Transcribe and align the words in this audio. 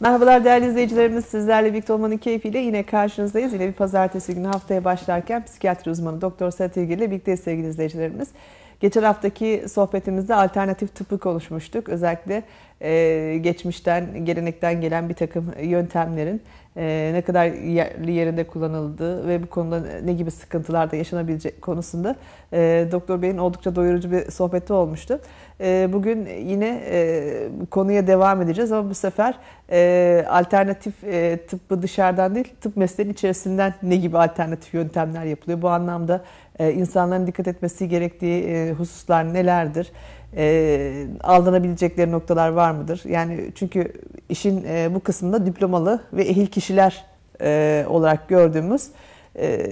Merhabalar 0.00 0.44
değerli 0.44 0.66
izleyicilerimiz. 0.66 1.24
Sizlerle 1.24 1.72
birlikte 1.72 1.92
olmanın 1.92 2.16
keyfiyle 2.16 2.58
yine 2.58 2.82
karşınızdayız. 2.82 3.52
Yine 3.52 3.68
bir 3.68 3.72
pazartesi 3.72 4.34
günü 4.34 4.46
haftaya 4.46 4.84
başlarken 4.84 5.44
psikiyatri 5.44 5.90
uzmanı 5.90 6.20
Doktor 6.20 6.50
Sedat 6.50 6.76
İlgili 6.76 6.94
ile 6.94 7.10
birlikteyiz 7.10 7.40
sevgili 7.40 7.68
izleyicilerimiz. 7.68 8.28
Geçen 8.80 9.02
haftaki 9.02 9.64
sohbetimizde 9.68 10.34
alternatif 10.34 10.94
tıbbı 10.94 11.18
konuşmuştuk. 11.18 11.88
Özellikle 11.88 12.42
e, 12.80 13.38
geçmişten, 13.40 14.24
gelenekten 14.24 14.80
gelen 14.80 15.08
bir 15.08 15.14
takım 15.14 15.52
yöntemlerin 15.62 16.42
e, 16.76 17.10
ne 17.14 17.22
kadar 17.22 17.46
yerli 17.46 18.12
yerinde 18.12 18.44
kullanıldığı 18.44 19.28
ve 19.28 19.42
bu 19.42 19.46
konuda 19.46 19.80
ne 20.04 20.12
gibi 20.12 20.30
sıkıntılar 20.30 20.90
da 20.90 20.96
yaşanabilecek 20.96 21.62
konusunda 21.62 22.16
e, 22.52 22.88
Doktor 22.92 23.22
Bey'in 23.22 23.38
oldukça 23.38 23.76
doyurucu 23.76 24.12
bir 24.12 24.30
sohbeti 24.30 24.72
olmuştu. 24.72 25.20
E, 25.60 25.88
bugün 25.92 26.26
yine 26.26 26.82
e, 26.90 27.48
konuya 27.70 28.06
devam 28.06 28.42
edeceğiz 28.42 28.72
ama 28.72 28.90
bu 28.90 28.94
sefer 28.94 29.34
alternatif 30.28 30.94
tıbbı 31.48 31.82
dışarıdan 31.82 32.34
değil, 32.34 32.54
tıp 32.60 32.76
mesleğinin 32.76 33.12
içerisinden 33.12 33.74
ne 33.82 33.96
gibi 33.96 34.18
alternatif 34.18 34.74
yöntemler 34.74 35.24
yapılıyor? 35.24 35.62
Bu 35.62 35.68
anlamda 35.68 36.24
insanların 36.60 37.26
dikkat 37.26 37.48
etmesi 37.48 37.88
gerektiği 37.88 38.72
hususlar 38.72 39.34
nelerdir? 39.34 39.92
E, 40.36 41.06
aldanabilecekleri 41.20 42.12
noktalar 42.12 42.48
var 42.48 42.70
mıdır? 42.70 43.02
Yani 43.08 43.50
çünkü 43.54 43.92
işin 44.28 44.64
e, 44.68 44.94
bu 44.94 45.00
kısmında 45.00 45.46
diplomalı 45.46 46.00
ve 46.12 46.22
ehil 46.22 46.46
kişiler 46.46 47.04
e, 47.40 47.84
olarak 47.88 48.28
gördüğümüz 48.28 48.88
e, 49.38 49.66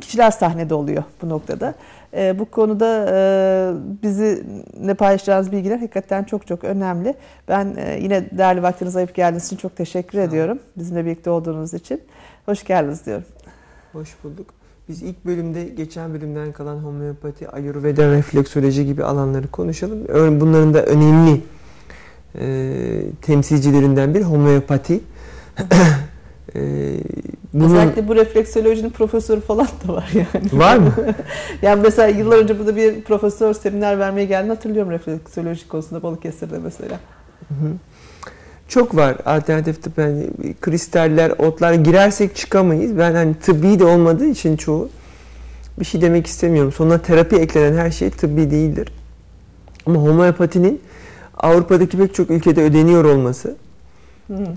kişiler 0.00 0.30
sahnede 0.30 0.74
oluyor 0.74 1.04
bu 1.22 1.28
noktada. 1.28 1.74
E, 2.14 2.38
bu 2.38 2.50
konuda 2.50 3.06
e, 3.10 3.16
bizi 4.02 4.44
ne 4.80 4.94
paylaşacağınız 4.94 5.52
bilgiler 5.52 5.78
hakikaten 5.78 6.24
çok 6.24 6.46
çok 6.46 6.64
önemli. 6.64 7.14
Ben 7.48 7.76
e, 7.76 7.98
yine 8.00 8.38
değerli 8.38 8.62
vaktinizi 8.62 8.98
ayıp 8.98 9.14
geldiğiniz 9.14 9.46
için 9.46 9.56
çok 9.56 9.76
teşekkür 9.76 10.18
ediyorum. 10.18 10.58
Bizimle 10.76 11.04
birlikte 11.04 11.30
olduğunuz 11.30 11.74
için. 11.74 12.02
Hoş 12.46 12.64
geldiniz 12.64 13.06
diyorum. 13.06 13.24
Hoş 13.92 14.16
bulduk. 14.24 14.61
Biz 14.88 15.02
ilk 15.02 15.24
bölümde 15.24 15.64
geçen 15.64 16.14
bölümden 16.14 16.52
kalan 16.52 16.78
homeopati, 16.78 17.48
ayurveda, 17.48 18.12
refleksoloji 18.12 18.86
gibi 18.86 19.04
alanları 19.04 19.48
konuşalım. 19.48 19.98
Bunların 20.40 20.74
da 20.74 20.84
önemli 20.84 21.40
e, 22.38 23.02
temsilcilerinden 23.22 24.14
bir 24.14 24.22
homeopati. 24.22 25.00
e, 26.54 26.60
bunun... 27.52 27.64
Özellikle 27.64 28.08
bu 28.08 28.16
refleksolojinin 28.16 28.90
profesörü 28.90 29.40
falan 29.40 29.68
da 29.88 29.92
var 29.92 30.10
yani. 30.14 30.60
Var 30.60 30.76
mı? 30.76 30.94
yani 31.62 31.82
mesela 31.82 32.08
yıllar 32.08 32.38
önce 32.38 32.58
burada 32.58 32.76
bir 32.76 33.02
profesör 33.02 33.54
seminer 33.54 33.98
vermeye 33.98 34.24
geldi 34.24 34.48
hatırlıyorum 34.48 34.92
refleksoloji 34.92 35.68
konusunda 35.68 36.02
Balıkesir'de 36.02 36.58
mesela. 36.58 37.00
Hı 37.48 37.54
hı. 37.54 37.72
Çok 38.72 38.96
var 38.96 39.16
alternatif 39.24 39.82
tıp. 39.82 39.98
Yani 39.98 40.26
kristaller, 40.60 41.30
otlar 41.38 41.72
girersek 41.72 42.36
çıkamayız. 42.36 42.98
Ben 42.98 43.14
hani 43.14 43.34
tıbbi 43.34 43.78
de 43.78 43.84
olmadığı 43.84 44.26
için 44.26 44.56
çoğu 44.56 44.88
bir 45.80 45.84
şey 45.84 46.00
demek 46.00 46.26
istemiyorum. 46.26 46.72
Sonuna 46.72 46.98
terapi 46.98 47.36
eklenen 47.36 47.76
her 47.78 47.90
şey 47.90 48.10
tıbbi 48.10 48.50
değildir. 48.50 48.92
Ama 49.86 50.00
homeopatinin 50.00 50.80
Avrupa'daki 51.36 51.98
pek 51.98 52.14
çok 52.14 52.30
ülkede 52.30 52.62
ödeniyor 52.62 53.04
olması, 53.04 53.56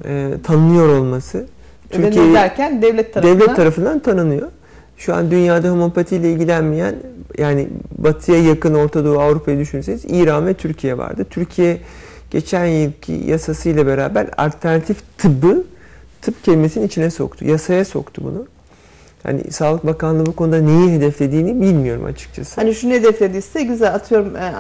e, 0.06 0.34
tanınıyor 0.44 0.90
olması. 0.90 1.46
Türkiye 1.90 2.34
derken 2.34 2.82
devlet 2.82 3.14
tarafından. 3.14 3.40
Devlet 3.40 3.56
tarafından 3.56 4.00
tanınıyor. 4.00 4.48
Şu 4.98 5.16
an 5.16 5.32
dünyada 5.32 5.70
homeopati 5.70 6.16
ile 6.16 6.32
ilgilenmeyen 6.32 6.96
yani 7.38 7.68
batıya 7.98 8.44
yakın 8.44 8.74
Orta 8.74 9.06
Doğu 9.06 9.20
Avrupa'yı 9.20 9.60
düşünseniz 9.60 10.06
İran 10.06 10.48
ve 10.48 10.54
Türkiye 10.54 10.98
vardı. 10.98 11.26
Türkiye 11.30 11.78
geçen 12.32 12.66
yılki 12.66 13.12
yasasıyla 13.12 13.88
beraber 13.88 14.30
alternatif 14.38 14.98
tıbbı 15.18 15.64
tıp 16.22 16.44
kelimesinin 16.44 16.88
içine 16.88 17.12
soktu. 17.12 17.46
Yasaya 17.46 17.86
soktu 17.86 18.22
bunu. 18.26 18.48
Hani 19.24 19.52
Sağlık 19.52 19.86
Bakanlığı 19.86 20.26
bu 20.26 20.36
konuda 20.36 20.62
neyi 20.62 20.92
hedeflediğini 20.92 21.62
bilmiyorum 21.62 22.06
açıkçası. 22.06 22.62
Hani 22.62 22.76
şunu 22.76 22.94
hedeflediyse 22.94 23.64
güzel 23.64 23.96
atıyorum 23.96 24.36
e, 24.36 24.54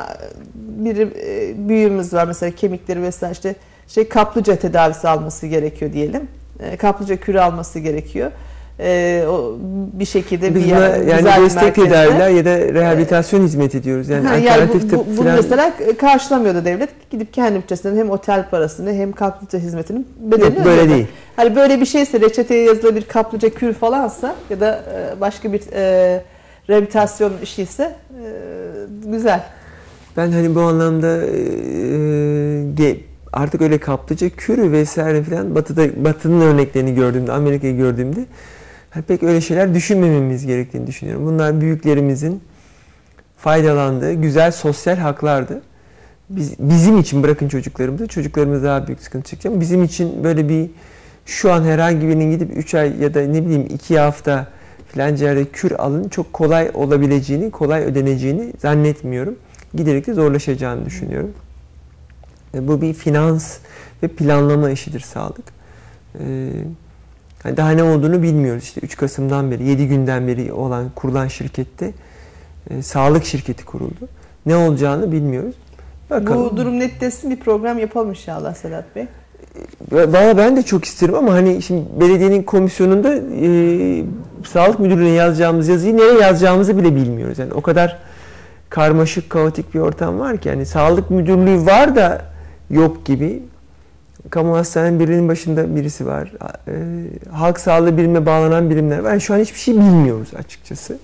bir 0.56 0.98
e, 0.98 1.54
büyüğümüz 1.70 2.14
var 2.14 2.28
mesela 2.28 2.52
kemikleri 2.56 3.02
vesaire 3.02 3.32
işte 3.34 3.56
şey 3.88 4.10
kaplıca 4.10 4.56
tedavisi 4.56 5.08
alması 5.08 5.48
gerekiyor 5.48 5.94
diyelim. 5.94 6.28
E, 6.60 6.78
kaplıca 6.78 7.16
kürü 7.16 7.40
alması 7.40 7.80
gerekiyor 7.80 8.32
e, 8.80 9.24
o 9.30 9.58
bir 9.94 10.06
şekilde 10.06 10.56
Biz 10.56 10.64
bir 10.64 10.70
yer, 10.70 11.02
yani 11.02 11.44
destek 11.44 11.76
tedaviler 11.76 12.30
ya 12.30 12.46
da 12.46 12.58
rehabilitasyon 12.58 13.40
evet. 13.40 13.50
hizmeti 13.50 13.84
diyoruz. 13.84 14.10
Yani, 14.10 14.46
yani 14.46 14.70
bu, 14.70 14.98
bu, 14.98 15.06
bunu 15.08 15.16
falan... 15.16 15.36
mesela 15.36 15.74
karşılamıyordu 15.98 16.66
devlet. 16.66 16.90
Gidip 17.12 17.34
kendi 17.34 17.60
bütçesinden 17.60 17.98
hem 17.98 18.10
otel 18.10 18.50
parasını 18.50 18.94
hem 18.94 19.12
kaplıca 19.12 19.60
hizmetinin 19.60 20.08
bedelini 20.20 20.56
Yok, 20.56 20.66
böyle 20.66 20.82
ödedi. 20.82 20.94
değil. 20.94 21.08
Hani 21.36 21.56
böyle 21.56 21.82
bir 21.82 21.86
şeyse 21.86 22.22
reçeteye 22.22 22.64
yazılı 22.64 22.96
bir 22.96 23.02
kaplıca 23.02 23.50
kür 23.50 23.74
falansa 23.74 24.36
ya 24.50 24.60
da 24.60 24.84
e, 24.96 25.22
başka 25.22 25.54
bir 25.54 25.62
e, 25.74 26.22
rehabilitasyon 26.70 27.32
işi 27.44 27.62
ise 27.62 27.84
e, 27.84 28.26
güzel. 29.06 29.44
Ben 30.18 30.32
hani 30.32 30.56
bu 30.56 30.62
anlamda 30.62 31.26
e, 32.86 32.98
artık 33.34 33.62
öyle 33.62 33.78
kaplıca 33.78 34.30
kürü 34.30 34.72
vesaire 34.72 35.24
falan 35.24 35.56
batıda 35.56 36.06
batının 36.06 36.42
örneklerini 36.42 36.96
gördüğümde 36.96 37.32
Amerika'yı 37.32 37.78
gördüğümde 37.78 38.26
pek 39.02 39.24
öyle 39.24 39.42
şeyler 39.42 39.74
düşünmememiz 39.74 40.46
gerektiğini 40.46 40.88
düşünüyorum. 40.88 41.26
Bunlar 41.26 41.62
büyüklerimizin 41.62 42.42
faydalandığı 43.38 44.14
güzel 44.14 44.52
sosyal 44.52 44.98
haklardı. 44.98 45.62
Biz, 46.30 46.60
bizim 46.60 46.98
için 46.98 47.24
bırakın 47.24 47.48
çocuklarımızı, 47.48 48.08
çocuklarımız 48.08 48.64
daha 48.64 48.88
büyük 48.88 49.02
sıkıntı 49.02 49.30
çekecek 49.30 49.60
bizim 49.60 49.84
için 49.84 50.24
böyle 50.24 50.50
bir 50.50 50.70
şu 51.26 51.54
an 51.54 51.64
herhangi 51.64 52.08
birinin 52.08 52.32
gidip 52.32 52.58
3 52.58 52.76
ay 52.76 53.02
ya 53.02 53.14
da 53.14 53.22
ne 53.22 53.46
bileyim 53.46 53.68
2 53.70 54.00
hafta 54.00 54.48
filanca 54.88 55.28
yerde 55.28 55.46
kür 55.46 55.72
alın 55.72 56.10
çok 56.10 56.34
kolay 56.34 56.72
olabileceğini, 56.74 57.52
kolay 57.52 57.84
ödeneceğini 57.84 58.54
zannetmiyorum. 58.62 59.36
Giderek 59.74 60.08
de 60.08 60.14
zorlaşacağını 60.14 60.86
düşünüyorum. 60.86 61.32
E, 62.54 62.68
bu 62.68 62.82
bir 62.82 62.94
finans 62.94 63.58
ve 64.04 64.08
planlama 64.08 64.70
işidir 64.70 65.00
sağlık. 65.00 65.46
Ee, 66.20 66.50
yani 67.46 67.58
daha 67.58 67.72
ne 67.72 67.84
olduğunu 67.84 68.22
bilmiyoruz. 68.22 68.64
İşte 68.64 68.82
3 68.82 68.98
Kasım'dan 68.98 69.52
beri, 69.52 69.64
7 69.64 69.88
günden 69.88 70.28
beri 70.28 70.54
olan 70.54 70.90
kurulan 70.96 71.28
şirkette 71.28 71.92
e, 72.70 72.82
sağlık 72.82 73.26
şirketi 73.26 73.66
kuruldu. 73.66 74.08
Ne 74.46 74.56
olacağını 74.56 75.12
bilmiyoruz. 75.12 75.56
Bakalım. 76.10 76.46
Bu 76.46 76.58
durum 76.58 76.80
netleşsin 76.80 77.32
bir 77.32 77.40
program 77.40 77.80
yapalım 77.80 78.10
inşallah 78.10 78.56
Sedat 78.56 78.96
Bey. 78.96 79.04
E, 79.04 79.08
valla 79.92 80.38
ben 80.38 80.58
de 80.58 80.64
çok 80.64 80.86
isterim 80.86 81.16
ama 81.16 81.34
hani 81.34 81.62
şimdi 81.62 81.84
belediyenin 82.00 82.44
komisyonunda 82.44 83.16
e, 83.16 83.50
sağlık 84.46 84.80
müdürlüğüne 84.80 85.10
yazacağımız 85.10 85.68
yazıyı 85.68 85.98
nereye 85.98 86.20
yazacağımızı 86.22 86.78
bile 86.78 86.96
bilmiyoruz. 86.96 87.40
Yani 87.40 87.54
o 87.54 87.62
kadar 87.62 87.98
karmaşık, 88.70 89.30
kaotik 89.30 89.74
bir 89.74 89.80
ortam 89.80 90.20
var 90.20 90.38
ki 90.38 90.50
yani 90.50 90.66
sağlık 90.66 91.12
müdürlüğü 91.12 91.66
var 91.66 91.96
da 91.96 92.22
yok 92.70 93.06
gibi 93.06 93.44
kamu 94.30 94.58
hastanenin 94.58 95.00
birinin 95.00 95.28
başında 95.28 95.76
birisi 95.76 96.06
var. 96.06 96.32
E, 96.68 96.74
halk 97.32 97.60
sağlığı 97.60 97.98
birimine 97.98 98.26
bağlanan 98.26 98.70
birimler 98.70 99.00
var. 99.00 99.10
Yani 99.10 99.22
şu 99.22 99.34
an 99.34 99.40
hiçbir 99.40 99.60
şey 99.60 99.74
bilmiyoruz 99.74 100.30
açıkçası. 100.36 100.98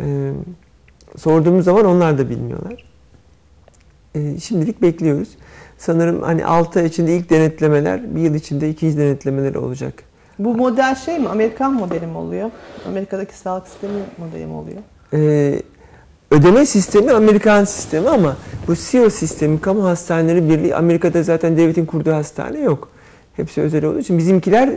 E, 0.00 0.32
sorduğumuz 1.16 1.64
zaman 1.64 1.84
onlar 1.84 2.18
da 2.18 2.30
bilmiyorlar. 2.30 2.84
E, 4.14 4.40
şimdilik 4.40 4.82
bekliyoruz. 4.82 5.28
Sanırım 5.78 6.22
hani 6.22 6.44
6 6.44 6.80
ay 6.80 6.86
içinde 6.86 7.16
ilk 7.16 7.30
denetlemeler, 7.30 8.14
bir 8.14 8.20
yıl 8.20 8.34
içinde 8.34 8.70
ikinci 8.70 8.98
denetlemeler 8.98 9.54
olacak. 9.54 9.94
Bu 10.38 10.54
model 10.54 10.94
şey 10.94 11.18
mi? 11.18 11.28
Amerikan 11.28 11.72
modeli 11.74 12.06
mi 12.06 12.16
oluyor? 12.16 12.50
Amerika'daki 12.88 13.36
sağlık 13.36 13.68
sistemi 13.68 13.92
modeli 14.18 14.46
mi 14.46 14.52
oluyor? 14.52 14.78
Ee, 15.12 15.62
ödeme 16.30 16.66
sistemi 16.66 17.12
Amerikan 17.12 17.64
sistemi 17.64 18.08
ama 18.08 18.36
bu 18.68 18.74
CEO 18.76 19.10
sistemi 19.10 19.60
kamu 19.60 19.84
hastaneleri 19.84 20.48
birliği 20.48 20.74
Amerika'da 20.74 21.22
zaten 21.22 21.56
devletin 21.56 21.86
kurduğu 21.86 22.12
hastane 22.12 22.60
yok. 22.60 22.88
Hepsi 23.36 23.60
özel 23.60 23.84
olduğu 23.84 23.98
için 23.98 24.18
bizimkiler 24.18 24.70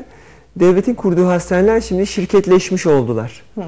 devletin 0.56 0.94
kurduğu 0.94 1.28
hastaneler 1.28 1.82
şimdi 1.82 2.08
şirketleşmiş 2.08 2.86
oldular. 2.86 3.44
Hı, 3.56 3.62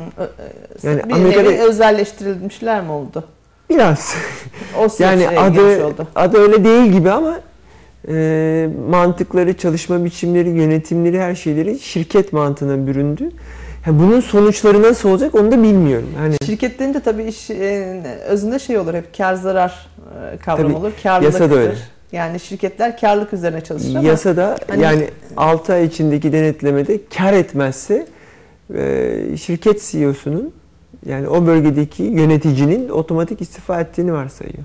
yani 0.83 1.01
bir 1.09 1.13
Amerika'da 1.13 1.49
özelleştirilmişler 1.49 2.83
mi 2.83 2.91
oldu? 2.91 3.23
Biraz. 3.69 4.15
O 4.77 4.87
yani 4.99 5.29
adı 5.29 5.85
oldu. 5.85 6.07
adı 6.15 6.37
öyle 6.37 6.63
değil 6.63 6.91
gibi 6.91 7.11
ama 7.11 7.39
e, 8.07 8.69
mantıkları, 8.89 9.57
çalışma 9.57 10.05
biçimleri, 10.05 10.49
yönetimleri, 10.49 11.19
her 11.21 11.35
şeyleri 11.35 11.79
şirket 11.79 12.33
mantığına 12.33 12.87
büründü. 12.87 13.31
Yani 13.87 13.99
bunun 13.99 14.19
sonuçları 14.19 14.81
nasıl 14.81 15.09
olacak 15.09 15.35
onu 15.35 15.51
da 15.51 15.63
bilmiyorum. 15.63 16.09
Hani 16.17 16.35
Şirket 16.45 16.79
denince 16.79 16.99
tabii 16.99 17.23
iş 17.23 17.49
e, 17.49 18.03
özünde 18.27 18.59
şey 18.59 18.77
olur 18.77 18.93
hep 18.93 19.17
kar 19.17 19.33
zarar 19.33 19.87
e, 20.33 20.37
kavramı 20.37 20.77
olur. 20.77 20.91
Karlılık 21.03 21.33
yasa 21.33 21.51
da 21.51 21.55
öyle. 21.55 21.75
Yani 22.11 22.39
şirketler 22.39 22.97
karlık 22.97 23.33
üzerine 23.33 23.61
çalışır 23.61 23.95
ama 23.95 24.07
yasada 24.07 24.57
hani, 24.67 24.83
yani 24.83 25.07
6 25.37 25.73
ay 25.73 25.85
içindeki 25.85 26.33
denetlemede 26.33 26.99
kar 27.17 27.33
etmezse 27.33 28.07
e, 28.75 29.37
şirket 29.37 29.81
CEO'sunun 29.81 30.53
yani 31.05 31.27
o 31.27 31.45
bölgedeki 31.45 32.03
yöneticinin 32.03 32.89
otomatik 32.89 33.41
istifa 33.41 33.81
ettiğini 33.81 34.13
varsayıyor. 34.13 34.63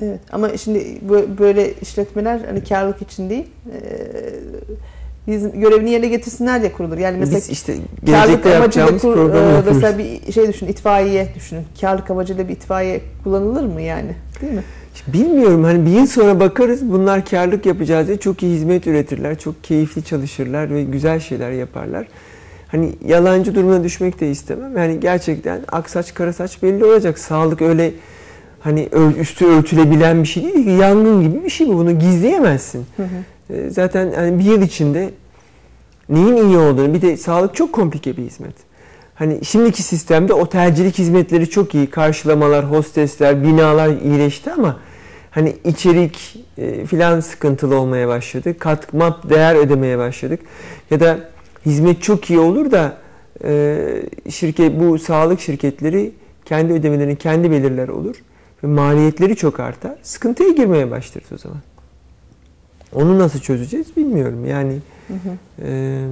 Evet 0.00 0.20
ama 0.32 0.56
şimdi 0.56 1.00
böyle 1.38 1.74
işletmeler 1.74 2.40
hani 2.46 2.64
karlılık 2.64 3.02
için 3.02 3.30
değil 3.30 3.46
bizim 5.26 5.60
görevini 5.60 5.90
yerine 5.90 6.08
getirsinler 6.08 6.60
diye 6.60 6.72
kurulur. 6.72 6.98
Yani 6.98 7.18
mesela 7.18 7.38
Biz 7.38 7.50
işte 7.50 7.74
gelecekte 8.04 8.48
yapacağımız 8.48 9.02
kur, 9.02 9.14
programı 9.14 9.62
e, 9.68 9.72
mesela 9.72 9.98
bir 9.98 10.32
şey 10.32 10.48
düşünün 10.48 10.70
itfaiye 10.70 11.28
düşünün. 11.34 11.62
Karlılık 11.80 12.10
amacıyla 12.10 12.48
bir 12.48 12.52
itfaiye 12.52 13.00
kullanılır 13.24 13.64
mı 13.64 13.82
yani? 13.82 14.10
Değil 14.40 14.52
mi? 14.52 14.62
Bilmiyorum 15.06 15.64
hani 15.64 15.86
bir 15.86 15.90
yıl 15.90 16.06
sonra 16.06 16.40
bakarız 16.40 16.92
bunlar 16.92 17.24
karlılık 17.24 17.66
yapacağız 17.66 18.06
diye 18.06 18.16
çok 18.16 18.42
iyi 18.42 18.54
hizmet 18.54 18.86
üretirler, 18.86 19.38
çok 19.38 19.64
keyifli 19.64 20.04
çalışırlar 20.04 20.74
ve 20.74 20.84
güzel 20.84 21.20
şeyler 21.20 21.50
yaparlar. 21.50 22.06
Hani 22.68 22.92
yalancı 23.06 23.54
durumuna 23.54 23.84
düşmek 23.84 24.20
de 24.20 24.30
istemem. 24.30 24.76
Yani 24.76 25.00
gerçekten 25.00 25.60
aksaç 25.72 26.14
kara 26.14 26.32
saç 26.32 26.62
belli 26.62 26.84
olacak. 26.84 27.18
Sağlık 27.18 27.62
öyle 27.62 27.92
hani 28.60 28.88
üstü 29.18 29.46
örtülebilen 29.46 30.22
bir 30.22 30.28
şey 30.28 30.42
değil 30.42 30.64
ki 30.64 30.70
yangın 30.70 31.22
gibi 31.22 31.44
bir 31.44 31.50
şey 31.50 31.68
bu. 31.68 31.72
Bunu 31.72 31.98
gizleyemezsin. 31.98 32.86
Hı 32.96 33.02
hı. 33.02 33.35
E, 33.50 33.70
Zaten 33.70 34.12
hani 34.16 34.38
bir 34.38 34.44
yıl 34.44 34.62
içinde 34.62 35.10
neyin 36.08 36.36
iyi 36.36 36.58
olduğunu 36.58 36.94
bir 36.94 37.02
de 37.02 37.16
sağlık 37.16 37.54
çok 37.54 37.72
komplike 37.72 38.16
bir 38.16 38.22
hizmet. 38.22 38.54
Hani 39.14 39.44
şimdiki 39.44 39.82
sistemde 39.82 40.32
otelcilik 40.34 40.98
hizmetleri 40.98 41.50
çok 41.50 41.74
iyi. 41.74 41.90
Karşılamalar, 41.90 42.70
hostesler, 42.70 43.44
binalar 43.44 43.88
iyileşti 43.88 44.52
ama 44.52 44.76
hani 45.30 45.56
içerik 45.64 46.44
e, 46.58 46.86
filan 46.86 47.20
sıkıntılı 47.20 47.80
olmaya 47.80 48.08
başladı. 48.08 48.58
Katma 48.58 49.20
değer 49.30 49.54
ödemeye 49.54 49.98
başladık. 49.98 50.40
Ya 50.90 51.00
da 51.00 51.18
hizmet 51.66 52.02
çok 52.02 52.30
iyi 52.30 52.38
olur 52.38 52.70
da 52.70 52.96
e, 53.44 53.78
şirket 54.30 54.80
bu 54.80 54.98
sağlık 54.98 55.40
şirketleri 55.40 56.12
kendi 56.44 56.72
ödemelerini 56.72 57.16
kendi 57.16 57.50
belirler 57.50 57.88
olur 57.88 58.16
ve 58.64 58.66
maliyetleri 58.66 59.36
çok 59.36 59.60
artar. 59.60 59.94
Sıkıntıya 60.02 60.50
girmeye 60.50 60.90
başlarız 60.90 61.32
o 61.32 61.38
zaman. 61.38 61.58
Onu 62.96 63.18
nasıl 63.18 63.40
çözeceğiz 63.40 63.96
bilmiyorum. 63.96 64.46
Yani 64.46 64.78
Hı 65.08 65.14
hı. 65.14 65.36
ee, 65.62 66.04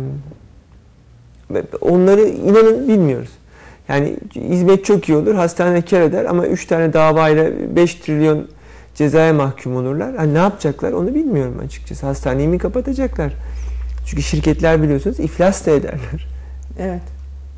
onları 1.80 2.20
inanın 2.22 2.88
bilmiyoruz. 2.88 3.30
Yani 3.88 4.16
hizmet 4.34 4.84
çok 4.84 5.08
iyi 5.08 5.16
olur, 5.16 5.34
hastane 5.34 5.82
kar 5.82 6.00
eder 6.00 6.24
ama 6.24 6.46
3 6.46 6.66
tane 6.66 6.92
davayla 6.92 7.50
5 7.76 7.94
trilyon 7.94 8.46
cezaya 8.94 9.32
mahkum 9.32 9.76
olurlar. 9.76 10.16
Hani 10.16 10.34
ne 10.34 10.38
yapacaklar 10.38 10.92
onu 10.92 11.14
bilmiyorum 11.14 11.54
açıkçası. 11.64 12.06
Hastaneyi 12.06 12.48
mi 12.48 12.58
kapatacaklar? 12.58 13.32
Çünkü 14.06 14.22
şirketler 14.22 14.82
biliyorsunuz 14.82 15.20
iflas 15.20 15.66
da 15.66 15.70
ederler. 15.70 16.28
Evet. 16.78 17.02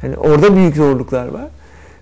Yani 0.03 0.17
orada 0.17 0.57
büyük 0.57 0.77
zorluklar 0.77 1.27
var. 1.27 1.47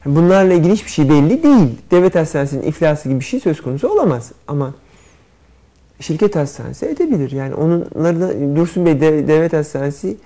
Bunlarla 0.07 0.55
ilgili 0.55 0.73
hiçbir 0.73 0.91
şey 0.91 1.09
belli 1.09 1.43
değil. 1.43 1.79
Devlet 1.91 2.15
hastanesinin 2.15 2.63
iflası 2.63 3.09
gibi 3.09 3.21
bir 3.21 3.25
şey 3.25 3.41
söz 3.41 3.63
konusu 3.63 3.89
olamaz. 3.89 4.33
Ama 4.49 4.75
şirket 6.05 6.37
hastanesi 6.37 6.87
edebilir. 6.87 7.31
Yani 7.31 7.55
onları 7.55 8.21
da 8.21 8.57
Dursun 8.57 8.87
Bey 8.87 9.01
de- 9.01 9.29
devlet 9.29 9.53
hastanesi 9.53 10.17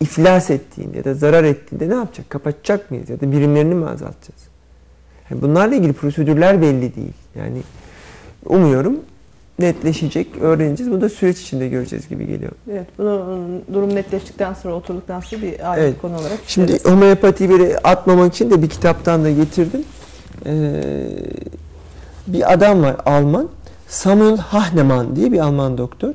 iflas 0.00 0.50
ettiğinde 0.50 0.96
ya 0.96 1.04
da 1.04 1.14
zarar 1.14 1.44
ettiğinde 1.44 1.88
ne 1.88 1.94
yapacak? 1.94 2.30
Kapatacak 2.30 2.90
mıyız 2.90 3.10
ya 3.10 3.20
da 3.20 3.32
birimlerini 3.32 3.74
mi 3.74 3.84
azaltacağız? 3.86 4.40
Yani 5.30 5.42
bunlarla 5.42 5.74
ilgili 5.74 5.92
prosedürler 5.92 6.62
belli 6.62 6.96
değil. 6.96 7.12
Yani 7.38 7.58
umuyorum 8.44 8.96
netleşecek, 9.58 10.28
öğreneceğiz. 10.40 10.92
Bunu 10.92 11.00
da 11.00 11.08
süreç 11.08 11.40
içinde 11.40 11.68
göreceğiz 11.68 12.08
gibi 12.08 12.26
geliyor. 12.26 12.52
Evet. 12.72 12.86
Bunu 12.98 13.38
durum 13.74 13.94
netleştikten 13.94 14.54
sonra 14.54 14.74
oturduktan 14.74 15.20
sonra 15.20 15.42
bir 15.42 15.72
ayrı 15.72 15.82
Evet. 15.84 15.94
konu 16.02 16.18
olarak 16.18 16.38
Şimdi 16.46 16.72
işleriz. 16.72 16.92
homeopatiyi 16.92 17.50
böyle 17.50 17.78
atmamak 17.78 18.34
için 18.34 18.50
de 18.50 18.62
bir 18.62 18.68
kitaptan 18.68 19.24
da 19.24 19.30
getirdim. 19.30 19.84
Ee, 20.46 20.82
bir 22.26 22.52
adam 22.52 22.82
var 22.82 22.96
Alman. 23.06 23.48
Samuel 23.88 24.36
Hahnemann 24.36 25.16
diye 25.16 25.32
bir 25.32 25.38
Alman 25.38 25.78
doktor. 25.78 26.14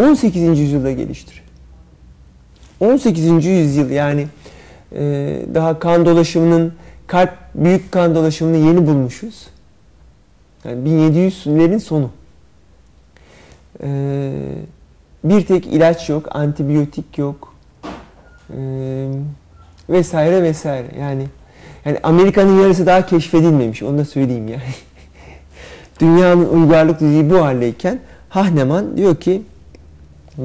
18. 0.00 0.58
yüzyılda 0.58 0.92
geliştiriyor. 0.92 1.44
18. 2.80 3.44
yüzyıl 3.44 3.90
yani 3.90 4.26
e, 4.92 5.00
daha 5.54 5.78
kan 5.78 6.06
dolaşımının 6.06 6.72
kalp 7.06 7.30
büyük 7.54 7.92
kan 7.92 8.14
dolaşımını 8.14 8.56
yeni 8.56 8.86
bulmuşuz. 8.86 9.46
Yani 10.64 10.88
1700'lerin 10.88 11.80
sonu. 11.80 12.10
Ee, 13.82 14.32
bir 15.24 15.46
tek 15.46 15.66
ilaç 15.66 16.08
yok, 16.08 16.36
antibiyotik 16.36 17.18
yok. 17.18 17.54
Ee, 18.56 19.08
vesaire 19.88 20.42
vesaire. 20.42 20.86
Yani 21.00 21.26
yani 21.84 21.98
Amerika'nın 22.02 22.62
yarısı 22.62 22.86
daha 22.86 23.06
keşfedilmemiş. 23.06 23.82
Onu 23.82 23.98
da 23.98 24.04
söyleyeyim 24.04 24.48
yani. 24.48 24.62
Dünyanın 26.00 26.48
uygarlık 26.48 27.00
düzeyi 27.00 27.30
bu 27.30 27.44
haldeyken 27.44 27.98
Hahnemann 28.28 28.96
diyor 28.96 29.16
ki 29.16 29.42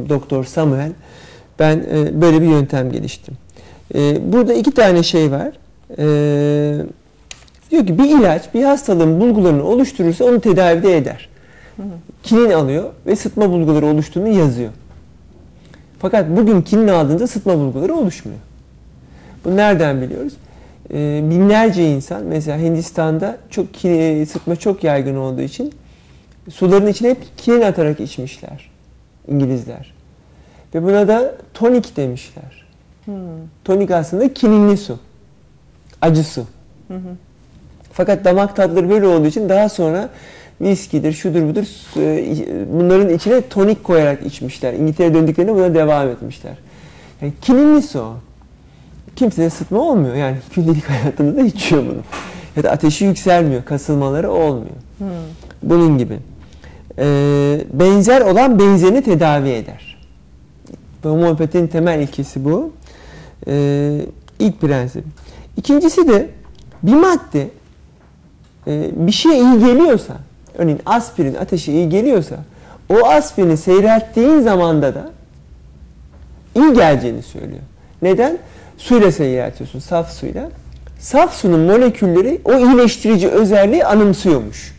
Doktor 0.09 0.43
Samuel 0.43 0.91
ben 1.59 1.85
e, 1.91 2.21
böyle 2.21 2.41
bir 2.41 2.47
yöntem 2.47 2.91
geliştim. 2.91 3.33
E, 3.95 4.33
burada 4.33 4.53
iki 4.53 4.71
tane 4.71 5.03
şey 5.03 5.31
var. 5.31 5.51
E, 5.97 6.05
diyor 7.71 7.87
ki 7.87 7.97
bir 7.97 8.19
ilaç 8.19 8.53
bir 8.53 8.63
hastalığın 8.63 9.19
bulgularını 9.19 9.63
oluşturursa 9.63 10.25
onu 10.25 10.41
tedavide 10.41 10.97
eder. 10.97 11.29
Kinin 12.23 12.51
alıyor 12.51 12.89
ve 13.05 13.15
sıtma 13.15 13.49
bulguları 13.49 13.85
oluştuğunu 13.85 14.27
yazıyor. 14.27 14.71
Fakat 15.99 16.29
bugün 16.29 16.61
kinin 16.61 16.87
aldığında 16.87 17.27
sıtma 17.27 17.55
bulguları 17.55 17.93
oluşmuyor. 17.95 18.39
Bu 19.45 19.55
nereden 19.55 20.01
biliyoruz? 20.01 20.33
Ee, 20.93 21.21
binlerce 21.29 21.91
insan 21.91 22.23
mesela 22.23 22.57
Hindistan'da 22.57 23.37
çok 23.49 23.73
kini- 23.73 24.25
sıtma 24.25 24.55
çok 24.55 24.83
yaygın 24.83 25.15
olduğu 25.15 25.41
için 25.41 25.73
suların 26.51 26.87
içine 26.87 27.09
hep 27.09 27.37
kinin 27.37 27.61
atarak 27.61 27.99
içmişler 27.99 28.69
İngilizler. 29.27 29.93
Ve 30.75 30.83
buna 30.83 31.07
da 31.07 31.35
tonik 31.53 31.97
demişler. 31.97 32.65
Hmm. 33.05 33.13
Tonik 33.65 33.91
aslında 33.91 34.33
kininli 34.33 34.77
su. 34.77 34.99
Acı 36.01 36.23
su. 36.23 36.41
Hı 36.87 36.93
hı. 36.93 37.15
Fakat 37.93 38.25
damak 38.25 38.55
tatları 38.55 38.89
böyle 38.89 39.07
olduğu 39.07 39.27
için 39.27 39.49
daha 39.49 39.69
sonra 39.69 40.09
viskidir, 40.61 41.13
şudur 41.13 41.41
budur 41.43 41.65
e, 41.97 42.35
bunların 42.73 43.09
içine 43.09 43.41
tonik 43.41 43.83
koyarak 43.83 44.25
içmişler. 44.25 44.73
İngiltere 44.73 45.13
döndüklerinde 45.13 45.55
buna 45.55 45.73
devam 45.73 46.09
etmişler. 46.09 46.57
Yani 47.21 47.33
kininli 47.41 47.81
su 47.81 48.13
o. 49.13 49.15
Kimseye 49.15 49.49
sıtma 49.49 49.79
olmuyor. 49.79 50.15
Yani 50.15 50.37
gündelik 50.55 50.89
hayatında 50.89 51.37
da 51.37 51.41
içiyor 51.41 51.83
bunu. 51.85 52.01
Ya 52.55 52.63
da 52.63 52.71
ateşi 52.71 53.05
yükselmiyor, 53.05 53.65
kasılmaları 53.65 54.31
olmuyor. 54.31 54.75
Hmm. 54.97 55.07
Bunun 55.63 55.97
gibi. 55.97 56.19
Ee, 56.99 57.61
benzer 57.73 58.21
olan 58.21 58.59
benzerini 58.59 59.03
tedavi 59.03 59.49
eder. 59.49 59.97
Ve 61.05 61.09
Homeopatinin 61.09 61.67
temel 61.67 61.99
ilkesi 61.99 62.45
bu. 62.45 62.71
Ee, 63.47 63.99
ilk 64.39 64.61
prensip. 64.61 65.03
İkincisi 65.57 66.07
de 66.07 66.29
bir 66.83 66.93
madde 66.93 67.47
e, 68.67 68.89
bir 69.07 69.11
şeye 69.11 69.39
iyi 69.39 69.59
geliyorsa, 69.59 70.13
örneğin 70.57 70.79
aspirin 70.85 71.35
ateşe 71.35 71.71
iyi 71.71 71.89
geliyorsa, 71.89 72.35
o 72.89 73.07
aspirini 73.07 73.57
seyrelttiğin 73.57 74.39
zamanda 74.39 74.95
da 74.95 75.11
iyi 76.55 76.73
geleceğini 76.73 77.23
söylüyor. 77.23 77.61
Neden? 78.01 78.37
Suyla 78.83 79.11
seyreltiyorsun, 79.11 79.79
saf 79.79 80.11
suyla. 80.11 80.49
Saf 80.99 81.33
sunun 81.35 81.59
molekülleri 81.59 82.41
o 82.45 82.53
iyileştirici 82.53 83.27
özelliği 83.27 83.85
anımsıyormuş. 83.85 84.75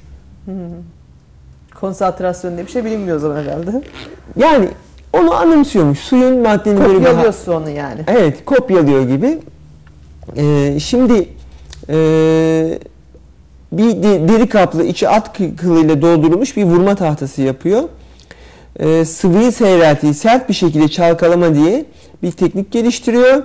Konsantrasyon 1.81 2.55
diye 2.57 2.67
bir 2.67 2.71
şey 2.73 2.85
bilinmiyor 2.85 3.17
o 3.17 3.21
zaman 3.21 3.37
herhalde. 3.37 3.83
Yani 4.37 4.69
onu 5.13 5.35
anımsıyormuş. 5.35 5.99
Suyun 5.99 6.39
maddenin 6.39 6.81
böyle 6.81 6.93
bir... 7.01 7.05
Kopyalıyorsun 7.05 7.53
onu 7.53 7.71
yani. 7.71 8.01
Evet, 8.07 8.45
kopyalıyor 8.45 9.09
gibi. 9.09 9.39
Ee, 10.37 10.81
şimdi 10.81 11.29
e, 11.89 12.79
bir 13.73 14.03
de- 14.03 14.29
deri 14.29 14.49
kaplı 14.49 14.85
içi 14.85 15.09
at 15.09 15.41
kı- 15.41 15.57
kılıyla 15.57 16.03
doldurulmuş 16.03 16.57
bir 16.57 16.65
vurma 16.65 16.95
tahtası 16.95 17.43
yapıyor. 17.43 17.83
Ee, 18.81 19.05
sıvıyı 19.05 19.53
seyreltiği 19.53 20.15
sert 20.15 20.49
bir 20.49 20.55
şekilde 20.55 20.89
çalkalama 20.89 21.55
diye 21.55 21.85
bir 22.23 22.33
teknik 22.33 22.73
geliştiriyor. 22.73 23.43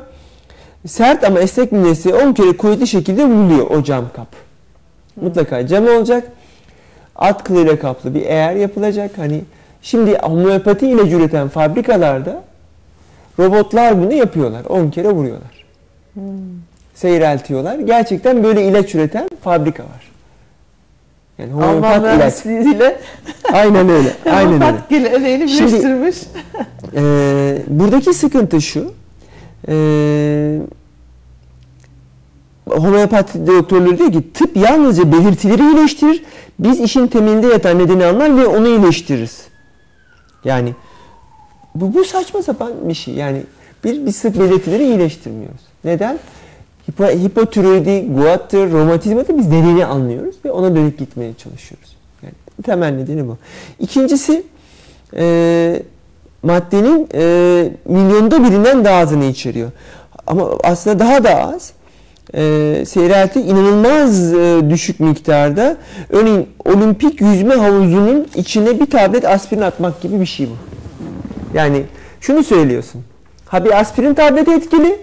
Sert 0.87 1.23
ama 1.23 1.39
esnek 1.39 1.71
minnesi 1.71 2.13
10 2.15 2.33
kere 2.33 2.57
kuvvetli 2.57 2.87
şekilde 2.87 3.25
vuruluyor 3.25 3.67
o 3.71 3.83
cam 3.83 4.05
kap. 4.15 4.27
Mutlaka 5.21 5.67
cam 5.67 5.87
olacak. 5.87 6.23
At 7.15 7.43
kılıyla 7.43 7.79
kaplı 7.79 8.15
bir 8.15 8.21
eğer 8.21 8.55
yapılacak. 8.55 9.11
Hani 9.17 9.41
şimdi 9.81 10.17
homeopati 10.17 10.87
ilacı 10.87 11.15
üreten 11.15 11.47
fabrikalarda 11.49 12.43
robotlar 13.39 14.01
bunu 14.01 14.13
yapıyorlar. 14.13 14.65
10 14.65 14.89
kere 14.89 15.09
vuruyorlar. 15.09 15.65
Seyreltiyorlar. 16.93 17.79
Gerçekten 17.79 18.43
böyle 18.43 18.65
ilaç 18.67 18.95
üreten 18.95 19.29
fabrika 19.43 19.83
var. 19.83 20.09
Yani 21.37 21.53
Alman 21.53 21.67
homeopat 21.67 22.01
ilaç. 22.01 22.05
mühendisliğiyle 22.45 22.99
Aynen 23.53 23.89
öyle. 23.89 24.09
Aynen 24.25 24.53
öyle. 24.53 24.65
homeopat 24.65 24.89
geleneğini 24.89 25.49
Şimdi- 25.49 25.67
birleştirmiş. 25.67 26.17
Ee, 26.95 27.61
buradaki 27.67 28.13
sıkıntı 28.13 28.61
şu. 28.61 28.93
Ee, 29.69 30.59
homeopati 32.69 33.47
doktorları 33.47 33.97
diyor 33.97 34.11
ki 34.11 34.33
tıp 34.33 34.57
yalnızca 34.57 35.11
belirtileri 35.11 35.61
iyileştirir. 35.61 36.23
Biz 36.59 36.79
işin 36.79 37.07
temelinde 37.07 37.47
yatan 37.47 37.79
nedeni 37.79 38.05
anlar 38.05 38.37
ve 38.37 38.47
onu 38.47 38.67
iyileştiririz. 38.67 39.41
Yani 40.43 40.75
bu, 41.75 41.93
bu 41.93 42.03
saçma 42.03 42.43
sapan 42.43 42.73
bir 42.89 42.93
şey. 42.93 43.13
Yani 43.13 43.43
bir, 43.83 44.05
biz 44.05 44.15
sırf 44.15 44.39
belirtileri 44.39 44.83
iyileştirmiyoruz. 44.83 45.61
Neden? 45.83 46.19
Hipo, 46.89 47.05
hipotiroidi, 47.05 48.13
guattır, 48.13 48.71
romatizmadır 48.71 49.37
biz 49.37 49.47
nedeni 49.47 49.85
anlıyoruz 49.85 50.35
ve 50.45 50.51
ona 50.51 50.75
dönüp 50.75 50.99
gitmeye 50.99 51.33
çalışıyoruz. 51.33 51.95
Yani 52.23 52.33
temel 52.63 52.89
nedeni 52.89 53.27
bu. 53.27 53.37
İkincisi 53.79 54.43
e, 55.15 55.83
maddenin 56.43 57.09
e, 57.13 57.71
milyonda 57.85 58.43
birinden 58.43 58.85
daha 58.85 58.99
azını 58.99 59.25
içeriyor. 59.25 59.71
Ama 60.27 60.49
aslında 60.63 60.99
daha 60.99 61.23
da 61.23 61.35
az. 61.35 61.73
E, 62.33 62.83
seyrelti 62.85 63.41
inanılmaz 63.41 64.33
e, 64.33 64.69
düşük 64.69 64.99
miktarda. 64.99 65.77
Örneğin 66.09 66.49
olimpik 66.65 67.21
yüzme 67.21 67.55
havuzunun 67.55 68.27
içine 68.35 68.79
bir 68.79 68.85
tablet 68.85 69.25
aspirin 69.25 69.61
atmak 69.61 70.01
gibi 70.01 70.19
bir 70.19 70.25
şey 70.25 70.47
bu. 70.49 70.55
Yani 71.53 71.83
şunu 72.21 72.43
söylüyorsun. 72.43 73.03
Ha 73.45 73.65
bir 73.65 73.79
aspirin 73.79 74.13
tableti 74.13 74.51
etkili. 74.51 74.99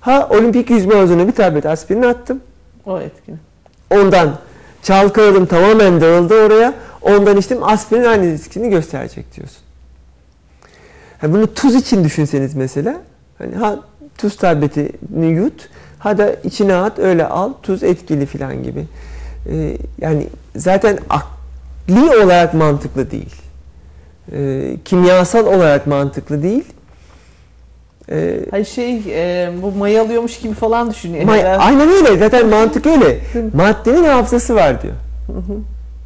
Ha 0.00 0.28
olimpik 0.30 0.70
yüzme 0.70 0.94
havuzuna 0.94 1.28
bir 1.28 1.32
tablet 1.32 1.66
aspirin 1.66 2.02
attım. 2.02 2.40
O 2.86 3.00
etkili. 3.00 3.36
Ondan 3.90 4.28
çalkaladım 4.82 5.46
tamamen 5.46 6.00
dağıldı 6.00 6.46
oraya. 6.46 6.74
Ondan 7.02 7.36
içtim 7.36 7.62
aspirin 7.62 8.04
aynı 8.04 8.26
etkisini 8.26 8.70
gösterecek 8.70 9.36
diyorsun. 9.36 9.65
Yani 11.22 11.32
bunu 11.34 11.54
tuz 11.54 11.74
için 11.74 12.04
düşünseniz 12.04 12.54
mesela. 12.54 12.94
Hani 13.38 13.54
ha 13.54 13.76
tuz 14.18 14.36
tabletini 14.36 15.26
yut, 15.26 15.68
ha 15.98 16.18
da 16.18 16.32
içine 16.44 16.74
at 16.74 16.98
öyle 16.98 17.26
al, 17.26 17.52
tuz 17.62 17.82
etkili 17.82 18.26
falan 18.26 18.62
gibi. 18.62 18.84
Ee, 19.50 19.76
yani 19.98 20.26
zaten 20.56 20.98
akli 21.10 22.16
olarak 22.24 22.54
mantıklı 22.54 23.10
değil. 23.10 23.34
Ee, 24.32 24.76
kimyasal 24.84 25.46
olarak 25.46 25.86
mantıklı 25.86 26.42
değil. 26.42 26.64
Ee, 28.10 28.40
Hayır 28.50 28.66
şey 28.66 28.96
e, 29.08 29.50
bu 29.62 29.72
mayalıyormuş 29.72 30.38
gibi 30.38 30.54
falan 30.54 30.90
düşünüyor. 30.90 31.24
ma- 31.24 31.32
herhalde. 31.38 31.62
aynen 31.62 31.88
öyle. 31.88 32.18
Zaten 32.18 32.46
mantık 32.50 32.86
öyle. 32.86 33.18
Maddenin 33.54 34.04
hafızası 34.04 34.54
var 34.54 34.82
diyor. 34.82 34.94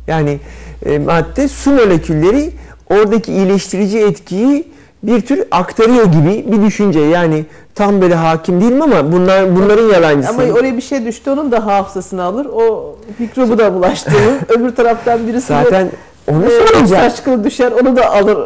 Yani 0.07 0.39
e, 0.87 0.99
madde 0.99 1.49
su 1.49 1.71
molekülleri 1.71 2.51
oradaki 2.91 3.33
iyileştirici 3.33 3.99
etkiyi 3.99 4.69
bir 5.03 5.21
tür 5.21 5.45
aktarıyor 5.51 6.05
gibi 6.05 6.45
bir 6.53 6.63
düşünce. 6.63 7.01
Yani 7.01 7.45
tam 7.75 8.01
böyle 8.01 8.15
hakim 8.15 8.61
değilim 8.61 8.83
ama 8.83 9.13
bunlar 9.13 9.57
bunların 9.57 9.85
yalancısı. 9.89 10.33
Ama 10.33 10.43
oraya 10.43 10.77
bir 10.77 10.83
şey 10.83 11.05
düştü 11.05 11.31
onun 11.31 11.53
da 11.53 11.67
hafızasını 11.67 12.23
alır. 12.23 12.47
O 12.47 12.97
mikrobu 13.19 13.59
da 13.59 13.75
bulaştırır. 13.75 14.19
Öbür 14.49 14.77
taraftan 14.77 15.27
birisi 15.27 15.47
Zaten 15.47 15.89
onu 16.31 16.45
e, 16.47 16.49
söyleyeceğim. 16.49 17.11
saç 17.11 17.45
düşer 17.45 17.73
onu 17.73 17.97
da 17.97 18.11
alır. 18.11 18.39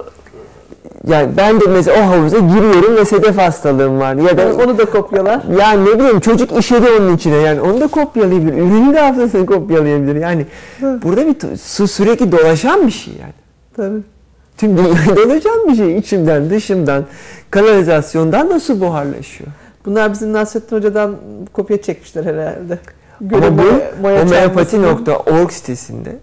Yani 1.09 1.29
ben 1.37 1.61
de 1.61 1.65
mesela 1.69 2.03
o 2.03 2.11
havuza 2.11 2.39
giriyorum 2.39 2.97
ve 2.97 3.05
sedef 3.05 3.39
hastalığım 3.39 4.01
var. 4.01 4.15
Ya 4.15 4.39
da 4.39 4.65
Onu 4.65 4.79
da 4.79 4.85
kopyalar. 4.85 5.41
ya 5.59 5.71
ne 5.71 5.99
bileyim 5.99 6.21
çocuk 6.21 6.59
işedi 6.59 6.87
onun 7.01 7.17
içine 7.17 7.37
yani 7.37 7.61
onu 7.61 7.81
da 7.81 7.87
kopyalayabilir. 7.87 8.53
Ürünün 8.53 8.95
de 8.95 9.01
hafızasını 9.01 9.47
kopyalayabilir. 9.47 10.17
Yani 10.17 10.47
burada 10.81 11.27
bir 11.27 11.57
su 11.57 11.89
sürekli 11.89 12.33
dolaşan 12.33 12.87
bir 12.87 12.93
şey 12.93 13.15
yani. 13.21 13.33
Tabii. 13.77 14.14
Tüm 14.59 14.77
dünyada 14.79 15.17
dolaşan 15.17 15.69
bir 15.69 15.75
şey. 15.75 15.99
İçimden, 15.99 16.51
dışımdan, 16.51 17.05
kanalizasyondan 17.51 18.51
da 18.51 18.61
su 18.61 18.81
buharlaşıyor. 18.81 19.51
Bunlar 19.87 20.13
bizim 20.13 20.33
Nasrettin 20.33 20.77
Hoca'dan 20.77 21.17
kopya 21.53 21.83
çekmişler 21.83 22.25
herhalde. 22.25 22.79
Ama 23.21 23.59
bu 23.59 23.63
Göre 23.63 23.93
boya 24.03 24.23
çarpmasının- 24.23 24.77
homeopati.org 24.87 25.51
sitesinde 25.51 26.17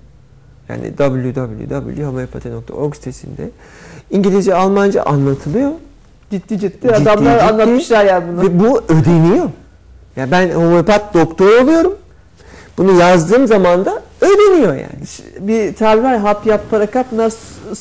yani 0.69 0.93
www.homeopati.org 0.97 2.95
sitesinde 2.95 3.49
İngilizce, 4.11 4.55
Almanca 4.55 5.03
anlatılıyor 5.03 5.71
Ciddi 6.31 6.59
ciddi 6.59 6.81
Ciddi, 6.81 6.95
adamlar 6.95 7.39
ciddi. 7.39 7.43
anlatmışlar 7.51 8.05
yani 8.05 8.23
bunu. 8.31 8.41
ve 8.41 8.59
bu 8.59 8.81
ödeniyor. 8.89 9.49
Ya 10.15 10.31
ben 10.31 10.49
homeopat 10.51 11.13
doktor 11.13 11.61
oluyorum. 11.61 11.95
Bunu 12.77 12.99
yazdığım 12.99 13.47
zaman 13.47 13.85
da 13.85 14.01
ödeniyor 14.21 14.75
yani. 14.75 15.05
Bir 15.39 15.75
tabir 15.75 16.03
var 16.03 16.17
hap 16.17 16.45
yap 16.45 16.61
para 16.71 16.85
kap, 16.85 17.11
nas, 17.11 17.35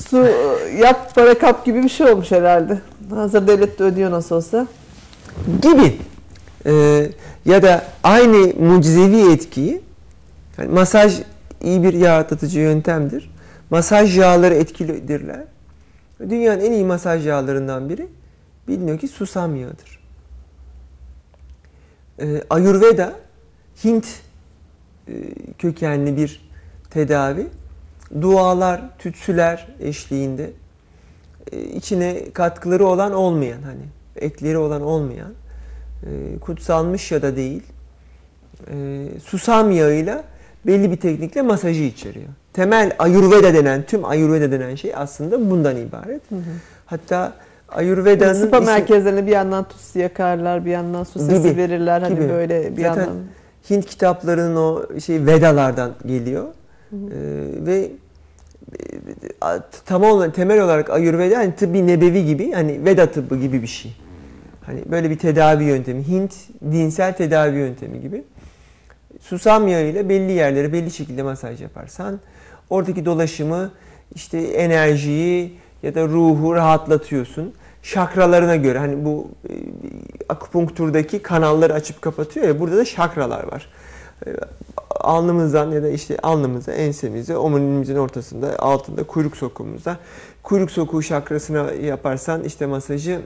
su 0.08 0.26
yap 0.78 1.14
para 1.14 1.38
kap 1.38 1.64
gibi 1.64 1.82
bir 1.82 1.88
şey 1.88 2.06
olmuş 2.06 2.30
herhalde. 2.30 2.78
Hazır 3.10 3.46
devlet 3.46 3.78
de 3.78 3.84
ödüyor 3.84 4.10
nasıl 4.10 4.36
olsa. 4.36 4.66
gibi 5.62 5.98
Ee, 6.66 7.10
ya 7.44 7.62
da 7.62 7.84
aynı 8.02 8.54
mucizevi 8.54 9.32
etkiyi 9.32 9.80
yani 10.58 10.68
masaj 10.68 11.20
iyi 11.62 11.82
bir 11.82 11.92
yağ 11.92 12.16
atlatıcı 12.16 12.60
yöntemdir. 12.60 13.30
Masaj 13.70 14.18
yağları 14.18 14.54
etkilidirler. 14.54 15.44
Dünyanın 16.20 16.60
en 16.60 16.72
iyi 16.72 16.84
masaj 16.84 17.26
yağlarından 17.26 17.88
biri 17.88 18.08
biliniyor 18.68 18.98
ki 18.98 19.08
susam 19.08 19.56
yağıdır. 19.56 20.00
Ee, 22.20 22.42
Ayurveda 22.50 23.12
Hint 23.84 24.06
kökenli 25.58 26.16
bir 26.16 26.50
tedavi. 26.90 27.46
Dualar, 28.20 28.82
tütsüler 28.98 29.68
eşliğinde 29.80 30.50
e, 31.52 31.60
içine 31.60 32.30
katkıları 32.32 32.86
olan 32.86 33.12
olmayan 33.12 33.62
hani 33.62 33.82
ekleri 34.16 34.58
olan 34.58 34.82
olmayan 34.82 35.32
e, 36.02 36.38
kutsalmış 36.38 37.12
ya 37.12 37.22
da 37.22 37.36
değil 37.36 37.62
e, 38.72 39.06
susam 39.24 39.70
yağıyla 39.70 40.24
belli 40.66 40.90
bir 40.90 40.96
teknikle 40.96 41.42
masajı 41.42 41.82
içeriyor. 41.82 42.28
Temel 42.52 42.92
Ayurveda 42.98 43.54
denen, 43.54 43.82
tüm 43.82 44.04
Ayurveda 44.04 44.52
denen 44.52 44.74
şey 44.74 44.92
aslında 44.96 45.50
bundan 45.50 45.76
ibaret. 45.76 46.22
Hatta 46.86 47.32
Ayurveda'nın 47.68 48.46
Spa 48.46 48.58
ismi- 48.58 48.66
merkezlerine 48.66 49.26
bir 49.26 49.30
yandan 49.32 49.68
tuz 49.68 49.96
yakarlar, 49.96 50.64
bir 50.64 50.70
yandan 50.70 51.04
su 51.04 51.18
sesi 51.18 51.42
Gibi, 51.42 51.56
verirler. 51.56 52.02
Hani 52.02 52.14
gibi. 52.14 52.28
böyle 52.28 52.76
bir 52.76 52.82
Zaten 52.82 53.00
yandan. 53.00 53.16
Hint 53.70 53.86
kitaplarının 53.86 54.56
o 54.56 55.00
şey 55.00 55.26
Vedalardan 55.26 55.92
geliyor. 56.06 56.44
Ee, 56.92 56.96
ve 57.66 57.90
e, 58.80 59.48
tamam 59.86 60.30
temel 60.30 60.60
olarak 60.60 60.90
Ayurveda 60.90 61.38
hani 61.38 61.54
tıbbi 61.54 61.86
nebevi 61.86 62.24
gibi 62.26 62.52
hani 62.52 62.84
Veda 62.84 63.10
tıbbı 63.10 63.36
gibi 63.36 63.62
bir 63.62 63.66
şey. 63.66 63.96
Hani 64.60 64.82
böyle 64.90 65.10
bir 65.10 65.18
tedavi 65.18 65.64
yöntemi. 65.64 66.08
Hint 66.08 66.34
dinsel 66.72 67.16
tedavi 67.16 67.56
yöntemi 67.56 68.00
gibi. 68.00 68.24
Susam 69.20 69.68
yağıyla 69.68 70.08
belli 70.08 70.32
yerlere 70.32 70.72
belli 70.72 70.90
şekilde 70.90 71.22
masaj 71.22 71.62
yaparsan 71.62 72.20
oradaki 72.70 73.04
dolaşımı 73.04 73.70
işte 74.14 74.38
enerjiyi 74.38 75.52
ya 75.82 75.94
da 75.94 76.04
ruhu 76.04 76.54
rahatlatıyorsun. 76.54 77.54
Şakralarına 77.82 78.56
göre 78.56 78.78
hani 78.78 79.04
bu 79.04 79.28
e, 79.50 79.52
akupunkturdaki 80.28 81.22
kanalları 81.22 81.74
açıp 81.74 82.02
kapatıyor 82.02 82.46
ya 82.46 82.60
burada 82.60 82.76
da 82.76 82.84
şakralar 82.84 83.52
var. 83.52 83.68
E, 84.26 84.30
Alnımızdan 84.90 85.70
ya 85.70 85.82
da 85.82 85.88
işte 85.88 86.18
alnımıza, 86.22 86.72
ensemize, 86.72 87.36
omuriliğimizin 87.36 87.96
ortasında, 87.96 88.58
altında, 88.58 89.02
kuyruk 89.04 89.36
sokumumuzda. 89.36 89.98
Kuyruk 90.42 90.70
sokuğu 90.70 91.02
şakrasına 91.02 91.72
yaparsan 91.72 92.44
işte 92.44 92.66
masajı 92.66 93.20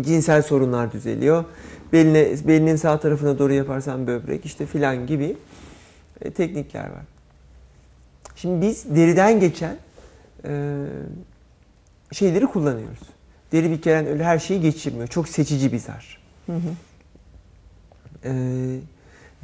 cinsel 0.00 0.42
sorunlar 0.42 0.92
düzeliyor. 0.92 1.44
Beline, 1.92 2.48
belinin 2.48 2.76
sağ 2.76 3.00
tarafına 3.00 3.38
doğru 3.38 3.52
yaparsan 3.52 4.06
böbrek 4.06 4.46
işte 4.46 4.66
filan 4.66 5.06
gibi 5.06 5.36
e, 6.20 6.30
teknikler 6.30 6.84
var. 6.84 7.04
Şimdi 8.36 8.66
biz 8.66 8.96
deriden 8.96 9.40
geçen 9.40 9.76
e, 10.44 10.84
şeyleri 12.12 12.46
kullanıyoruz. 12.46 13.13
Deri 13.52 13.70
bir 13.70 13.82
kere 13.82 14.08
öyle 14.08 14.24
her 14.24 14.38
şeyi 14.38 14.60
geçirmiyor. 14.60 15.08
Çok 15.08 15.28
seçici 15.28 15.72
bir 15.72 15.78
zar. 15.78 16.18
E, 18.24 18.30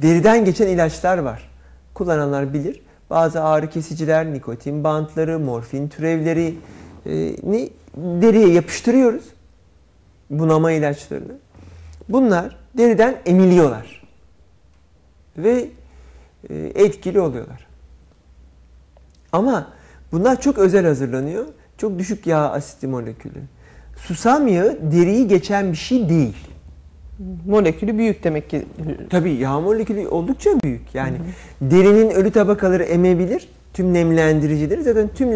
deriden 0.01 0.45
geçen 0.45 0.67
ilaçlar 0.67 1.17
var. 1.17 1.49
Kullananlar 1.93 2.53
bilir. 2.53 2.81
Bazı 3.09 3.43
ağrı 3.43 3.69
kesiciler, 3.69 4.33
nikotin 4.33 4.83
bantları, 4.83 5.39
morfin 5.39 5.87
türevleri 5.87 6.55
e, 7.05 7.11
ni 7.43 7.69
deriye 7.97 8.47
yapıştırıyoruz. 8.47 9.23
Bunama 10.29 10.71
ilaçlarını. 10.71 11.33
Bunlar 12.09 12.57
deriden 12.77 13.21
emiliyorlar. 13.25 14.03
Ve 15.37 15.69
e, 16.49 16.55
etkili 16.75 17.19
oluyorlar. 17.19 17.67
Ama 19.31 19.67
bunlar 20.11 20.41
çok 20.41 20.57
özel 20.57 20.85
hazırlanıyor. 20.85 21.45
Çok 21.77 21.99
düşük 21.99 22.27
yağ 22.27 22.51
asitli 22.51 22.87
molekülü. 22.87 23.41
Susam 24.07 24.47
yağı 24.47 24.77
deriyi 24.91 25.27
geçen 25.27 25.71
bir 25.71 25.77
şey 25.77 26.09
değil. 26.09 26.35
Molekülü 27.47 27.97
büyük 27.97 28.23
demek 28.23 28.49
ki. 28.49 28.65
Tabii 29.09 29.31
yağ 29.31 29.59
molekülü 29.59 30.07
oldukça 30.07 30.49
büyük. 30.63 30.81
Yani 30.95 31.17
derinin 31.61 32.09
ölü 32.09 32.31
tabakaları 32.31 32.83
emebilir. 32.83 33.49
Tüm 33.73 33.93
nemlendiricileri 33.93 34.83
zaten 34.83 35.09
tüm 35.15 35.35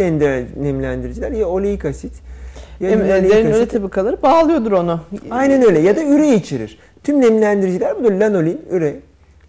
nemlendiriciler 0.63 1.31
ya 1.31 1.47
oleik 1.47 1.85
asit 1.85 2.13
Ya 2.79 2.89
Em- 2.89 2.99
linoleik 2.99 3.31
Derin 3.31 3.51
öyle 3.51 3.65
tabakaları 3.67 4.21
bağlıyordur 4.21 4.71
onu. 4.71 4.99
Aynen 5.31 5.61
öyle 5.61 5.79
ya 5.79 5.95
da 5.95 6.03
üre 6.03 6.35
içirir. 6.35 6.79
Tüm 7.03 7.21
nemlendiriciler 7.21 7.99
budur. 7.99 8.11
Lanolin, 8.11 8.61
üre 8.71 8.95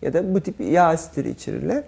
ya 0.02 0.12
da 0.12 0.34
bu 0.34 0.40
tip 0.40 0.54
yağ 0.60 0.84
asitleri 0.84 1.30
içirirler. 1.30 1.82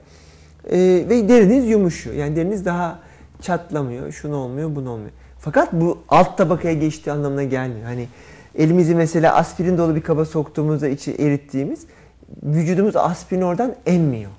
Ee, 0.70 0.78
ve 1.08 1.28
deriniz 1.28 1.68
yumuşuyor. 1.68 2.16
Yani 2.16 2.36
deriniz 2.36 2.64
daha 2.64 2.98
çatlamıyor. 3.40 4.12
Şunu 4.12 4.36
olmuyor, 4.36 4.76
bunu 4.76 4.90
olmuyor. 4.90 5.10
Fakat 5.48 5.72
bu 5.72 5.98
alt 6.08 6.38
tabakaya 6.38 6.74
geçtiği 6.74 7.12
anlamına 7.12 7.44
gelmiyor. 7.44 7.86
Hani 7.86 8.08
elimizi 8.54 8.94
mesela 8.94 9.34
aspirin 9.34 9.78
dolu 9.78 9.94
bir 9.94 10.00
kaba 10.00 10.24
soktuğumuzda 10.24 10.88
içi 10.88 11.14
erittiğimiz 11.14 11.86
vücudumuz 12.42 12.96
aspirin 12.96 13.42
oradan 13.42 13.74
emmiyor. 13.86 14.30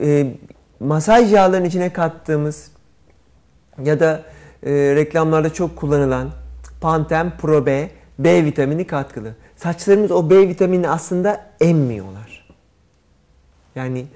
Ee, 0.00 0.26
masaj 0.80 1.32
yağlarının 1.32 1.66
içine 1.66 1.92
kattığımız 1.92 2.70
ya 3.84 4.00
da 4.00 4.22
e, 4.62 4.70
reklamlarda 4.72 5.52
çok 5.52 5.76
kullanılan 5.76 6.30
Pantene 6.80 7.30
Pro 7.38 7.66
B, 7.66 7.90
B 8.18 8.44
vitamini 8.44 8.86
katkılı. 8.86 9.34
Saçlarımız 9.56 10.10
o 10.10 10.30
B 10.30 10.48
vitaminini 10.48 10.88
aslında 10.88 11.46
emmiyorlar. 11.60 12.46
Yani 13.74 14.06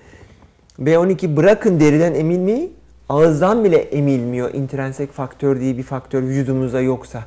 B12 0.80 1.36
bırakın 1.36 1.80
deriden 1.80 2.14
emilmeyi, 2.14 2.72
ağızdan 3.08 3.64
bile 3.64 3.76
emilmiyor 3.76 4.54
intrinsik 4.54 5.12
faktör 5.12 5.60
diye 5.60 5.76
bir 5.78 5.82
faktör 5.82 6.22
vücudumuzda 6.22 6.80
yoksa. 6.80 7.24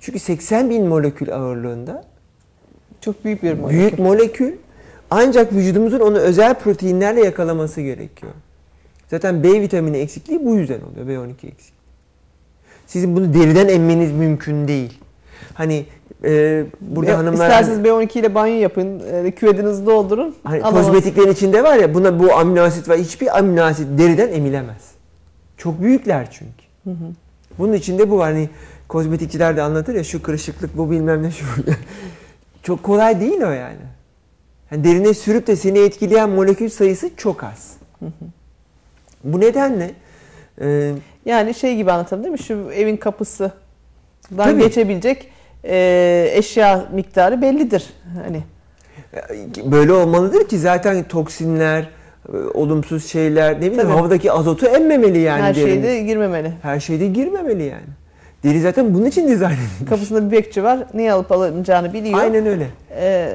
Çünkü 0.00 0.18
80 0.18 0.70
bin 0.70 0.86
molekül 0.86 1.34
ağırlığında 1.34 2.04
Çok 3.00 3.24
büyük 3.24 3.42
bir 3.42 3.52
molekül. 3.54 3.78
büyük 3.78 3.98
molekül 3.98 4.52
ancak 5.10 5.52
vücudumuzun 5.52 6.00
onu 6.00 6.18
özel 6.18 6.54
proteinlerle 6.54 7.24
yakalaması 7.24 7.80
gerekiyor. 7.80 8.32
Zaten 9.10 9.42
B 9.42 9.60
vitamini 9.60 9.96
eksikliği 9.96 10.44
bu 10.44 10.54
yüzden 10.54 10.80
oluyor. 10.80 11.06
B12 11.26 11.30
eksik. 11.46 11.74
Sizin 12.86 13.16
bunu 13.16 13.34
deriden 13.34 13.68
emmeniz 13.68 14.12
mümkün 14.12 14.68
değil. 14.68 14.98
Hani 15.54 15.86
e, 16.24 16.64
burada 16.80 17.10
E, 17.10 17.14
hanımlar 17.14 17.32
İsterseniz 17.32 17.78
B12 17.78 18.18
ile 18.18 18.34
banyo 18.34 18.54
yapın, 18.54 19.02
e, 19.12 19.30
küvetinizi 19.30 19.86
doldurun. 19.86 20.34
hani 20.44 20.62
kozmetiklerin 20.62 21.32
içinde 21.32 21.64
var 21.64 21.76
ya 21.76 21.94
buna 21.94 22.18
bu 22.20 22.34
amino 22.34 22.62
asit 22.62 22.88
var. 22.88 22.98
Hiçbir 22.98 23.38
amino 23.38 23.62
asit 23.62 23.98
deriden 23.98 24.32
emilemez. 24.32 24.93
Çok 25.56 25.80
büyükler 25.80 26.30
çünkü. 26.30 26.96
Bunun 27.58 27.72
içinde 27.72 28.10
bu 28.10 28.18
var. 28.18 28.32
Hani 28.32 28.48
kozmetikçiler 28.88 29.56
de 29.56 29.62
anlatır 29.62 29.94
ya 29.94 30.04
şu 30.04 30.22
kırışıklık 30.22 30.76
bu 30.76 30.90
bilmem 30.90 31.22
ne 31.22 31.30
şu. 31.30 31.44
çok 32.62 32.82
kolay 32.82 33.20
değil 33.20 33.40
o 33.40 33.50
yani. 33.50 33.76
yani. 34.70 34.84
Derine 34.84 35.14
sürüp 35.14 35.46
de 35.46 35.56
seni 35.56 35.78
etkileyen 35.78 36.30
molekül 36.30 36.68
sayısı 36.68 37.10
çok 37.16 37.44
az. 37.44 37.76
bu 39.24 39.40
nedenle 39.40 39.90
e, 40.60 40.92
Yani 41.26 41.54
şey 41.54 41.76
gibi 41.76 41.92
anlatalım 41.92 42.24
değil 42.24 42.32
mi? 42.32 42.38
Şu 42.38 42.70
evin 42.74 42.96
kapısı. 42.96 43.52
Dan 44.36 44.58
geçebilecek 44.58 45.30
e, 45.64 46.28
eşya 46.32 46.88
miktarı 46.92 47.42
bellidir. 47.42 47.92
Hani 48.24 48.42
böyle 49.64 49.92
olmalıdır 49.92 50.48
ki 50.48 50.58
zaten 50.58 51.04
toksinler, 51.08 51.82
e, 51.82 51.86
olumsuz 52.54 53.06
şeyler, 53.06 53.54
ne 53.54 53.60
bileyim 53.60 53.76
Tabii. 53.76 53.92
havadaki 53.92 54.32
azotu 54.32 54.66
emmemeli 54.66 55.18
yani 55.18 55.42
her 55.42 55.54
şeyde 55.54 56.02
girmemeli. 56.02 56.52
Her 56.62 56.80
şeyde 56.80 57.06
girmemeli 57.06 57.62
yani. 57.62 57.86
Deri 58.44 58.60
zaten 58.60 58.94
bunun 58.94 59.06
için 59.06 59.28
dizayn 59.28 59.52
edilmiş. 59.52 59.90
Kapısında 59.90 60.26
bir 60.26 60.36
bekçi 60.36 60.64
var. 60.64 60.78
Ne 60.94 61.12
alıp 61.12 61.32
alınacağını 61.32 61.92
biliyor. 61.92 62.18
Aynen 62.18 62.46
öyle. 62.46 62.66
E, 63.00 63.30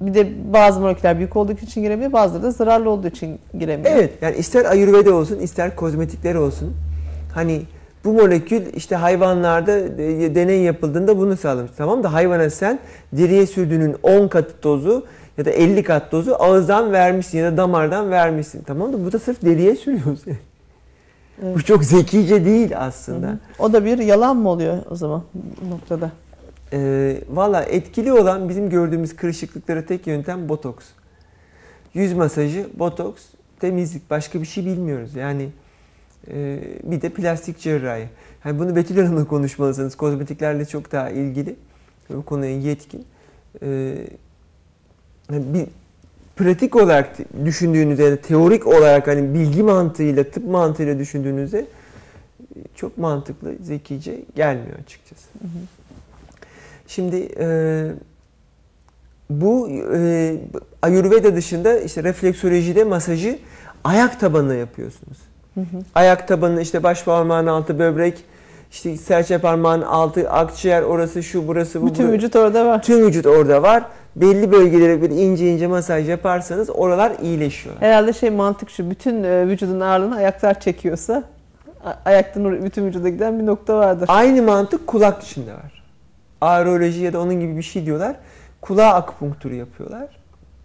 bir 0.00 0.14
de 0.14 0.28
bazı 0.52 0.80
moleküller 0.80 1.18
büyük 1.18 1.36
olduğu 1.36 1.52
için 1.52 1.82
giremiyor. 1.82 2.12
Bazıları 2.12 2.42
da 2.42 2.50
zararlı 2.50 2.90
olduğu 2.90 3.06
için 3.06 3.38
giremiyor. 3.58 3.96
Evet 3.96 4.12
yani 4.22 4.36
ister 4.36 4.64
ayurveda 4.64 5.14
olsun 5.14 5.38
ister 5.38 5.76
kozmetikler 5.76 6.34
olsun. 6.34 6.74
Hani 7.34 7.62
bu 8.04 8.12
molekül 8.12 8.62
işte 8.74 8.96
hayvanlarda 8.96 9.78
e, 9.78 10.34
deney 10.34 10.60
yapıldığında 10.60 11.18
bunu 11.18 11.36
sağlamış. 11.36 11.70
Tamam 11.76 12.02
da 12.02 12.12
hayvana 12.12 12.50
sen 12.50 12.78
deriye 13.12 13.46
sürdüğünün 13.46 13.96
10 14.02 14.28
kat 14.28 14.46
dozu 14.62 15.04
ya 15.38 15.44
da 15.44 15.50
50 15.50 15.82
kat 15.82 16.12
dozu 16.12 16.34
ağızdan 16.38 16.92
vermişsin 16.92 17.38
ya 17.38 17.52
da 17.52 17.56
damardan 17.56 18.10
vermişsin. 18.10 18.62
Tamam 18.62 18.92
da 18.92 19.04
bu 19.04 19.12
da 19.12 19.18
sırf 19.18 19.42
deriye 19.42 19.76
sürüyorsun. 19.76 20.36
Evet. 21.42 21.56
Bu 21.56 21.62
çok 21.62 21.84
zekice 21.84 22.44
değil 22.44 22.78
aslında. 22.78 23.38
O 23.58 23.72
da 23.72 23.84
bir 23.84 23.98
yalan 23.98 24.36
mı 24.36 24.48
oluyor 24.48 24.78
o 24.90 24.96
zaman 24.96 25.22
bu 25.34 25.70
noktada? 25.70 26.12
Ee, 26.72 27.18
Valla 27.30 27.62
etkili 27.62 28.12
olan 28.12 28.48
bizim 28.48 28.70
gördüğümüz 28.70 29.16
kırışıklıklara 29.16 29.86
tek 29.86 30.06
yöntem 30.06 30.48
botoks. 30.48 30.86
Yüz 31.94 32.12
masajı, 32.12 32.66
botoks, 32.78 33.22
temizlik. 33.60 34.10
Başka 34.10 34.40
bir 34.40 34.46
şey 34.46 34.66
bilmiyoruz. 34.66 35.14
Yani 35.14 35.48
e, 36.30 36.60
bir 36.82 37.02
de 37.02 37.08
plastik 37.08 37.58
cerrahi. 37.58 38.08
Yani 38.44 38.58
bunu 38.58 38.76
Betül 38.76 38.96
Hanım'la 38.96 39.24
konuşmalısınız. 39.24 39.94
Kozmetiklerle 39.96 40.64
çok 40.64 40.92
daha 40.92 41.10
ilgili. 41.10 41.56
Bu 42.10 42.24
konuya 42.24 42.58
yetkin. 42.58 43.04
Ee, 43.62 43.94
bir 45.32 45.66
pratik 46.36 46.76
olarak 46.76 47.16
düşündüğünüzde 47.44 48.02
ya 48.02 48.12
da 48.12 48.16
teorik 48.16 48.66
olarak 48.66 49.06
hani 49.06 49.34
bilgi 49.34 49.62
mantığıyla, 49.62 50.24
tıp 50.24 50.46
mantığıyla 50.46 50.98
düşündüğünüzde 50.98 51.66
çok 52.76 52.98
mantıklı, 52.98 53.52
zekice 53.62 54.20
gelmiyor 54.36 54.78
açıkçası. 54.84 55.28
Şimdi 56.86 57.28
e, 57.38 57.46
bu 59.30 59.70
e, 59.94 60.36
Ayurveda 60.82 61.36
dışında 61.36 61.78
işte 61.78 62.02
refleksolojide 62.02 62.84
masajı 62.84 63.38
ayak 63.84 64.20
tabanına 64.20 64.54
yapıyorsunuz. 64.54 65.18
Ayak 65.94 66.28
tabanı 66.28 66.62
işte 66.62 66.82
baş 66.82 67.04
parmağın 67.04 67.46
altı 67.46 67.78
böbrek, 67.78 68.24
işte 68.70 68.96
serçe 68.96 69.38
parmağın 69.38 69.82
altı 69.82 70.30
akciğer 70.30 70.82
orası 70.82 71.22
şu 71.22 71.48
burası 71.48 71.82
bu. 71.82 71.86
Bütün 71.86 72.08
bu. 72.08 72.12
vücut 72.12 72.36
orada 72.36 72.66
var. 72.66 72.82
Tüm 72.82 73.06
vücut 73.06 73.26
orada 73.26 73.62
var. 73.62 73.84
Belli 74.16 74.52
bölgelere 74.52 75.02
bir 75.02 75.10
ince 75.10 75.52
ince 75.52 75.66
masaj 75.66 76.08
yaparsanız 76.08 76.70
oralar 76.70 77.12
iyileşiyor. 77.22 77.76
Herhalde 77.80 78.12
şey 78.12 78.30
mantık 78.30 78.70
şu. 78.70 78.90
Bütün 78.90 79.22
e, 79.22 79.48
vücudun 79.48 79.80
ağırlığını 79.80 80.16
ayaklar 80.16 80.60
çekiyorsa 80.60 81.24
ayaktan 82.04 82.64
bütün 82.64 82.86
vücuda 82.86 83.08
giden 83.08 83.40
bir 83.40 83.46
nokta 83.46 83.78
vardır. 83.78 84.06
Aynı 84.08 84.42
mantık 84.42 84.86
kulak 84.86 85.22
içinde 85.22 85.54
var. 85.54 85.82
Aeroloji 86.40 87.00
ya 87.00 87.12
da 87.12 87.20
onun 87.20 87.40
gibi 87.40 87.56
bir 87.56 87.62
şey 87.62 87.86
diyorlar. 87.86 88.16
Kulağa 88.60 88.94
akupunkturu 88.94 89.54
yapıyorlar. 89.54 90.08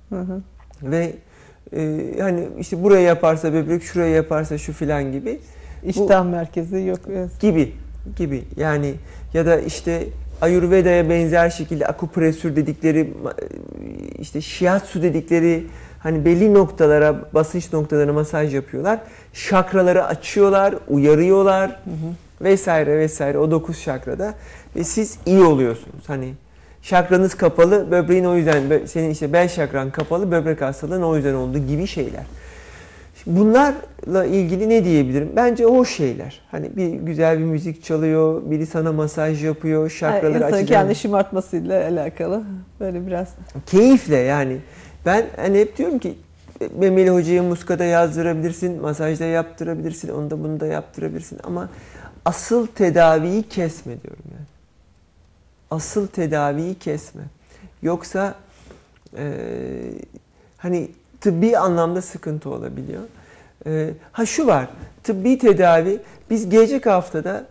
Hı 0.09 0.19
hı. 0.19 0.41
Ve 0.83 1.13
e, 1.75 2.13
hani 2.21 2.47
işte 2.59 2.83
buraya 2.83 3.01
yaparsa 3.01 3.53
böbrek, 3.53 3.83
şuraya 3.83 4.15
yaparsa 4.15 4.57
şu 4.57 4.73
filan 4.73 5.11
gibi 5.11 5.39
İştah 5.83 6.25
merkezi 6.25 6.79
yok. 6.79 6.99
Gibi 7.39 7.73
gibi 8.15 8.43
yani 8.57 8.93
ya 9.33 9.45
da 9.45 9.59
işte 9.59 10.03
Ayurveda'ya 10.41 11.09
benzer 11.09 11.49
şekilde 11.49 11.87
akupresür 11.87 12.55
dedikleri 12.55 13.13
işte 14.19 14.41
shiatsu 14.41 15.01
dedikleri 15.01 15.67
hani 15.99 16.25
belli 16.25 16.53
noktalara 16.53 17.21
basınç 17.33 17.73
noktalarına 17.73 18.13
masaj 18.13 18.55
yapıyorlar. 18.55 18.99
Şakraları 19.33 20.05
açıyorlar, 20.05 20.75
uyarıyorlar 20.87 21.79
vesaire 22.41 22.99
vesaire 22.99 23.37
o 23.37 23.51
dokuz 23.51 23.77
şakrada 23.77 24.33
ve 24.75 24.83
siz 24.83 25.17
iyi 25.25 25.41
oluyorsunuz. 25.41 26.03
Hani 26.07 26.33
şakranız 26.81 27.35
kapalı, 27.35 27.91
böbreğin 27.91 28.25
o 28.25 28.35
yüzden 28.35 28.85
senin 28.85 29.09
işte 29.09 29.33
bel 29.33 29.47
şakran 29.47 29.91
kapalı, 29.91 30.31
böbrek 30.31 30.61
hastalığın 30.61 31.01
o 31.01 31.15
yüzden 31.15 31.33
olduğu 31.33 31.59
gibi 31.59 31.87
şeyler. 31.87 32.23
Bunlarla 33.27 34.25
ilgili 34.25 34.69
ne 34.69 34.83
diyebilirim? 34.85 35.29
Bence 35.35 35.63
hoş 35.65 35.89
şeyler. 35.95 36.41
Hani 36.51 36.75
bir 36.77 36.87
güzel 36.93 37.39
bir 37.39 37.43
müzik 37.43 37.83
çalıyor, 37.83 38.41
biri 38.45 38.65
sana 38.65 38.91
masaj 38.91 39.43
yapıyor, 39.43 39.81
Yani 39.81 39.89
şakraları 39.91 40.37
insanın 40.37 40.51
açacak. 40.51 40.67
kendi 40.67 40.95
şımartmasıyla 40.95 41.87
alakalı. 41.87 42.43
Böyle 42.79 43.07
biraz. 43.07 43.27
Keyifle 43.65 44.17
yani. 44.17 44.57
Ben 45.05 45.25
hani 45.35 45.59
hep 45.59 45.77
diyorum 45.77 45.99
ki 45.99 46.13
Memeli 46.77 47.09
Hoca'yı 47.09 47.43
muskada 47.43 47.83
yazdırabilirsin, 47.83 48.81
masajda 48.81 49.23
yaptırabilirsin, 49.25 50.09
onu 50.09 50.29
da 50.29 50.43
bunu 50.43 50.59
da 50.59 50.65
yaptırabilirsin 50.67 51.39
ama 51.43 51.69
asıl 52.25 52.67
tedaviyi 52.67 53.43
kesme 53.43 54.01
diyorum 54.03 54.23
yani. 54.31 54.45
Asıl 55.71 56.07
tedaviyi 56.07 56.75
kesme. 56.75 57.21
Yoksa 57.81 58.35
eee, 59.17 59.23
hani 60.57 60.89
tıbbi 61.21 61.57
anlamda 61.57 62.01
sıkıntı 62.01 62.49
olabiliyor. 62.49 63.01
Eee, 63.65 63.93
ha 64.11 64.25
şu 64.25 64.47
var, 64.47 64.67
tıbbi 65.03 65.37
tedavi 65.37 65.99
biz 66.29 66.49
gelecek 66.49 66.85
haftada 66.85 67.45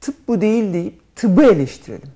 tıp 0.00 0.28
bu 0.28 0.40
değil 0.40 0.72
deyip 0.72 1.16
tıbbı 1.16 1.44
eleştirelim. 1.44 2.08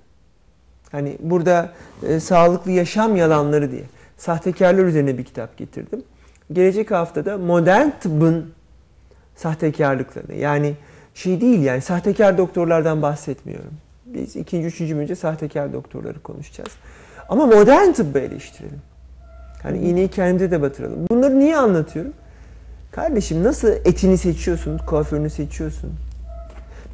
Hani 0.92 1.16
burada 1.20 1.72
e, 2.08 2.20
sağlıklı 2.20 2.70
yaşam 2.70 3.16
yalanları 3.16 3.70
diye 3.70 3.84
sahtekarlar 4.16 4.84
üzerine 4.84 5.18
bir 5.18 5.24
kitap 5.24 5.56
getirdim. 5.56 6.02
Gelecek 6.52 6.90
haftada 6.90 7.38
modern 7.38 7.90
tıbbın 8.00 8.52
sahtekarlıklarını 9.36 10.34
yani 10.34 10.74
şey 11.14 11.40
değil 11.40 11.62
yani 11.62 11.80
sahtekar 11.80 12.38
doktorlardan 12.38 13.02
bahsetmiyorum. 13.02 13.72
Biz 14.06 14.36
ikinci, 14.36 14.66
üçüncü 14.66 14.96
bölümde 14.96 15.14
sahtekar 15.14 15.72
doktorları 15.72 16.22
konuşacağız. 16.22 16.70
Ama 17.28 17.46
modern 17.46 17.92
tıbbı 17.92 18.18
eleştirelim. 18.18 18.82
Hani 19.62 19.78
iğneyi 19.78 20.08
kendimize 20.08 20.50
de 20.50 20.62
batıralım. 20.62 21.06
Bunları 21.10 21.38
niye 21.38 21.56
anlatıyorum? 21.56 22.12
Kardeşim 22.92 23.44
nasıl 23.44 23.68
etini 23.68 24.18
seçiyorsun, 24.18 24.78
kuaförünü 24.78 25.30
seçiyorsun? 25.30 25.92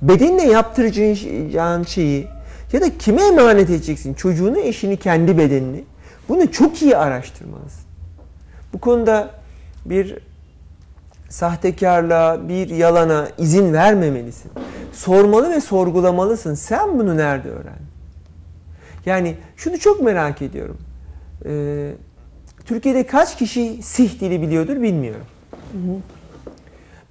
bedenine 0.03 0.46
yaptıracağın 0.46 1.83
şeyi 1.83 2.29
ya 2.72 2.81
da 2.81 2.98
kime 2.98 3.22
emanet 3.22 3.70
edeceksin? 3.70 4.14
Çocuğunu, 4.14 4.59
eşini, 4.59 4.96
kendi 4.96 5.38
bedenini. 5.38 5.85
Bunu 6.29 6.53
çok 6.53 6.83
iyi 6.83 6.96
araştırmalısın. 6.96 7.85
Bu 8.72 8.81
konuda 8.81 9.31
bir 9.85 10.18
sahtekarlığa, 11.29 12.48
bir 12.48 12.68
yalana 12.68 13.29
izin 13.38 13.72
vermemelisin. 13.72 14.50
Sormalı 14.92 15.50
ve 15.50 15.61
sorgulamalısın. 15.61 16.55
Sen 16.55 16.98
bunu 16.98 17.16
nerede 17.16 17.48
öğrendin? 17.48 17.87
Yani 19.07 19.37
şunu 19.57 19.79
çok 19.79 20.03
merak 20.03 20.42
ediyorum. 20.42 20.79
Ee, 21.46 21.92
Türkiye'de 22.64 23.07
kaç 23.07 23.37
kişi 23.37 23.83
Sih 23.83 24.20
dili 24.20 24.42
biliyordur 24.42 24.83
bilmiyorum. 24.83 25.27
Hı 25.72 25.79
hı. 25.79 26.00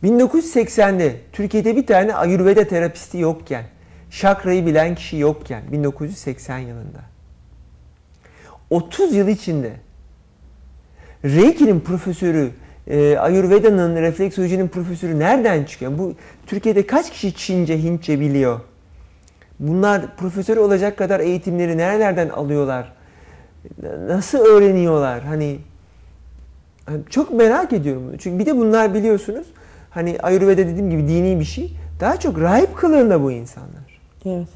1980'de 0.04 1.16
Türkiye'de 1.32 1.76
bir 1.76 1.88
tane 1.88 2.16
Ayurveda 2.16 2.68
terapisti 2.68 3.18
yokken, 3.18 3.64
şakrayı 4.10 4.66
bilen 4.66 4.96
kişi 4.96 5.18
yokken 5.18 5.64
1980 5.72 6.58
yılında. 6.58 7.00
30 8.70 9.16
yıl 9.16 9.28
içinde 9.28 9.72
Reiki'nin 11.24 11.80
profesörü, 11.80 12.52
e, 12.88 13.18
Ayurveda'nın, 13.18 13.96
refleksolojinin 13.96 14.68
profesörü 14.68 15.20
nereden 15.20 15.64
çıkıyor? 15.64 15.98
Bu 15.98 16.16
Türkiye'de 16.48 16.88
kaç 16.88 17.12
kişi 17.12 17.36
Çince, 17.36 17.84
Hintçe 17.84 18.20
biliyor? 18.20 18.60
Bunlar 19.60 20.16
profesör 20.18 20.58
olacak 20.58 20.98
kadar 20.98 21.20
eğitimleri 21.20 21.78
nerelerden 21.78 22.30
alıyorlar? 22.30 22.94
Nasıl 24.08 24.38
öğreniyorlar? 24.38 25.22
Hani, 25.22 25.60
hani 26.86 27.00
çok 27.10 27.32
merak 27.32 27.74
ediyorum 27.74 28.04
bunu. 28.08 28.18
Çünkü 28.18 28.40
bir 28.40 28.46
de 28.46 28.58
bunlar 28.58 28.94
biliyorsunuz 28.94 29.48
hani 29.90 30.18
Ayurveda 30.24 30.58
dediğim 30.58 30.90
gibi 30.90 31.08
dini 31.08 31.40
bir 31.40 31.46
şey. 31.46 31.78
Daha 32.00 32.20
çok 32.20 32.40
rahip 32.40 32.78
kılığında 32.78 33.24
bu 33.24 33.32
insanlar. 33.32 34.00
Evet. 34.26 34.48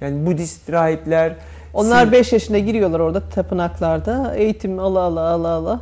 Yani 0.00 0.26
Budist 0.26 0.70
rahipler. 0.70 1.36
Onlar 1.74 2.12
5 2.12 2.32
yaşında 2.32 2.58
giriyorlar 2.58 3.00
orada 3.00 3.20
tapınaklarda. 3.20 4.34
Eğitim 4.34 4.78
ala 4.78 5.00
ala 5.00 5.20
ala 5.20 5.48
ala. 5.48 5.80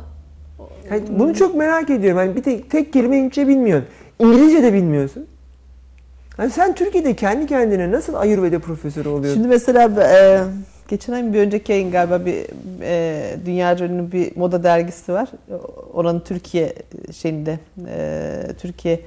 Yani 0.91 1.03
bunu 1.09 1.35
çok 1.35 1.55
merak 1.55 1.89
ediyorum. 1.89 2.19
Yani 2.19 2.35
bir 2.35 2.43
tek, 2.43 2.71
tek 2.71 2.93
kelime 2.93 3.17
İngilizce 3.17 3.47
bilmiyorsun. 3.47 3.89
İngilizce 4.19 4.63
de 4.63 4.73
bilmiyorsun. 4.73 5.25
Yani 6.37 6.51
sen 6.51 6.75
Türkiye'de 6.75 7.15
kendi 7.15 7.47
kendine 7.47 7.91
nasıl 7.91 8.13
Ayurveda 8.13 8.59
profesörü 8.59 9.09
oluyorsun? 9.09 9.33
Şimdi 9.33 9.47
mesela 9.47 10.03
e, 10.03 10.43
geçen 10.87 11.13
ay 11.13 11.33
bir 11.33 11.39
önceki 11.39 11.73
ayın 11.73 11.91
galiba 11.91 12.25
bir 12.25 12.45
e, 12.81 13.37
dünya 13.45 13.77
ünlü 13.77 14.11
bir 14.11 14.37
moda 14.37 14.63
dergisi 14.63 15.13
var. 15.13 15.29
Oranın 15.93 16.19
Türkiye 16.19 16.73
şeyinde 17.11 17.59
e, 17.87 18.41
Türkiye 18.59 18.99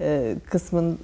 e, 0.00 0.34
kısmın 0.50 0.98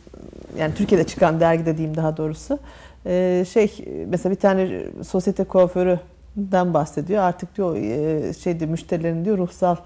yani 0.59 0.75
Türkiye'de 0.75 1.07
çıkan 1.07 1.41
dergi 1.41 1.67
dediğim 1.67 1.97
daha 1.97 2.17
doğrusu. 2.17 2.59
E, 3.07 3.45
şey 3.53 3.85
mesela 4.09 4.35
bir 4.35 4.41
tane 4.41 4.83
sosyete 5.07 5.45
kuaförüden 5.45 6.75
bahsediyor. 6.75 7.23
Artık 7.23 7.57
diyor 7.57 7.77
e, 7.77 8.33
şeyde 8.33 8.67
müşterilerin 8.67 9.25
diyor 9.25 9.39
ruhsal 9.39 9.77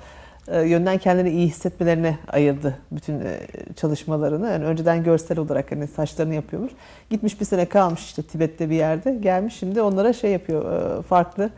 yönden 0.53 0.99
kendini 0.99 1.31
iyi 1.31 1.47
hissetmelerine 1.47 2.19
ayırdı 2.29 2.79
bütün 2.93 3.21
e, 3.21 3.41
çalışmalarını. 3.77 4.51
Yani 4.51 4.65
önceden 4.65 5.05
görsel 5.05 5.39
olarak 5.39 5.73
hani 5.73 5.89
saçlarını 5.89 6.35
yapıyormuş. 6.35 6.73
Gitmiş 7.11 7.41
bir 7.41 7.45
sene 7.45 7.67
kalmış 7.67 8.05
işte 8.05 8.23
Tibet'te 8.23 8.71
bir 8.71 8.75
yerde. 8.75 9.15
Gelmiş 9.15 9.55
şimdi 9.55 9.83
onlara 9.83 10.13
şey 10.13 10.31
yapıyor 10.31 10.99
e, 10.99 11.03
farklı 11.03 11.51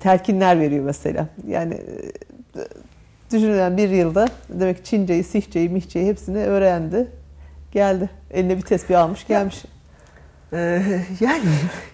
telkinler 0.00 0.60
veriyor 0.60 0.84
mesela. 0.84 1.26
Yani 1.46 1.80
düşünülen 3.32 3.76
bir 3.76 3.88
yılda 3.88 4.28
demek 4.48 4.84
Çinceyi, 4.84 5.24
Sihçeyi, 5.24 5.68
Mihçeyi 5.68 6.08
hepsini 6.08 6.38
öğrendi. 6.38 7.08
Geldi. 7.72 8.10
Eline 8.30 8.56
bir 8.56 8.62
tesbih 8.62 9.00
almış 9.00 9.26
gelmiş. 9.26 9.64
Yani, 11.20 11.42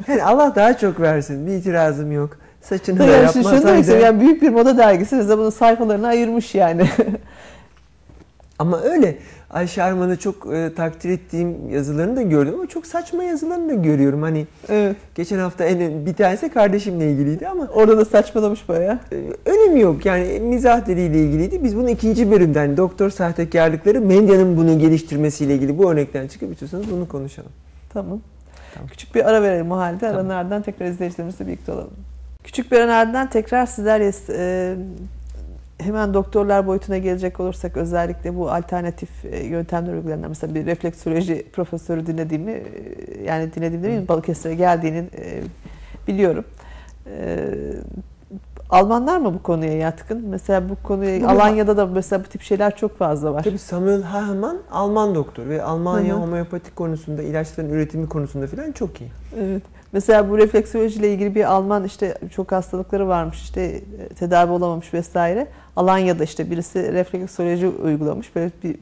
yani 0.08 0.24
Allah 0.24 0.54
daha 0.54 0.76
çok 0.78 1.00
versin. 1.00 1.46
Bir 1.46 1.52
itirazım 1.52 2.12
yok. 2.12 2.38
Saçını 2.62 2.98
da 2.98 3.04
yani 3.04 3.24
yapmasaydı. 3.24 4.00
Yani 4.00 4.20
büyük 4.20 4.42
bir 4.42 4.48
moda 4.48 4.78
dergisi 4.78 5.16
mesela 5.16 5.38
bunun 5.38 5.50
sayfalarını 5.50 6.06
ayırmış 6.06 6.54
yani. 6.54 6.88
ama 8.58 8.80
öyle. 8.80 9.18
Ayşe 9.52 9.82
Arman'ı 9.82 10.16
çok 10.16 10.54
e, 10.54 10.74
takdir 10.74 11.10
ettiğim 11.10 11.70
yazılarını 11.70 12.16
da 12.16 12.22
gördüm 12.22 12.54
ama 12.54 12.66
çok 12.66 12.86
saçma 12.86 13.24
yazılarını 13.24 13.68
da 13.68 13.74
görüyorum. 13.74 14.22
Hani 14.22 14.46
evet. 14.68 14.96
geçen 15.14 15.38
hafta 15.38 15.64
en 15.64 16.06
bir 16.06 16.14
tanesi 16.14 16.48
kardeşimle 16.48 17.10
ilgiliydi 17.10 17.48
ama 17.48 17.68
orada 17.74 17.98
da 17.98 18.04
saçmalamış 18.04 18.68
bayağı. 18.68 18.98
E, 19.12 19.16
önemi 19.50 19.80
yok. 19.80 20.06
Yani 20.06 20.40
mizah 20.40 20.86
diliyle 20.86 21.18
ilgiliydi. 21.18 21.64
Biz 21.64 21.76
bunu 21.76 21.90
ikinci 21.90 22.30
bölümden 22.30 22.76
doktor 22.76 23.10
sahtekarlıkları 23.10 24.00
medyanın 24.00 24.56
bunu 24.56 24.78
geliştirmesiyle 24.78 25.54
ilgili 25.54 25.78
bu 25.78 25.90
örnekten 25.90 26.28
çıkıp 26.28 26.52
istiyorsanız 26.52 26.90
bunu 26.90 27.08
konuşalım. 27.08 27.52
Tamam. 27.92 28.20
tamam. 28.74 28.88
Küçük 28.88 29.14
bir 29.14 29.28
ara 29.28 29.42
verelim 29.42 29.70
o 29.72 29.76
halde. 29.76 29.98
Tamam. 29.98 30.16
Aranın 30.16 30.30
ardından 30.30 30.62
tekrar 30.62 30.86
izleyicilerimizle 30.86 31.46
birlikte 31.46 31.72
olalım. 31.72 31.90
Küçük 32.44 32.72
bir 32.72 32.80
ardından 32.80 33.30
tekrar 33.30 33.66
sizlerle 33.66 34.12
e, 34.28 34.76
hemen 35.78 36.14
doktorlar 36.14 36.66
boyutuna 36.66 36.98
gelecek 36.98 37.40
olursak 37.40 37.76
özellikle 37.76 38.36
bu 38.36 38.50
alternatif 38.50 39.24
e, 39.24 39.46
yöntemler 39.46 39.92
uygulayanlar 39.92 40.28
mesela 40.28 40.54
bir 40.54 40.66
refleksoloji 40.66 41.46
profesörü 41.52 42.06
dinlediğimi 42.06 42.52
e, 42.52 42.62
yani 43.24 43.54
dinlediğimde 43.54 43.88
değil 43.88 44.08
Balıkesir'e 44.08 44.54
geldiğini 44.54 44.98
e, 44.98 45.42
biliyorum. 46.08 46.44
Almanlar 48.70 49.18
mı 49.18 49.34
bu 49.34 49.42
konuya 49.42 49.72
yatkın? 49.72 50.24
Mesela 50.28 50.68
bu 50.68 50.76
konuya 50.82 51.20
bu 51.20 51.28
Alanya'da 51.28 51.76
da 51.76 51.86
mesela 51.86 52.24
bu 52.24 52.28
tip 52.28 52.42
şeyler 52.42 52.76
çok 52.76 52.98
fazla 52.98 53.34
var. 53.34 53.42
Tabii 53.42 53.58
Samuel 53.58 54.02
Hahnemann 54.02 54.58
Alman 54.70 55.14
doktor 55.14 55.48
ve 55.48 55.62
Almanya 55.62 56.20
homeopatik 56.20 56.76
konusunda 56.76 57.22
ilaçların 57.22 57.70
üretimi 57.70 58.08
konusunda 58.08 58.46
falan 58.46 58.72
çok 58.72 59.00
iyi. 59.00 59.10
Evet. 59.40 59.62
Mesela 59.92 60.30
bu 60.30 60.38
refleksoloji 60.38 60.98
ile 60.98 61.12
ilgili 61.12 61.34
bir 61.34 61.44
Alman 61.44 61.84
işte 61.84 62.18
çok 62.34 62.52
hastalıkları 62.52 63.08
varmış 63.08 63.42
işte 63.42 63.60
e, 63.60 64.08
tedavi 64.08 64.52
olamamış 64.52 64.94
vesaire. 64.94 65.46
Alanya'da 65.76 66.24
işte 66.24 66.50
birisi 66.50 66.92
refleksoloji 66.92 67.68
uygulamış. 67.68 68.36
Böyle 68.36 68.50
bir 68.64 68.76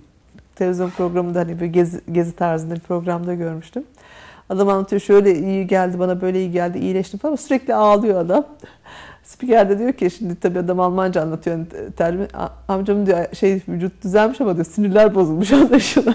televizyon 0.55 0.90
programında 0.90 1.38
hani 1.38 1.61
bir 1.61 1.66
gezi, 1.66 2.01
gezi 2.12 2.33
tarzında 2.33 2.75
bir 2.75 2.81
programda 2.81 3.35
görmüştüm. 3.35 3.85
Adam 4.49 4.68
anlatıyor 4.68 5.01
şöyle 5.01 5.38
iyi 5.38 5.66
geldi 5.66 5.99
bana 5.99 6.20
böyle 6.20 6.40
iyi 6.40 6.53
geldi 6.53 6.79
iyileştim 6.79 7.20
falan 7.20 7.37
sürekli 7.37 7.75
ağlıyor 7.75 8.20
adam. 8.20 8.46
Spiker 9.25 9.68
de 9.70 9.79
diyor 9.79 9.92
ki 9.92 10.11
şimdi 10.11 10.40
tabii 10.40 10.59
adam 10.59 10.81
Almanca 10.81 11.23
anlatıyor. 11.23 11.57
Yani 11.57 11.66
terimi, 11.96 12.27
amcam 12.68 13.07
diyor 13.07 13.35
şey 13.35 13.62
vücut 13.68 14.05
düzelmiş 14.05 14.40
ama 14.40 14.55
diyor 14.55 14.66
sinirler 14.66 15.14
bozulmuş 15.14 15.53
anlaşılan 15.53 16.14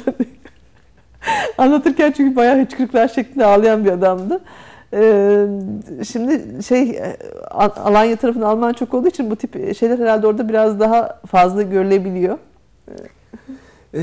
Anlatırken 1.57 2.11
çünkü 2.11 2.35
bayağı 2.35 2.61
hıçkırıklar 2.61 3.07
şeklinde 3.07 3.45
ağlayan 3.45 3.85
bir 3.85 3.91
adamdı. 3.91 4.41
Ee, 4.93 5.47
şimdi 6.03 6.63
şey 6.63 6.89
e, 6.89 7.17
Alanya 7.51 8.15
tarafında 8.15 8.47
Alman 8.47 8.73
çok 8.73 8.93
olduğu 8.93 9.07
için 9.07 9.31
bu 9.31 9.35
tip 9.35 9.75
şeyler 9.75 9.99
herhalde 9.99 10.27
orada 10.27 10.49
biraz 10.49 10.79
daha 10.79 11.21
fazla 11.25 11.61
görülebiliyor. 11.61 12.37
Ee, 13.93 14.01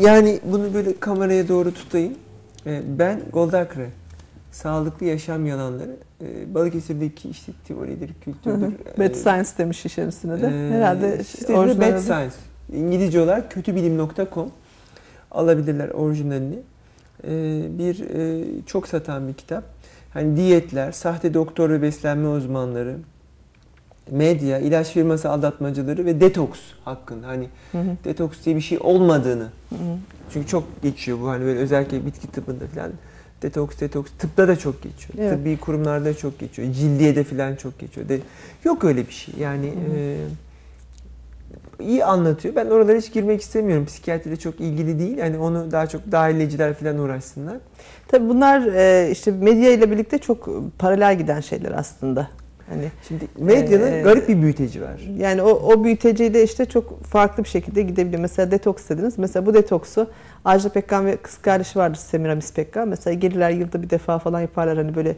yani 0.00 0.40
bunu 0.44 0.74
böyle 0.74 1.00
kameraya 1.00 1.48
doğru 1.48 1.74
tutayım. 1.74 2.14
Ee, 2.66 2.82
ben 2.98 3.20
Goldacre, 3.32 3.90
Sağlıklı 4.52 5.06
Yaşam 5.06 5.46
Yalanları, 5.46 5.96
ee, 6.22 6.54
Balıkesir'deki 6.54 7.28
işte 7.28 7.52
teoridir, 7.68 8.10
kültürdür. 8.24 8.74
Bad 8.98 9.14
Science 9.14 9.50
demiş 9.58 9.86
işin 9.86 10.08
üstüne 10.08 10.42
de. 10.42 10.46
Ee, 10.46 10.70
herhalde 10.70 11.18
işte 11.20 11.54
Bad 11.54 11.98
Science. 11.98 12.34
İngilizce 12.72 13.20
olarak 13.20 13.50
kötübilim.com 13.50 14.50
alabilirler 15.30 15.88
orijinalini. 15.88 16.58
Ee, 17.24 17.62
bir 17.78 18.00
e, 18.00 18.44
çok 18.66 18.88
satan 18.88 19.28
bir 19.28 19.34
kitap 19.34 19.64
hani 20.14 20.36
diyetler, 20.36 20.92
sahte 20.92 21.34
doktor 21.34 21.70
ve 21.70 21.82
beslenme 21.82 22.28
uzmanları, 22.28 22.96
medya, 24.10 24.58
ilaç 24.58 24.92
firması 24.92 25.30
aldatmacıları 25.30 26.04
ve 26.04 26.20
detoks 26.20 26.60
hakkında 26.84 27.26
hani 27.26 27.48
hı 27.72 27.78
hı. 27.78 27.96
detoks 28.04 28.44
diye 28.44 28.56
bir 28.56 28.60
şey 28.60 28.78
olmadığını. 28.80 29.48
Hı 29.68 29.74
hı. 29.74 29.98
Çünkü 30.32 30.46
çok 30.46 30.82
geçiyor 30.82 31.20
bu 31.20 31.28
hani 31.28 31.44
böyle 31.44 31.58
özellikle 31.58 32.06
bitki 32.06 32.26
tıbbında 32.26 32.66
falan. 32.74 32.92
Detoks, 33.42 33.80
detoks 33.80 34.10
tıpta 34.18 34.48
da 34.48 34.56
çok 34.56 34.82
geçiyor. 34.82 35.18
Evet. 35.18 35.38
Tıbbi 35.38 35.56
kurumlarda 35.56 36.16
çok 36.16 36.38
geçiyor. 36.38 36.72
Cildiyede 36.72 37.24
falan 37.24 37.56
çok 37.56 37.78
geçiyor. 37.78 38.08
De, 38.08 38.20
yok 38.64 38.84
öyle 38.84 39.06
bir 39.06 39.12
şey. 39.12 39.34
Yani 39.40 39.66
hı 39.66 39.92
hı. 39.92 39.96
E, 39.96 40.16
iyi 41.80 42.04
anlatıyor. 42.04 42.54
Ben 42.56 42.66
oralara 42.66 42.98
hiç 42.98 43.12
girmek 43.12 43.40
istemiyorum. 43.40 43.86
Psikiyatriyle 43.86 44.36
çok 44.36 44.60
ilgili 44.60 44.98
değil. 44.98 45.18
Yani 45.18 45.38
onu 45.38 45.72
daha 45.72 45.86
çok 45.86 46.12
dahileciler 46.12 46.74
falan 46.74 46.98
uğraşsınlar. 46.98 47.56
Tabii 48.08 48.28
bunlar 48.28 48.62
e, 48.74 49.10
işte 49.10 49.30
medya 49.30 49.72
ile 49.72 49.90
birlikte 49.90 50.18
çok 50.18 50.48
paralel 50.78 51.18
giden 51.18 51.40
şeyler 51.40 51.72
aslında. 51.72 52.28
Hani 52.68 52.90
şimdi 53.08 53.24
medyanın 53.38 53.92
e, 53.92 54.02
garip 54.02 54.28
bir 54.28 54.42
büyüteci 54.42 54.82
var. 54.82 55.00
Yani 55.18 55.42
o, 55.42 55.48
o 55.48 55.84
büyüteciyle 55.84 56.42
işte 56.42 56.64
çok 56.64 57.04
farklı 57.04 57.44
bir 57.44 57.48
şekilde 57.48 57.82
gidebiliyor. 57.82 58.22
Mesela 58.22 58.50
detoks 58.50 58.88
dediniz. 58.88 59.18
Mesela 59.18 59.46
bu 59.46 59.54
detoksu 59.54 60.10
Ajda 60.44 60.68
Pekkan 60.68 61.06
ve 61.06 61.16
kız 61.16 61.38
kardeşi 61.38 61.78
vardır 61.78 61.98
Semiramis 61.98 62.52
Pekkan. 62.52 62.88
Mesela 62.88 63.14
gelirler 63.14 63.50
yılda 63.50 63.82
bir 63.82 63.90
defa 63.90 64.18
falan 64.18 64.40
yaparlar 64.40 64.76
hani 64.76 64.94
böyle 64.94 65.16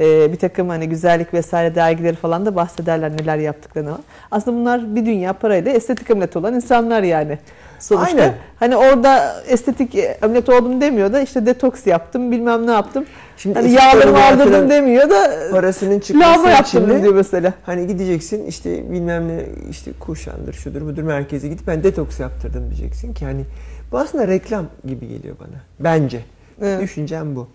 e, 0.00 0.32
bir 0.32 0.38
takım 0.38 0.68
hani 0.68 0.88
güzellik 0.88 1.34
vesaire 1.34 1.74
dergileri 1.74 2.16
falan 2.16 2.46
da 2.46 2.56
bahsederler 2.56 3.12
neler 3.12 3.36
yaptıklarını. 3.38 3.98
Aslında 4.30 4.56
bunlar 4.56 4.96
bir 4.96 5.06
dünya 5.06 5.32
parayla 5.32 5.72
estetik 5.72 6.10
ameliyat 6.10 6.36
olan 6.36 6.54
insanlar 6.54 7.02
yani. 7.02 7.38
Sonuçta 7.78 8.16
Aynen. 8.16 8.34
hani 8.58 8.76
orada 8.76 9.42
estetik 9.48 9.96
ameliyat 10.22 10.48
oldum 10.48 10.80
demiyor 10.80 11.12
da 11.12 11.20
işte 11.20 11.46
detoks 11.46 11.86
yaptım 11.86 12.30
bilmem 12.32 12.66
ne 12.66 12.70
yaptım. 12.70 13.04
Şimdi 13.36 13.58
Hani 13.58 13.72
yağlarımı 13.72 14.24
aldırdım 14.24 14.70
demiyor 14.70 15.10
da 15.10 15.32
Parasının 15.50 16.00
çıkması 16.00 16.48
yaptım 16.48 16.90
de 16.90 17.02
diyor 17.02 17.14
mesela. 17.14 17.52
hani 17.66 17.86
gideceksin 17.86 18.46
işte 18.46 18.92
bilmem 18.92 19.28
ne 19.28 19.44
işte 19.70 19.90
kuşandır 20.00 20.52
şudur 20.52 20.80
budur 20.80 21.02
merkeze 21.02 21.48
gidip 21.48 21.66
ben 21.66 21.82
detoks 21.82 22.20
yaptırdım 22.20 22.70
diyeceksin 22.70 23.14
ki 23.14 23.24
hani 23.24 23.44
bu 23.92 23.98
aslında 23.98 24.28
reklam 24.28 24.66
gibi 24.86 25.08
geliyor 25.08 25.36
bana. 25.40 25.60
Bence. 25.80 26.20
Evet. 26.62 26.80
Düşüncem 26.80 27.36
bu. 27.36 27.48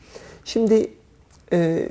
Şimdi 0.46 0.88
e, 1.54 1.90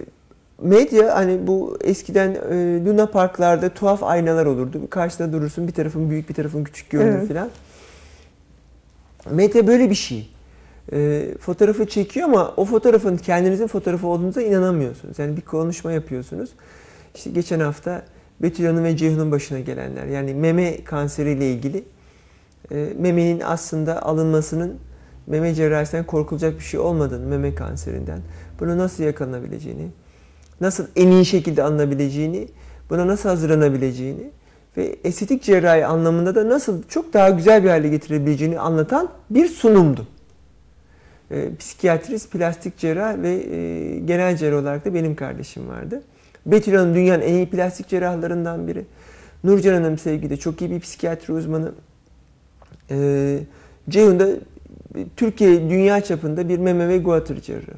medya 0.62 1.16
hani 1.16 1.46
bu 1.46 1.78
eskiden 1.80 2.30
e, 2.30 2.84
Luna 2.84 3.06
Parklarda 3.06 3.68
tuhaf 3.68 4.02
aynalar 4.02 4.46
olurdu. 4.46 4.90
Karşısında 4.90 5.32
durursun 5.32 5.68
bir 5.68 5.72
tarafın 5.72 6.10
büyük 6.10 6.28
bir 6.28 6.34
tarafın 6.34 6.64
küçük 6.64 6.90
görünür 6.90 7.18
Evet. 7.18 7.28
filan. 7.28 7.50
Medya 9.30 9.66
böyle 9.66 9.90
bir 9.90 9.94
şey. 9.94 10.30
E, 10.92 11.28
fotoğrafı 11.40 11.86
çekiyor 11.86 12.28
ama 12.28 12.54
o 12.56 12.64
fotoğrafın 12.64 13.16
kendinizin 13.16 13.66
fotoğrafı 13.66 14.06
olduğunuza 14.06 14.42
inanamıyorsunuz. 14.42 15.18
Yani 15.18 15.36
bir 15.36 15.42
konuşma 15.42 15.92
yapıyorsunuz. 15.92 16.50
İşte 17.14 17.30
geçen 17.30 17.60
hafta 17.60 18.02
Betül 18.42 18.66
Hanım 18.66 18.84
ve 18.84 18.96
Ceyhun'un 18.96 19.30
başına 19.30 19.60
gelenler. 19.60 20.06
Yani 20.06 20.34
meme 20.34 20.84
kanseriyle 20.84 21.52
ilgili 21.52 21.84
e, 22.72 22.88
memenin 22.98 23.40
aslında 23.40 24.02
alınmasının 24.02 24.74
meme 25.26 25.54
cerrahisinden 25.54 26.06
korkulacak 26.06 26.58
bir 26.58 26.64
şey 26.64 26.80
olmadığını, 26.80 27.26
meme 27.26 27.54
kanserinden, 27.54 28.20
bunu 28.60 28.78
nasıl 28.78 29.04
yakalanabileceğini, 29.04 29.88
nasıl 30.60 30.86
en 30.96 31.10
iyi 31.10 31.24
şekilde 31.24 31.62
alınabileceğini, 31.62 32.48
buna 32.90 33.06
nasıl 33.06 33.28
hazırlanabileceğini 33.28 34.30
ve 34.76 34.96
estetik 35.04 35.42
cerrahi 35.42 35.86
anlamında 35.86 36.34
da 36.34 36.48
nasıl 36.48 36.82
çok 36.82 37.12
daha 37.12 37.30
güzel 37.30 37.64
bir 37.64 37.68
hale 37.68 37.88
getirebileceğini 37.88 38.58
anlatan 38.58 39.08
bir 39.30 39.48
sunumdu. 39.48 40.06
E, 41.30 41.56
psikiyatrist, 41.58 42.32
plastik 42.32 42.78
cerrah 42.78 43.22
ve 43.22 43.30
e, 43.30 43.98
genel 43.98 44.36
cerrah 44.36 44.62
olarak 44.62 44.84
da 44.84 44.94
benim 44.94 45.16
kardeşim 45.16 45.68
vardı. 45.68 46.02
Betül 46.46 46.74
Hanım 46.74 46.94
dünyanın 46.94 47.22
en 47.22 47.34
iyi 47.34 47.50
plastik 47.50 47.88
cerrahlarından 47.88 48.68
biri. 48.68 48.84
Nurcan 49.44 49.74
Hanım 49.74 49.98
sevgide 49.98 50.36
çok 50.36 50.62
iyi 50.62 50.70
bir 50.70 50.80
psikiyatri 50.80 51.32
uzmanı. 51.32 51.72
E, 52.90 53.38
Ceyhun 53.88 54.20
da 54.20 54.28
Türkiye 55.16 55.70
dünya 55.70 56.00
çapında 56.00 56.48
bir 56.48 56.58
meme 56.58 56.88
ve 56.88 56.98
guatr 56.98 57.34
cerrahı. 57.34 57.76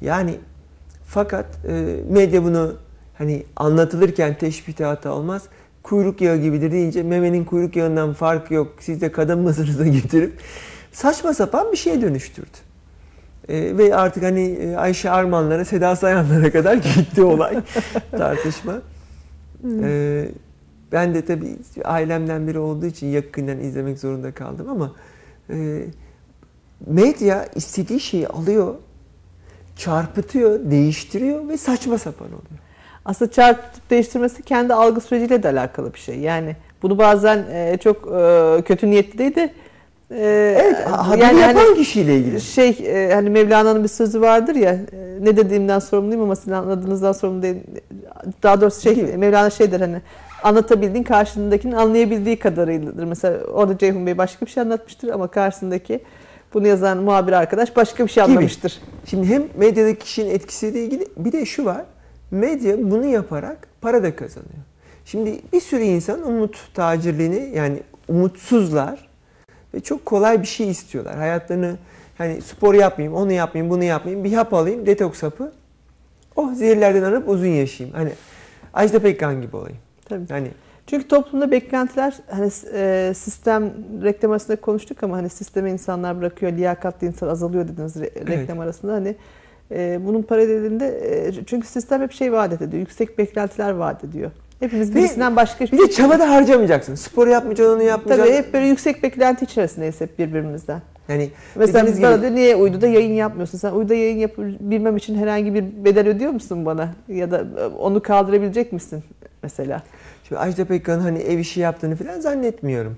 Yani 0.00 0.34
fakat 1.14 1.46
e, 1.68 1.96
medya 2.10 2.44
bunu 2.44 2.74
hani 3.18 3.44
anlatılırken 3.56 4.38
teşbihte 4.38 4.84
hata 4.84 5.12
olmaz. 5.12 5.42
Kuyruk 5.82 6.20
yağı 6.20 6.36
gibidir 6.36 6.72
deyince 6.72 7.02
memenin 7.02 7.44
kuyruk 7.44 7.76
yağından 7.76 8.12
farkı 8.12 8.54
yok. 8.54 8.72
Siz 8.80 9.00
de 9.00 9.12
kadın 9.12 9.38
mısınız 9.46 9.78
da 9.78 9.86
getirip 9.86 10.32
saçma 10.92 11.34
sapan 11.34 11.72
bir 11.72 11.76
şeye 11.76 12.02
dönüştürdü. 12.02 12.58
E, 13.48 13.78
ve 13.78 13.96
artık 13.96 14.22
hani 14.22 14.40
e, 14.40 14.76
Ayşe 14.76 15.10
Armanlara, 15.10 15.64
Seda 15.64 15.96
Sayanlara 15.96 16.52
kadar 16.52 16.74
gitti 16.74 17.22
olay 17.22 17.56
tartışma. 18.10 18.82
E, 19.82 20.28
ben 20.92 21.14
de 21.14 21.24
tabii 21.24 21.56
ailemden 21.84 22.48
biri 22.48 22.58
olduğu 22.58 22.86
için 22.86 23.06
yakından 23.06 23.60
izlemek 23.60 23.98
zorunda 23.98 24.32
kaldım 24.32 24.68
ama 24.68 24.92
e, 25.50 25.84
medya 26.86 27.46
istediği 27.54 28.00
şeyi 28.00 28.28
alıyor, 28.28 28.74
çarpıtıyor, 29.76 30.60
değiştiriyor 30.70 31.48
ve 31.48 31.56
saçma 31.56 31.98
sapan 31.98 32.28
oluyor. 32.28 32.60
Aslında 33.04 33.30
çarpıtıp 33.32 33.90
değiştirmesi 33.90 34.42
kendi 34.42 34.74
algı 34.74 35.00
süreciyle 35.00 35.42
de 35.42 35.48
alakalı 35.48 35.94
bir 35.94 35.98
şey. 35.98 36.18
Yani 36.18 36.56
bunu 36.82 36.98
bazen 36.98 37.44
e, 37.52 37.76
çok 37.82 37.96
e, 38.12 38.62
kötü 38.62 38.90
niyetli 38.90 39.18
değil 39.18 39.34
de 39.34 39.52
e, 40.10 40.56
Evet, 40.60 40.76
yani 41.18 41.40
yapan 41.40 41.54
hani 41.54 41.74
kişiyle 41.76 42.16
ilgili. 42.16 42.40
şey 42.40 42.68
e, 42.84 43.14
hani 43.14 43.30
Mevlana'nın 43.30 43.82
bir 43.82 43.88
sözü 43.88 44.20
vardır 44.20 44.54
ya 44.54 44.72
e, 44.72 44.78
ne 45.20 45.36
dediğimden 45.36 45.78
sorumluyum 45.78 46.22
ama 46.22 46.36
sizin 46.36 46.52
anladığınızdan 46.52 47.12
sorumlu 47.12 47.42
değil. 47.42 47.56
Daha 48.42 48.60
doğrusu 48.60 48.80
şey. 48.80 48.96
Mevlana 49.16 49.50
şeydir 49.50 49.80
hani 49.80 49.96
anlatabildiğin 50.42 51.04
karşındakinin 51.04 51.72
anlayabildiği 51.72 52.38
kadarıyladır. 52.38 53.04
Mesela 53.04 53.38
orada 53.44 53.78
Ceyhun 53.78 54.06
Bey 54.06 54.18
başka 54.18 54.46
bir 54.46 54.50
şey 54.50 54.62
anlatmıştır 54.62 55.08
ama 55.08 55.28
karşısındaki 55.28 56.00
bunu 56.54 56.66
yazan 56.66 56.98
muhabir 56.98 57.32
arkadaş 57.32 57.76
başka 57.76 58.06
bir 58.06 58.10
şey 58.10 58.24
Gibi. 58.24 58.32
anlamıştır. 58.32 58.80
Şimdi 59.06 59.26
hem 59.26 59.42
medyadaki 59.56 59.98
kişinin 59.98 60.30
etkisiyle 60.30 60.84
ilgili 60.84 61.06
bir 61.16 61.32
de 61.32 61.46
şu 61.46 61.64
var. 61.64 61.84
Medya 62.30 62.90
bunu 62.90 63.06
yaparak 63.06 63.68
para 63.80 64.02
da 64.02 64.16
kazanıyor. 64.16 64.62
Şimdi 65.04 65.40
bir 65.52 65.60
sürü 65.60 65.82
insan 65.82 66.26
umut 66.26 66.74
tacirliğini 66.74 67.56
yani 67.56 67.82
umutsuzlar 68.08 69.08
ve 69.74 69.80
çok 69.80 70.06
kolay 70.06 70.42
bir 70.42 70.46
şey 70.46 70.70
istiyorlar. 70.70 71.16
Hayatlarını 71.16 71.76
hani 72.18 72.42
spor 72.42 72.74
yapmayayım, 72.74 73.16
onu 73.16 73.32
yapmayayım, 73.32 73.74
bunu 73.74 73.84
yapmayayım, 73.84 74.24
bir 74.24 74.32
hap 74.32 74.54
alayım, 74.54 74.86
detoks 74.86 75.22
hapı. 75.22 75.52
Oh 76.36 76.54
zehirlerden 76.54 77.02
arıp 77.02 77.28
uzun 77.28 77.46
yaşayayım. 77.46 77.96
Hani 77.96 78.12
Ajda 78.74 78.98
Pekkan 78.98 79.42
gibi 79.42 79.56
olayım. 79.56 79.78
Tabii. 80.08 80.28
Hani 80.28 80.48
Çünkü 80.86 81.08
toplumda 81.08 81.50
beklentiler 81.50 82.14
hani 82.30 82.50
e, 82.74 83.12
sistem 83.16 83.72
reklam 84.02 84.30
arasında 84.30 84.56
konuştuk 84.56 85.02
ama 85.02 85.16
hani 85.16 85.28
sisteme 85.28 85.70
insanlar 85.70 86.20
bırakıyor, 86.20 86.52
liyakatli 86.52 87.06
insan 87.06 87.28
azalıyor 87.28 87.68
dediniz 87.68 87.96
re- 87.96 88.28
reklam 88.28 88.60
arasında 88.60 88.92
hani 88.92 89.14
e, 89.70 89.98
bunun 90.06 90.22
paralelinde 90.22 90.86
e, 91.28 91.44
çünkü 91.46 91.66
sistem 91.66 92.02
hep 92.02 92.12
şey 92.12 92.32
vaat 92.32 92.52
ediyor, 92.52 92.72
yüksek 92.72 93.18
beklentiler 93.18 93.70
vaat 93.70 94.04
ediyor. 94.04 94.30
Hepimiz 94.60 94.94
birisinden 94.94 95.36
başka 95.36 95.64
bir 95.64 95.78
de 95.78 95.90
çaba 95.90 96.18
da 96.18 96.30
harcamayacaksın. 96.30 96.94
Spor 96.94 97.26
yapmayacaksın, 97.28 97.74
onu 97.74 97.82
yapmayacaksın. 97.82 98.34
Tabii 98.34 98.44
hep 98.46 98.54
böyle 98.54 98.66
yüksek 98.66 99.02
beklenti 99.02 99.44
içerisindeyiz 99.44 100.00
hep 100.00 100.18
birbirimizden. 100.18 100.82
Yani 101.08 101.30
Mesela 101.56 101.86
biz 101.86 102.02
bana 102.02 102.20
diyor 102.22 102.32
niye 102.34 102.56
uyduda 102.56 102.86
yayın 102.86 103.12
yapmıyorsun? 103.12 103.58
Sen 103.58 103.72
uyduda 103.72 103.94
yayın 103.94 104.18
yapabilmem 104.18 104.96
için 104.96 105.14
herhangi 105.14 105.54
bir 105.54 105.64
bedel 105.84 106.08
ödüyor 106.08 106.32
musun 106.32 106.66
bana? 106.66 106.88
Ya 107.08 107.30
da 107.30 107.46
e, 107.60 107.66
onu 107.66 108.02
kaldırabilecek 108.02 108.72
misin 108.72 109.04
mesela? 109.42 109.82
Şimdi 110.28 110.40
Ajda 110.40 110.64
Pekkan'ın 110.64 111.00
hani 111.00 111.18
ev 111.18 111.38
işi 111.38 111.60
yaptığını 111.60 111.96
falan 111.96 112.20
zannetmiyorum. 112.20 112.96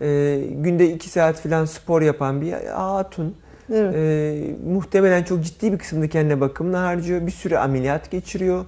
Ee, 0.00 0.40
günde 0.50 0.92
iki 0.92 1.08
saat 1.08 1.40
falan 1.40 1.64
spor 1.64 2.02
yapan 2.02 2.40
bir 2.40 2.52
hatun. 2.52 3.36
Evet. 3.72 3.94
Ee, 3.94 4.54
muhtemelen 4.66 5.22
çok 5.22 5.44
ciddi 5.44 5.72
bir 5.72 5.78
kısmını 5.78 6.08
kendine 6.08 6.40
bakımına 6.40 6.82
harcıyor. 6.82 7.26
Bir 7.26 7.30
sürü 7.30 7.56
ameliyat 7.56 8.10
geçiriyor. 8.10 8.64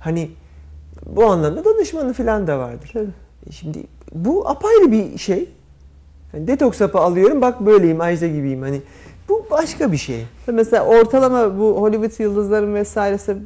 Hani 0.00 0.30
bu 1.06 1.24
anlamda 1.24 1.64
danışmanı 1.64 2.12
falan 2.12 2.46
da 2.46 2.58
vardır. 2.58 2.90
Tabii. 2.92 3.10
E 3.48 3.52
Şimdi 3.52 3.78
bu 4.14 4.48
apayrı 4.48 4.92
bir 4.92 5.18
şey. 5.18 5.48
Yani 6.34 6.46
detoks 6.46 6.80
hapı 6.80 6.98
alıyorum 6.98 7.40
bak 7.40 7.66
böyleyim 7.66 8.00
Ajda 8.00 8.26
gibiyim. 8.26 8.62
Hani 8.62 8.80
bu 9.28 9.46
başka 9.50 9.92
bir 9.92 9.96
şey. 9.96 10.24
Mesela 10.46 10.84
ortalama 10.86 11.58
bu 11.58 11.80
Hollywood 11.80 12.20
yıldızların 12.20 12.74
vesairesi 12.74 13.36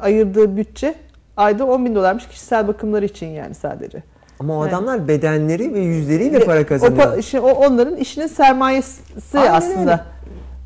ayırdığı 0.00 0.56
bütçe 0.56 0.94
ayda 1.36 1.64
10 1.66 1.84
bin 1.84 1.94
dolarmış 1.94 2.28
kişisel 2.28 2.68
bakımları 2.68 3.04
için 3.04 3.26
yani 3.26 3.54
sadece. 3.54 4.02
Ama 4.40 4.58
o 4.58 4.62
adamlar 4.62 5.08
bedenleri 5.08 5.74
ve 5.74 5.78
yüzleriyle 5.80 6.40
Ve 6.40 6.44
para 6.44 6.60
O, 6.60 6.66
kazanıyor. 6.66 7.02
pa- 7.06 7.18
işi- 7.18 7.40
o 7.40 7.50
onların 7.50 7.96
işinin 7.96 8.26
sermayesi 8.26 9.02
Aynen 9.34 9.52
aslında. 9.52 9.80
öyle. 9.80 10.00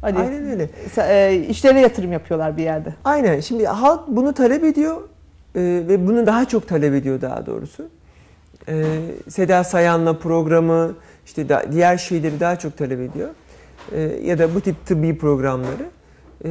Hani 0.01 0.19
Aynen 0.19 0.51
öyle. 0.51 0.69
e, 1.77 1.81
yatırım 1.81 2.13
yapıyorlar 2.13 2.57
bir 2.57 2.63
yerde. 2.63 2.95
Aynen. 3.05 3.41
Şimdi 3.41 3.67
halk 3.67 4.01
bunu 4.09 4.33
talep 4.33 4.65
ediyor 4.65 4.97
e, 5.55 5.61
ve 5.89 6.07
bunu 6.07 6.27
daha 6.27 6.45
çok 6.45 6.69
talep 6.69 6.95
ediyor 6.95 7.21
daha 7.21 7.47
doğrusu. 7.47 7.89
E, 8.69 8.85
Seda 9.29 9.65
Sayan'la 9.65 10.19
programı, 10.19 10.93
işte 11.27 11.49
da, 11.49 11.65
diğer 11.73 11.97
şeyleri 11.99 12.41
daha 12.41 12.57
çok 12.57 12.77
talep 12.79 13.01
ediyor. 13.01 13.29
E, 13.93 14.01
ya 14.01 14.39
da 14.39 14.55
bu 14.55 14.61
tip 14.61 14.87
tıbbi 14.87 15.19
programları. 15.19 15.87
E, 16.45 16.49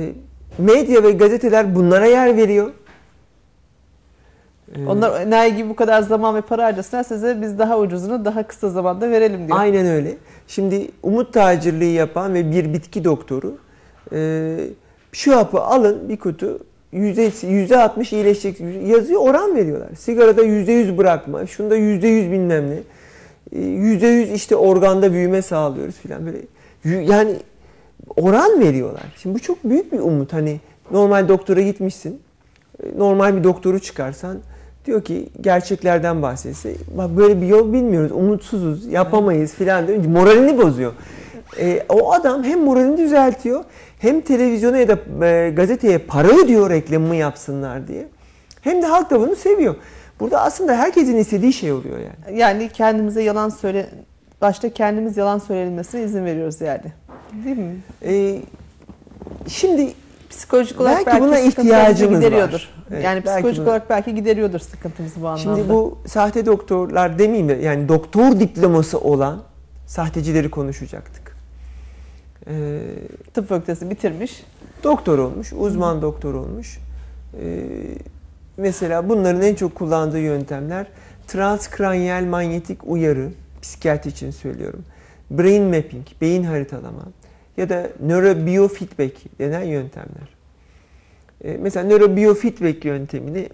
medya 0.57 1.03
ve 1.03 1.11
gazeteler 1.11 1.75
bunlara 1.75 2.05
yer 2.05 2.37
veriyor. 2.37 2.71
E, 4.75 4.85
Onlar 4.87 5.21
enayi 5.21 5.55
gibi 5.55 5.69
bu 5.69 5.75
kadar 5.75 6.01
zaman 6.01 6.35
ve 6.35 6.41
para 6.41 6.63
harcasınlar 6.65 7.03
size 7.03 7.41
biz 7.41 7.59
daha 7.59 7.79
ucuzunu 7.79 8.25
daha 8.25 8.47
kısa 8.47 8.69
zamanda 8.69 9.09
verelim 9.09 9.47
diyor. 9.47 9.59
Aynen 9.59 9.85
öyle. 9.87 10.17
Şimdi 10.47 10.87
umut 11.03 11.33
tacirliği 11.33 11.93
yapan 11.93 12.33
ve 12.33 12.51
bir 12.51 12.73
bitki 12.73 13.03
doktoru 13.03 13.57
e, 14.13 14.57
şu 15.11 15.35
hapı 15.35 15.61
alın 15.61 16.09
bir 16.09 16.17
kutu 16.17 16.59
yüzde 16.91 17.31
yüzde 17.47 17.77
altmış 17.77 18.13
iyileşecek 18.13 18.59
yazıyor 18.87 19.21
oran 19.21 19.55
veriyorlar. 19.55 19.89
Sigarada 19.97 20.43
yüzde 20.43 20.71
yüz 20.71 20.97
bırakma, 20.97 21.45
şunda 21.45 21.75
yüzde 21.75 22.07
yüz 22.07 22.31
bilmem 22.31 22.69
ne, 22.69 22.79
E, 23.51 23.59
yüzde 23.61 24.07
yüz 24.07 24.31
işte 24.31 24.55
organda 24.55 25.11
büyüme 25.13 25.41
sağlıyoruz 25.41 25.95
filan 25.95 26.21
böyle. 26.25 26.37
Yani 27.03 27.35
oran 28.15 28.59
veriyorlar. 28.61 29.03
Şimdi 29.17 29.35
bu 29.35 29.39
çok 29.39 29.63
büyük 29.63 29.91
bir 29.91 29.99
umut. 29.99 30.33
Hani 30.33 30.59
normal 30.91 31.27
doktora 31.27 31.61
gitmişsin, 31.61 32.21
e, 32.83 32.99
normal 32.99 33.35
bir 33.37 33.43
doktoru 33.43 33.79
çıkarsan 33.79 34.37
diyor 34.87 35.03
ki 35.03 35.29
gerçeklerden 35.41 36.21
bahsetse 36.21 36.73
bak 36.97 37.09
böyle 37.17 37.41
bir 37.41 37.47
yol 37.47 37.73
bilmiyoruz, 37.73 38.11
umutsuzuz, 38.11 38.85
yapamayız 38.85 39.53
filan 39.53 39.87
diyor. 39.87 40.05
Moralini 40.05 40.57
bozuyor. 40.57 40.93
E, 41.59 41.83
o 41.89 42.13
adam 42.13 42.43
hem 42.43 42.59
moralini 42.63 42.97
düzeltiyor 42.97 43.63
hem 43.99 44.21
televizyona 44.21 44.77
ya 44.77 44.87
da 44.87 45.25
e, 45.25 45.49
gazeteye 45.49 45.97
para 45.97 46.27
ödüyor 46.27 46.69
reklamımı 46.69 47.15
yapsınlar 47.15 47.87
diye. 47.87 48.07
Hem 48.61 48.81
de 48.81 48.85
halk 48.85 49.09
da 49.09 49.19
bunu 49.19 49.35
seviyor. 49.35 49.75
Burada 50.19 50.41
aslında 50.41 50.75
herkesin 50.75 51.17
istediği 51.17 51.53
şey 51.53 51.71
oluyor 51.71 51.97
yani. 51.97 52.39
Yani 52.39 52.69
kendimize 52.73 53.23
yalan 53.23 53.49
söyle 53.49 53.89
başta 54.41 54.69
kendimiz 54.69 55.17
yalan 55.17 55.37
söylenmesine 55.39 56.03
izin 56.03 56.25
veriyoruz 56.25 56.61
yani. 56.61 56.81
Değil 57.45 57.57
mi? 57.57 57.75
Ee, 58.05 58.39
şimdi 59.47 59.93
Psikolojik 60.29 60.81
olarak 60.81 60.97
Belki 60.97 61.07
belki, 61.09 61.21
buna 61.21 61.39
ihtiyacımız 61.39 62.19
gideriyordur. 62.19 62.53
var. 62.53 62.76
Evet, 62.91 63.03
yani 63.03 63.25
belki 63.25 63.33
psikolojik 63.35 63.61
buna- 63.61 63.69
olarak 63.69 63.89
belki 63.89 64.15
gideriyordur 64.15 64.59
sıkıntımızı 64.59 65.21
bu 65.21 65.27
anlamda. 65.27 65.55
Şimdi 65.55 65.69
bu 65.69 65.97
sahte 66.07 66.45
doktorlar 66.45 67.19
demeyeyim 67.19 67.49
de 67.49 67.53
yani 67.53 67.87
doktor 67.89 68.39
diploması 68.39 68.99
olan 68.99 69.43
sahtecileri 69.85 70.49
konuşacaktık. 70.51 71.37
Ee, 72.47 72.79
tıp 73.33 73.49
fakültesi 73.49 73.89
bitirmiş. 73.89 74.43
doktor 74.83 75.19
olmuş, 75.19 75.53
uzman 75.53 76.01
doktor 76.01 76.33
olmuş. 76.33 76.79
Ee, 77.43 77.63
mesela 78.57 79.09
bunların 79.09 79.41
en 79.41 79.55
çok 79.55 79.75
kullandığı 79.75 80.19
yöntemler 80.19 80.87
transkranyal 81.27 82.23
manyetik 82.25 82.79
uyarı, 82.83 83.29
psikiyatri 83.61 84.09
için 84.09 84.31
söylüyorum. 84.31 84.83
Brain 85.31 85.63
mapping, 85.63 86.05
beyin 86.21 86.43
haritalama 86.43 87.03
ya 87.57 87.69
da 87.69 87.87
nörobiofeedback 88.05 89.39
denen 89.39 89.63
yöntemler. 89.63 90.36
Ee, 91.43 91.57
mesela 91.61 91.87
nörobiofeedback 91.87 92.85
yöntemini 92.85 93.49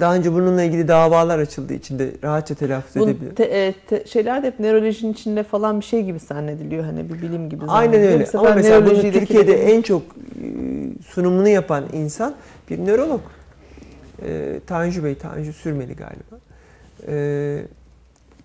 daha 0.00 0.14
önce 0.14 0.32
bununla 0.32 0.62
ilgili 0.62 0.88
davalar 0.88 1.38
açıldığı 1.38 1.74
için 1.74 1.98
de 1.98 2.10
rahatça 2.22 2.54
telaffuz 2.54 3.02
Bu 3.02 3.08
edebilirim. 3.08 3.34
te- 3.34 3.44
e, 3.44 3.72
te- 3.88 4.06
şeyler 4.06 4.42
de 4.42 4.46
hep 4.46 4.60
nörolojinin 4.60 5.12
içinde 5.12 5.42
falan 5.42 5.80
bir 5.80 5.84
şey 5.84 6.02
gibi 6.02 6.18
zannediliyor 6.18 6.84
hani 6.84 7.08
bir 7.08 7.22
bilim 7.22 7.48
gibi. 7.50 7.64
Aynen 7.68 8.00
öyle. 8.00 8.26
Ama 8.34 8.54
mesela 8.54 8.86
bunu 8.86 9.02
de 9.02 9.12
Türkiye'de 9.12 9.26
kirletiyor. 9.26 9.76
en 9.78 9.82
çok 9.82 10.02
e, 10.02 10.06
sunumunu 11.08 11.48
yapan 11.48 11.84
insan 11.92 12.34
bir 12.70 12.78
nörolog. 12.78 13.20
E, 14.26 14.60
Tanju 14.66 15.04
Bey, 15.04 15.14
Tanju 15.14 15.52
Sürmeli 15.52 15.96
galiba. 15.96 16.38
E, 17.08 17.58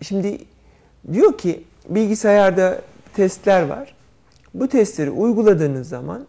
şimdi 0.01 0.37
diyor 1.13 1.37
ki 1.37 1.63
bilgisayarda 1.89 2.81
testler 3.13 3.67
var. 3.67 3.93
Bu 4.53 4.67
testleri 4.67 5.09
uyguladığınız 5.11 5.89
zaman 5.89 6.25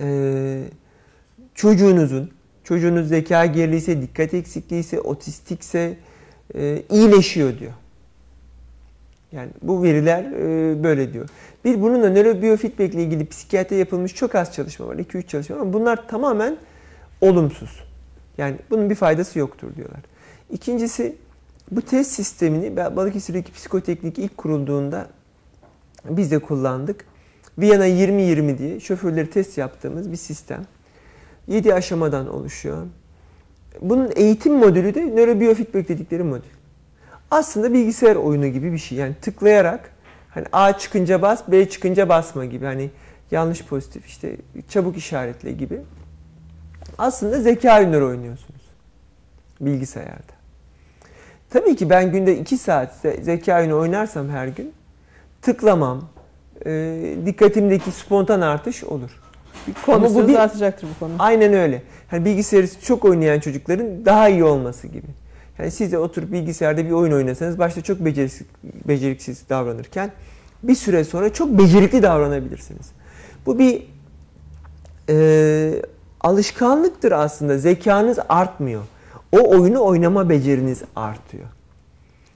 e, 0.00 0.62
çocuğunuzun, 1.54 2.30
çocuğunuz 2.64 3.08
zeka 3.08 3.46
geriliyse, 3.46 4.02
dikkat 4.02 4.34
eksikliğiyse, 4.34 5.00
otistikse 5.00 5.96
e, 6.54 6.82
iyileşiyor 6.90 7.58
diyor. 7.58 7.72
Yani 9.32 9.50
bu 9.62 9.82
veriler 9.82 10.24
e, 10.24 10.84
böyle 10.84 11.12
diyor. 11.12 11.28
Bir 11.64 11.80
bununla 11.80 12.10
nörobiofeedback 12.10 12.94
ile 12.94 13.02
ilgili 13.02 13.26
psikiyatri 13.26 13.76
yapılmış 13.76 14.14
çok 14.14 14.34
az 14.34 14.54
çalışma 14.54 14.86
var. 14.86 14.96
2-3 14.96 15.26
çalışma 15.26 15.56
var 15.56 15.62
ama 15.62 15.72
bunlar 15.72 16.08
tamamen 16.08 16.56
olumsuz. 17.20 17.84
Yani 18.38 18.56
bunun 18.70 18.90
bir 18.90 18.94
faydası 18.94 19.38
yoktur 19.38 19.76
diyorlar. 19.76 20.00
İkincisi 20.50 21.16
bu 21.70 21.82
test 21.82 22.10
sistemini 22.10 22.76
Balıkesir'deki 22.76 23.52
psikoteknik 23.52 24.18
ilk 24.18 24.36
kurulduğunda 24.36 25.06
biz 26.08 26.30
de 26.30 26.38
kullandık. 26.38 27.04
Viyana 27.60 27.86
2020 27.86 28.58
diye 28.58 28.80
şoförleri 28.80 29.30
test 29.30 29.58
yaptığımız 29.58 30.12
bir 30.12 30.16
sistem. 30.16 30.66
7 31.48 31.74
aşamadan 31.74 32.28
oluşuyor. 32.34 32.86
Bunun 33.80 34.12
eğitim 34.16 34.54
modülü 34.54 34.94
de 34.94 35.06
nörobiofeedback 35.06 35.88
dedikleri 35.88 36.22
modül. 36.22 36.48
Aslında 37.30 37.72
bilgisayar 37.72 38.16
oyunu 38.16 38.46
gibi 38.48 38.72
bir 38.72 38.78
şey. 38.78 38.98
Yani 38.98 39.14
tıklayarak 39.22 39.90
hani 40.30 40.46
A 40.52 40.78
çıkınca 40.78 41.22
bas, 41.22 41.42
B 41.48 41.68
çıkınca 41.68 42.08
basma 42.08 42.44
gibi. 42.44 42.64
Hani 42.64 42.90
yanlış 43.30 43.64
pozitif 43.64 44.06
işte 44.06 44.36
çabuk 44.68 44.96
işaretle 44.96 45.52
gibi. 45.52 45.80
Aslında 46.98 47.40
zeka 47.40 47.78
oyunları 47.78 48.06
oynuyorsunuz 48.06 48.60
bilgisayarda. 49.60 50.32
Tabii 51.50 51.76
ki 51.76 51.90
ben 51.90 52.12
günde 52.12 52.38
2 52.38 52.58
saat 52.58 53.04
ze- 53.04 53.22
zeka 53.22 53.58
oyunu 53.60 53.78
oynarsam 53.78 54.28
her 54.28 54.48
gün 54.48 54.72
tıklamam, 55.42 56.08
e, 56.66 56.96
dikkatimdeki 57.26 57.90
spontan 57.90 58.40
artış 58.40 58.84
olur. 58.84 59.10
Ama 59.88 60.14
bu 60.14 60.28
bir- 60.28 60.34
artacaktır 60.34 60.88
bu 60.94 60.98
konu. 61.04 61.12
Aynen 61.18 61.52
öyle. 61.54 61.82
Hani 62.08 62.24
bilgisayarı 62.24 62.66
çok 62.82 63.04
oynayan 63.04 63.40
çocukların 63.40 64.04
daha 64.04 64.28
iyi 64.28 64.44
olması 64.44 64.86
gibi. 64.86 65.06
Yani 65.58 65.70
siz 65.70 65.92
de 65.92 65.98
oturup 65.98 66.32
bilgisayarda 66.32 66.84
bir 66.84 66.90
oyun 66.90 67.12
oynasanız 67.12 67.58
başta 67.58 67.80
çok 67.80 68.00
beceriksiz, 68.04 68.46
beceriksiz 68.88 69.48
davranırken 69.48 70.12
bir 70.62 70.74
süre 70.74 71.04
sonra 71.04 71.32
çok 71.32 71.48
becerikli 71.58 72.02
davranabilirsiniz. 72.02 72.86
Bu 73.46 73.58
bir 73.58 73.82
e, 75.08 75.82
alışkanlıktır 76.20 77.12
aslında. 77.12 77.58
Zekanız 77.58 78.18
artmıyor. 78.28 78.82
O 79.32 79.50
oyunu 79.50 79.84
oynama 79.84 80.28
beceriniz 80.28 80.82
artıyor. 80.96 81.44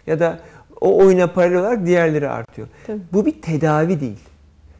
Ya 0.06 0.20
da 0.20 0.38
o 0.84 0.96
oyuna 1.04 1.26
paralel 1.26 1.58
olarak 1.58 1.86
diğerleri 1.86 2.28
artıyor. 2.28 2.68
Tabii. 2.86 3.00
Bu 3.12 3.26
bir 3.26 3.42
tedavi 3.42 4.00
değil. 4.00 4.18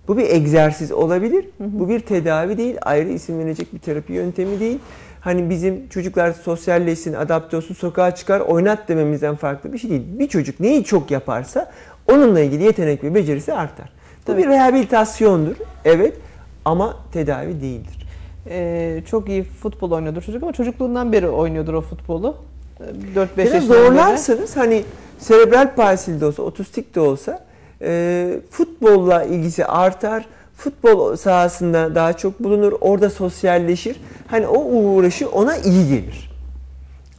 Bu 0.08 0.16
bir 0.18 0.30
egzersiz 0.30 0.92
olabilir. 0.92 1.46
Bu 1.60 1.88
bir 1.88 2.00
tedavi 2.00 2.58
değil. 2.58 2.76
Ayrı 2.82 3.08
isim 3.08 3.38
verecek 3.38 3.74
bir 3.74 3.78
terapi 3.78 4.12
yöntemi 4.12 4.60
değil. 4.60 4.78
Hani 5.20 5.50
bizim 5.50 5.88
çocuklar 5.88 6.32
sosyalleşsin, 6.32 7.12
adapte 7.14 7.56
olsun, 7.56 7.74
sokağa 7.74 8.14
çıkar, 8.14 8.40
oynat 8.40 8.88
dememizden 8.88 9.34
farklı 9.34 9.72
bir 9.72 9.78
şey 9.78 9.90
değil. 9.90 10.02
Bir 10.18 10.28
çocuk 10.28 10.60
neyi 10.60 10.84
çok 10.84 11.10
yaparsa 11.10 11.70
onunla 12.12 12.40
ilgili 12.40 12.62
yetenek 12.62 13.04
ve 13.04 13.14
becerisi 13.14 13.52
artar. 13.52 13.92
Bu 14.22 14.24
Tabii. 14.26 14.42
bir 14.42 14.48
rehabilitasyondur. 14.48 15.56
Evet 15.84 16.16
ama 16.64 16.96
tedavi 17.12 17.60
değildir. 17.60 18.06
Ee, 18.48 19.02
çok 19.10 19.28
iyi 19.28 19.42
futbol 19.44 19.90
oynuyordur 19.90 20.22
çocuk 20.22 20.42
ama 20.42 20.52
çocukluğundan 20.52 21.12
beri 21.12 21.28
oynuyordur 21.28 21.74
o 21.74 21.80
futbolu. 21.80 22.36
Ee, 22.80 22.84
4-5 23.14 23.28
Biraz 23.36 23.54
yaşından 23.54 23.76
beri. 23.76 23.84
zorlarsanız 23.86 24.56
hani 24.56 24.82
serebral 25.18 25.74
palsili 25.74 26.20
de 26.20 26.26
olsa, 26.26 26.42
otistik 26.42 26.94
de 26.94 27.00
olsa 27.00 27.44
e, 27.82 28.40
futbolla 28.50 29.24
ilgisi 29.24 29.66
artar. 29.66 30.26
Futbol 30.56 31.16
sahasında 31.16 31.94
daha 31.94 32.12
çok 32.12 32.40
bulunur. 32.40 32.72
Orada 32.80 33.10
sosyalleşir. 33.10 34.00
Hani 34.26 34.46
o 34.46 34.64
uğraşı 34.64 35.30
ona 35.30 35.56
iyi 35.56 35.88
gelir. 35.88 36.30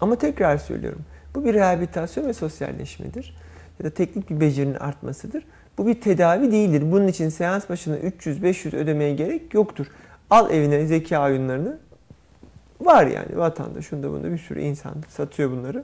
Ama 0.02 0.16
tekrar 0.16 0.58
söylüyorum. 0.58 1.02
Bu 1.36 1.46
bir 1.46 1.54
rehabilitasyon 1.54 2.28
ve 2.28 2.34
sosyalleşmedir. 2.34 3.38
Ya 3.80 3.86
da 3.86 3.90
teknik 3.90 4.30
bir 4.30 4.40
becerinin 4.40 4.76
artmasıdır. 4.76 5.44
Bu 5.78 5.88
bir 5.88 6.02
tedavi 6.02 6.52
değildir. 6.52 6.84
Bunun 6.92 7.08
için 7.08 7.30
seans 7.30 7.70
başına 7.70 7.98
300-500 7.98 8.76
ödemeye 8.78 9.14
gerek 9.14 9.54
yoktur. 9.54 9.86
Al 10.30 10.52
evine 10.52 10.86
zeka 10.86 11.26
oyunlarını. 11.26 11.78
Var 12.82 13.06
yani 13.08 13.38
vatandaş, 13.38 13.86
şunda 13.86 14.12
bunda 14.12 14.32
bir 14.32 14.38
sürü 14.38 14.62
insan 14.62 14.94
satıyor 15.10 15.52
bunları. 15.52 15.84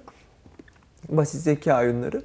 Basit 1.09 1.41
zeka 1.41 1.81
oyunları. 1.81 2.21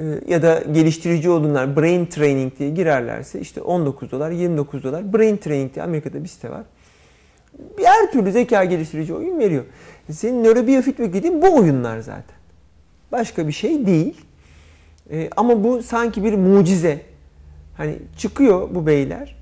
Ee, 0.00 0.04
Ya 0.28 0.42
da 0.42 0.62
geliştirici 0.72 1.30
oyunlar 1.30 1.76
brain 1.76 2.06
training 2.06 2.58
diye 2.58 2.70
girerlerse 2.70 3.40
işte 3.40 3.62
19 3.62 4.10
dolar 4.10 4.30
29 4.30 4.84
dolar 4.84 5.12
brain 5.12 5.36
training 5.36 5.74
diye 5.74 5.84
Amerika'da 5.84 6.24
bir 6.24 6.28
site 6.28 6.50
var. 6.50 6.62
Her 7.84 8.12
türlü 8.12 8.32
zeka 8.32 8.64
geliştirici 8.64 9.14
oyun 9.14 9.38
veriyor. 9.38 9.64
Senin 10.10 10.44
nörobiofeedback 10.44 11.14
dediğin 11.14 11.42
bu 11.42 11.56
oyunlar 11.56 12.00
zaten. 12.00 12.36
Başka 13.12 13.48
bir 13.48 13.52
şey 13.52 13.86
değil. 13.86 14.14
Ee, 15.10 15.30
ama 15.36 15.64
bu 15.64 15.82
sanki 15.82 16.24
bir 16.24 16.34
mucize. 16.34 17.00
Hani 17.76 17.96
çıkıyor 18.18 18.68
bu 18.74 18.86
beyler. 18.86 19.36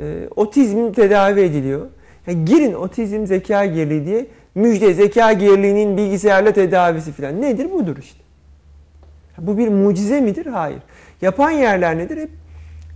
Ee, 0.00 0.28
otizm 0.36 0.92
tedavi 0.92 1.40
ediliyor. 1.40 1.86
Yani 2.26 2.44
girin 2.44 2.72
otizm 2.74 3.26
zeka 3.26 3.66
geriliği 3.66 4.06
diye 4.06 4.26
müjde 4.56 4.94
zeka 4.94 5.32
geriliğinin 5.32 5.96
bilgisayarla 5.96 6.52
tedavisi 6.52 7.12
falan. 7.12 7.42
Nedir 7.42 7.70
budur 7.70 7.96
işte. 7.96 8.20
Bu 9.38 9.58
bir 9.58 9.68
mucize 9.68 10.20
midir? 10.20 10.46
Hayır. 10.46 10.78
Yapan 11.22 11.50
yerler 11.50 11.98
nedir? 11.98 12.16
Hep 12.16 12.30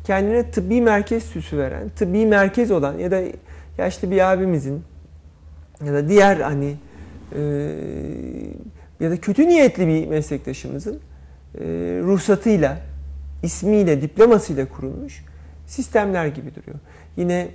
kendine 0.05 0.51
tıbbi 0.51 0.83
merkez 0.83 1.23
süsü 1.23 1.59
veren, 1.59 1.88
tıbbi 1.88 2.27
merkez 2.27 2.70
olan 2.70 2.99
ya 2.99 3.11
da 3.11 3.23
yaşlı 3.79 4.11
bir 4.11 4.33
abimizin 4.33 4.83
ya 5.85 5.92
da 5.92 6.09
diğer 6.09 6.37
hani 6.37 6.77
e, 7.37 7.40
ya 9.01 9.11
da 9.11 9.16
kötü 9.16 9.49
niyetli 9.49 9.87
bir 9.87 10.07
meslektaşımızın 10.07 11.01
e, 11.55 11.64
ruhsatıyla, 12.03 12.79
ismiyle, 13.42 14.03
diplomasıyla 14.03 14.68
kurulmuş 14.68 15.25
sistemler 15.66 16.27
gibi 16.27 16.55
duruyor. 16.55 16.79
Yine 17.16 17.49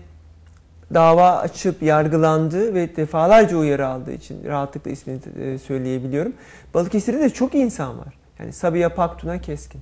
dava 0.94 1.32
açıp 1.32 1.84
yargılandığı 1.84 2.74
ve 2.74 2.96
defalarca 2.96 3.58
uyarı 3.58 3.88
aldığı 3.88 4.12
için 4.12 4.44
rahatlıkla 4.46 4.92
ismini 4.92 5.20
e, 5.42 5.58
söyleyebiliyorum. 5.58 6.34
Balıkesir'de 6.74 7.20
de 7.20 7.30
çok 7.30 7.56
insan 7.56 8.00
var. 8.00 8.14
Yani 8.40 8.54
Sabiha 8.54 8.90
Paktuna 8.90 9.42
Keskin. 9.42 9.82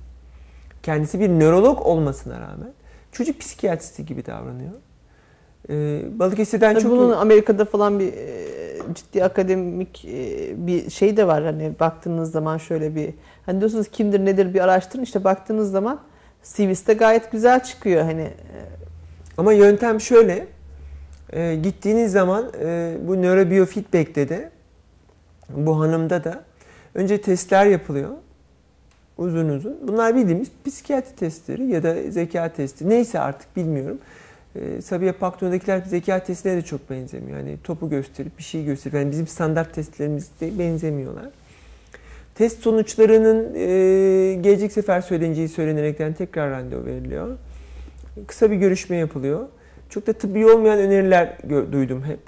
Kendisi 0.82 1.20
bir 1.20 1.28
nörolog 1.28 1.86
olmasına 1.86 2.40
rağmen 2.40 2.72
çocuk 3.12 3.40
psikiyatristi 3.40 4.06
gibi 4.06 4.26
davranıyor. 4.26 4.72
Ee, 5.70 6.02
Balıkesir'den 6.18 6.72
Tabii 6.72 6.82
çok 6.82 6.92
bunun 6.92 7.12
Amerika'da 7.12 7.64
falan 7.64 7.98
bir 7.98 8.12
e, 8.12 8.94
ciddi 8.94 9.24
akademik 9.24 10.04
e, 10.04 10.66
bir 10.66 10.90
şey 10.90 11.16
de 11.16 11.26
var 11.26 11.44
hani 11.44 11.72
baktığınız 11.80 12.32
zaman 12.32 12.58
şöyle 12.58 12.94
bir 12.94 13.14
hani 13.46 13.60
diyorsunuz 13.60 13.88
kimdir 13.88 14.24
nedir 14.24 14.54
bir 14.54 14.60
araştırın 14.60 15.02
işte 15.02 15.24
baktığınız 15.24 15.70
zaman 15.70 16.00
CV'si 16.42 16.86
de 16.86 16.94
gayet 16.94 17.32
güzel 17.32 17.62
çıkıyor 17.62 18.02
hani 18.02 18.22
e, 18.22 18.56
Ama 19.38 19.52
yöntem 19.52 20.00
şöyle. 20.00 20.46
E, 21.34 21.54
gittiğiniz 21.62 22.12
zaman 22.12 22.52
e, 22.60 22.96
bu 23.02 23.22
nörobiofeedback'te 23.22 24.28
de 24.28 24.50
bu 25.48 25.80
hanımda 25.80 26.24
da 26.24 26.44
önce 26.94 27.20
testler 27.20 27.66
yapılıyor. 27.66 28.10
Uzun 29.18 29.48
uzun. 29.48 29.76
Bunlar 29.88 30.16
bildiğimiz 30.16 30.48
psikiyatri 30.66 31.16
testleri 31.16 31.66
ya 31.66 31.82
da 31.82 32.10
zeka 32.10 32.52
testi. 32.52 32.88
Neyse 32.88 33.20
artık 33.20 33.56
bilmiyorum. 33.56 33.98
E, 34.56 34.80
Sabiha 34.82 35.12
Pakto'dakiler 35.12 35.78
zeka 35.78 36.24
testine 36.24 36.56
de 36.56 36.62
çok 36.62 36.90
benzemiyor. 36.90 37.38
Yani 37.38 37.56
topu 37.64 37.90
gösterip 37.90 38.38
bir 38.38 38.42
şey 38.42 38.64
gösterip 38.64 38.94
yani 38.94 39.10
bizim 39.10 39.26
standart 39.26 39.74
testlerimizde 39.74 40.58
benzemiyorlar. 40.58 41.26
Test 42.34 42.62
sonuçlarının 42.62 43.54
e, 43.54 44.34
gelecek 44.34 44.72
sefer 44.72 45.00
söyleneceği 45.00 45.48
söylenerekten 45.48 46.12
tekrar 46.12 46.50
randevu 46.50 46.86
veriliyor. 46.86 47.38
Kısa 48.26 48.50
bir 48.50 48.56
görüşme 48.56 48.96
yapılıyor. 48.96 49.46
Çok 49.94 50.06
da 50.06 50.12
tıbbi 50.12 50.46
olmayan 50.46 50.78
öneriler 50.78 51.38
duydum 51.72 52.04
hep. 52.04 52.20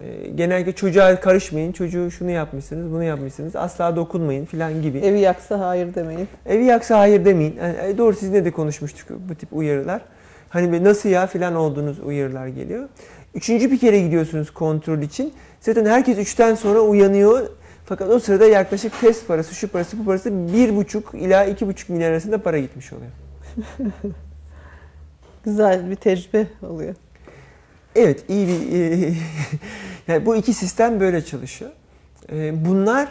E, 0.00 0.28
genellikle 0.28 0.72
çocuğa 0.72 1.20
karışmayın, 1.20 1.72
çocuğu 1.72 2.10
şunu 2.10 2.30
yapmışsınız, 2.30 2.92
bunu 2.92 3.04
yapmışsınız, 3.04 3.56
asla 3.56 3.96
dokunmayın 3.96 4.44
filan 4.44 4.82
gibi. 4.82 4.98
Evi 4.98 5.20
yaksa 5.20 5.60
hayır 5.60 5.94
demeyin. 5.94 6.28
Evi 6.46 6.64
yaksa 6.64 6.98
hayır 6.98 7.24
demeyin. 7.24 7.56
Yani, 7.56 7.76
e, 7.82 7.98
doğru 7.98 8.16
sizinle 8.16 8.44
de 8.44 8.50
konuşmuştuk 8.50 9.18
bu 9.28 9.34
tip 9.34 9.48
uyarılar. 9.52 10.00
Hani 10.48 10.84
nasıl 10.84 11.08
ya 11.08 11.26
filan 11.26 11.54
olduğunuz 11.54 11.98
uyarılar 11.98 12.46
geliyor. 12.46 12.88
Üçüncü 13.34 13.70
bir 13.70 13.78
kere 13.78 14.00
gidiyorsunuz 14.00 14.50
kontrol 14.50 14.98
için. 14.98 15.32
Zaten 15.60 15.86
herkes 15.86 16.18
üçten 16.18 16.54
sonra 16.54 16.80
uyanıyor. 16.80 17.46
Fakat 17.84 18.10
o 18.10 18.18
sırada 18.18 18.46
yaklaşık 18.46 19.00
test 19.00 19.28
parası, 19.28 19.54
şu 19.54 19.68
parası, 19.68 19.98
bu 19.98 20.04
parası 20.04 20.52
bir 20.52 20.76
buçuk 20.76 21.14
ila 21.14 21.44
iki 21.44 21.66
buçuk 21.66 21.88
milyar 21.88 22.10
arasında 22.10 22.38
para 22.38 22.58
gitmiş 22.58 22.92
oluyor. 22.92 23.10
Güzel 25.44 25.90
bir 25.90 25.96
tecrübe 25.96 26.46
oluyor. 26.62 26.94
Evet, 27.96 28.24
iyi 28.28 28.48
bir... 28.48 29.16
yani 30.12 30.26
bu 30.26 30.36
iki 30.36 30.54
sistem 30.54 31.00
böyle 31.00 31.24
çalışıyor. 31.24 31.70
Bunlar 32.52 33.08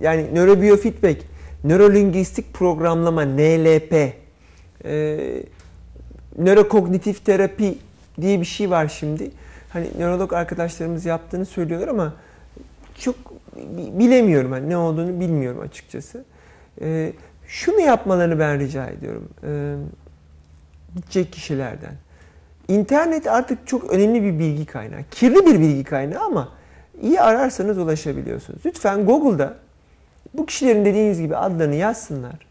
yani 0.00 0.34
nörobiofeedback, 0.34 1.22
nörolingüistik 1.64 2.54
programlama, 2.54 3.24
NLP, 3.24 4.12
nörokognitif 6.38 7.24
terapi 7.24 7.78
diye 8.20 8.40
bir 8.40 8.46
şey 8.46 8.70
var 8.70 8.88
şimdi. 8.88 9.30
Hani 9.68 9.86
nörolog 9.98 10.32
arkadaşlarımız 10.32 11.04
yaptığını 11.04 11.46
söylüyorlar 11.46 11.88
ama 11.88 12.14
çok 12.98 13.14
bilemiyorum. 13.98 14.52
Yani 14.52 14.68
ne 14.68 14.76
olduğunu 14.76 15.20
bilmiyorum 15.20 15.60
açıkçası. 15.60 16.24
Şunu 17.46 17.80
yapmalarını 17.80 18.38
ben 18.38 18.60
rica 18.60 18.86
ediyorum. 18.86 19.28
Gidecek 20.96 21.32
kişilerden. 21.32 21.92
İnternet 22.68 23.26
artık 23.26 23.66
çok 23.66 23.90
önemli 23.90 24.22
bir 24.22 24.38
bilgi 24.38 24.66
kaynağı. 24.66 25.00
Kirli 25.10 25.46
bir 25.46 25.60
bilgi 25.60 25.84
kaynağı 25.84 26.24
ama 26.24 26.48
iyi 27.02 27.20
ararsanız 27.20 27.78
ulaşabiliyorsunuz. 27.78 28.60
Lütfen 28.66 29.06
Google'da 29.06 29.54
bu 30.34 30.46
kişilerin 30.46 30.84
dediğiniz 30.84 31.20
gibi 31.20 31.36
adlarını 31.36 31.74
yazsınlar. 31.74 32.46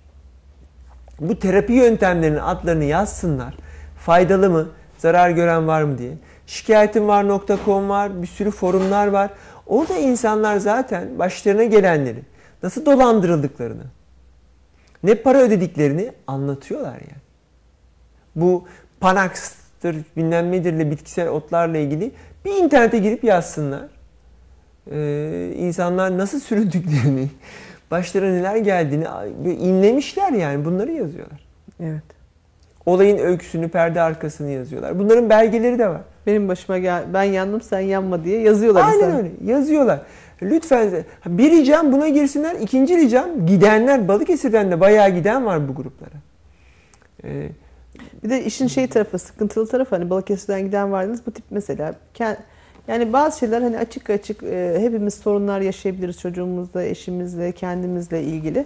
Bu 1.20 1.40
terapi 1.40 1.74
yöntemlerinin 1.74 2.38
adlarını 2.38 2.84
yazsınlar. 2.84 3.58
Faydalı 3.98 4.50
mı, 4.50 4.68
zarar 4.98 5.30
gören 5.30 5.68
var 5.68 5.84
mı 5.84 5.98
diye. 5.98 6.12
Şikayetimvar.com 6.48 7.90
var, 7.90 8.22
bir 8.22 8.28
sürü 8.28 8.52
forumlar 8.52 9.08
var. 9.08 9.30
Orada 9.68 9.98
insanlar 9.98 10.58
zaten 10.58 11.20
başlarına 11.20 11.64
gelenleri, 11.64 12.24
nasıl 12.64 12.86
dolandırıldıklarını, 12.86 13.84
ne 15.04 15.16
para 15.16 15.38
ödediklerini 15.38 16.12
anlatıyorlar 16.28 16.94
yani. 16.94 17.25
Bu 18.36 18.66
Panax'tır, 19.00 19.98
bilmem 20.18 20.52
nedirle 20.52 20.92
bitkisel 20.92 21.28
otlarla 21.28 21.78
ilgili 21.78 22.12
bir 22.46 22.52
internete 22.64 22.98
girip 22.98 23.24
yazsınlar. 23.24 23.86
Ee, 24.92 25.54
insanlar 25.58 26.18
nasıl 26.18 26.40
süründüklerini, 26.40 27.30
başlarına 27.92 28.32
neler 28.32 28.56
geldiğini 28.56 29.06
inlemişler 29.46 30.32
yani 30.32 30.66
bunları 30.66 30.92
yazıyorlar. 30.92 31.46
Evet. 31.80 32.04
Olayın 32.86 33.18
öyküsünü, 33.18 33.70
perde 33.70 34.02
arkasını 34.02 34.52
yazıyorlar. 34.52 35.00
Bunların 35.00 35.30
belgeleri 35.30 35.80
de 35.80 35.90
var. 35.90 36.02
Benim 36.28 36.48
başıma 36.48 36.78
gel, 36.78 37.04
ben 37.14 37.24
yandım 37.24 37.62
sen 37.62 37.80
yanma 37.80 38.24
diye 38.24 38.42
yazıyorlar. 38.42 38.84
Aynen 38.88 39.08
insan. 39.08 39.18
öyle 39.18 39.32
yazıyorlar. 39.44 40.02
Lütfen 40.42 40.90
bir 41.26 41.52
ricam 41.52 41.92
buna 41.92 42.08
girsinler. 42.10 42.56
İkinci 42.56 42.98
ricam 42.98 43.46
gidenler 43.46 44.08
Balıkesir'den 44.08 44.72
de 44.72 44.80
bayağı 44.80 45.10
giden 45.10 45.46
var 45.46 45.68
bu 45.68 45.76
gruplara. 45.76 46.16
Ee, 47.24 47.50
bir 48.24 48.30
de 48.30 48.44
işin 48.46 48.68
şey 48.68 48.88
tarafı, 48.88 49.20
sıkıntılı 49.20 49.68
tarafı 49.68 49.96
hani 49.96 50.10
Balıkesir'den 50.10 50.62
giden 50.62 50.92
vardınız 50.92 51.22
bu 51.28 51.32
tip 51.32 51.46
mesela. 51.50 51.94
Yani 52.88 53.14
bazı 53.14 53.40
şeyler 53.40 53.62
hani 53.62 53.78
açık 53.78 54.10
açık 54.10 54.44
e, 54.44 54.78
hepimiz 54.80 55.14
sorunlar 55.14 55.62
yaşayabiliriz 55.62 56.20
çocuğumuzla, 56.20 56.84
eşimizle, 56.84 57.52
kendimizle 57.52 58.24
ilgili. 58.24 58.66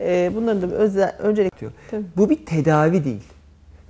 E, 0.00 0.30
bunların 0.34 0.70
da 0.70 0.74
özel, 0.74 1.12
öncelik 1.18 1.60
diyor. 1.60 1.72
Bu 2.16 2.30
bir 2.30 2.46
tedavi 2.46 3.04
değil. 3.04 3.22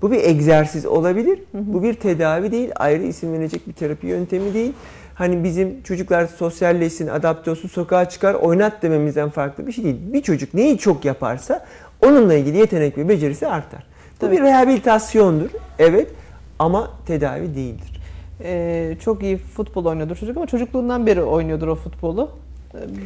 Bu 0.02 0.12
bir 0.12 0.24
egzersiz 0.24 0.86
olabilir. 0.86 1.38
Hı 1.52 1.58
hı. 1.58 1.62
Bu 1.66 1.82
bir 1.82 1.94
tedavi 1.94 2.52
değil. 2.52 2.70
Ayrı 2.76 3.02
isim 3.02 3.32
verecek 3.32 3.68
bir 3.68 3.72
terapi 3.72 4.06
yöntemi 4.06 4.54
değil. 4.54 4.72
Hani 5.14 5.44
bizim 5.44 5.82
çocuklar 5.82 6.26
sosyalleşsin, 6.26 7.08
adapte 7.08 7.50
olsun, 7.50 7.68
sokağa 7.68 8.08
çıkar, 8.08 8.34
oynat 8.34 8.82
dememizden 8.82 9.28
farklı 9.28 9.66
bir 9.66 9.72
şey 9.72 9.84
değil. 9.84 9.96
Bir 10.12 10.22
çocuk 10.22 10.54
neyi 10.54 10.78
çok 10.78 11.04
yaparsa 11.04 11.66
onunla 12.06 12.34
ilgili 12.34 12.56
yetenek 12.56 12.98
ve 12.98 13.08
becerisi 13.08 13.46
artar. 13.46 13.86
Bu 14.22 14.30
bir 14.30 14.40
rehabilitasyondur. 14.40 15.50
Evet 15.78 16.10
ama 16.58 16.90
tedavi 17.06 17.54
değildir. 17.54 18.00
Ee, 18.42 18.96
çok 19.00 19.22
iyi 19.22 19.38
futbol 19.38 19.84
oynuyordur 19.84 20.16
çocuk 20.16 20.36
ama 20.36 20.46
çocukluğundan 20.46 21.06
beri 21.06 21.22
oynuyordur 21.22 21.68
o 21.68 21.74
futbolu. 21.74 22.30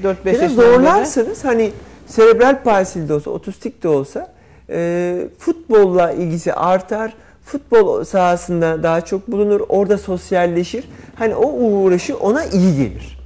4-5 0.02 0.26
yaşında. 0.26 0.48
Zorlarsanız 0.48 1.44
beri. 1.44 1.48
hani 1.48 1.70
serebral 2.06 2.62
palsili 2.62 3.08
de 3.08 3.14
olsa, 3.14 3.30
otistik 3.30 3.82
de 3.82 3.88
olsa 3.88 4.32
e, 4.70 5.28
futbolla 5.38 6.12
ilgisi 6.12 6.54
artar. 6.54 7.14
Futbol 7.44 8.04
sahasında 8.04 8.82
daha 8.82 9.00
çok 9.00 9.32
bulunur. 9.32 9.60
Orada 9.68 9.98
sosyalleşir. 9.98 10.84
Hani 11.14 11.34
o 11.34 11.52
uğraşı 11.52 12.16
ona 12.16 12.44
iyi 12.44 12.76
gelir. 12.76 13.18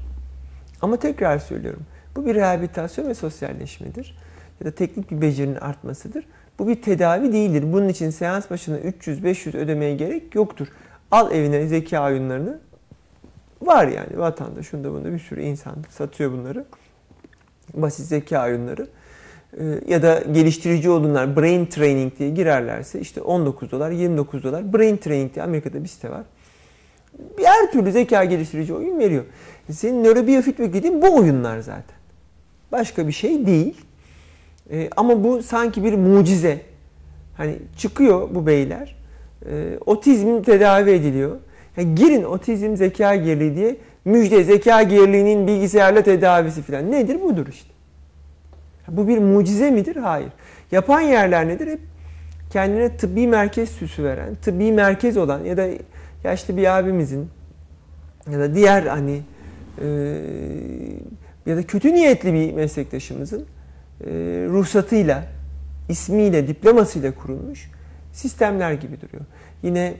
Ama 0.82 0.96
tekrar 0.96 1.38
söylüyorum. 1.38 1.82
Bu 2.16 2.26
bir 2.26 2.34
rehabilitasyon 2.34 3.08
ve 3.08 3.14
sosyalleşmedir. 3.14 4.16
Ya 4.60 4.66
da 4.66 4.70
teknik 4.70 5.10
bir 5.10 5.20
becerinin 5.20 5.56
artmasıdır. 5.56 6.24
Bu 6.58 6.68
bir 6.68 6.82
tedavi 6.82 7.32
değildir. 7.32 7.64
Bunun 7.72 7.88
için 7.88 8.10
seans 8.10 8.50
başına 8.50 8.78
300-500 8.78 9.56
ödemeye 9.56 9.94
gerek 9.94 10.34
yoktur. 10.34 10.68
Al 11.10 11.32
evine 11.32 11.66
zeka 11.66 12.06
oyunlarını. 12.06 12.58
Var 13.62 13.86
yani 13.86 14.18
vatanda 14.18 14.62
şunda 14.62 14.92
bunda 14.92 15.12
bir 15.12 15.18
sürü 15.18 15.42
insan 15.42 15.76
satıyor 15.90 16.32
bunları. 16.32 16.64
Basit 17.74 18.06
zeka 18.06 18.46
oyunları. 18.46 18.88
Ee, 19.60 19.80
ya 19.88 20.02
da 20.02 20.22
geliştirici 20.32 20.90
oyunlar 20.90 21.36
brain 21.36 21.66
training 21.66 22.18
diye 22.18 22.30
girerlerse 22.30 23.00
işte 23.00 23.22
19 23.22 23.70
dolar 23.70 23.90
29 23.90 24.44
dolar 24.44 24.72
brain 24.72 24.96
training 24.96 25.34
diye 25.34 25.44
Amerika'da 25.44 25.84
bir 25.84 25.88
site 25.88 26.10
var. 26.10 26.22
Her 27.44 27.72
türlü 27.72 27.92
zeka 27.92 28.24
geliştirici 28.24 28.74
oyun 28.74 28.98
veriyor. 28.98 29.24
Senin 29.70 30.04
nörobiyofeedback 30.04 30.74
dediğin 30.74 31.02
bu 31.02 31.16
oyunlar 31.16 31.60
zaten. 31.60 31.96
Başka 32.72 33.06
bir 33.06 33.12
şey 33.12 33.46
değil. 33.46 33.74
E, 34.70 34.90
ama 34.96 35.24
bu 35.24 35.42
sanki 35.42 35.84
bir 35.84 35.94
mucize. 35.94 36.60
Hani 37.36 37.56
çıkıyor 37.76 38.28
bu 38.34 38.46
beyler. 38.46 38.96
E, 39.50 39.78
otizm 39.86 40.42
tedavi 40.42 40.90
ediliyor. 40.90 41.36
Yani 41.76 41.94
girin 41.94 42.24
otizm 42.24 42.76
zeka 42.76 43.14
geriliği 43.14 43.56
diye 43.56 43.76
müjde 44.04 44.44
zeka 44.44 44.82
geriliğinin 44.82 45.46
bilgisayarla 45.46 46.02
tedavisi 46.02 46.62
falan. 46.62 46.92
Nedir? 46.92 47.20
Budur 47.22 47.46
işte. 47.50 47.70
Bu 48.88 49.08
bir 49.08 49.18
mucize 49.18 49.70
midir? 49.70 49.96
Hayır. 49.96 50.28
Yapan 50.72 51.00
yerler 51.00 51.48
nedir? 51.48 51.66
Hep 51.66 51.80
kendine 52.50 52.96
tıbbi 52.96 53.26
merkez 53.26 53.68
süsü 53.68 54.04
veren, 54.04 54.34
tıbbi 54.34 54.72
merkez 54.72 55.16
olan 55.16 55.44
ya 55.44 55.56
da 55.56 55.68
yaşlı 56.24 56.56
bir 56.56 56.78
abimizin 56.78 57.28
ya 58.32 58.38
da 58.38 58.54
diğer 58.54 58.82
hani 58.82 59.20
e, 59.82 59.86
ya 61.46 61.56
da 61.56 61.62
kötü 61.62 61.94
niyetli 61.94 62.32
bir 62.32 62.52
meslektaşımızın 62.52 63.46
e, 64.00 64.10
ruhsatıyla, 64.48 65.24
ismiyle, 65.88 66.48
diplomasıyla 66.48 67.14
kurulmuş 67.14 67.70
sistemler 68.12 68.72
gibi 68.72 69.00
duruyor. 69.00 69.24
Yine 69.62 69.94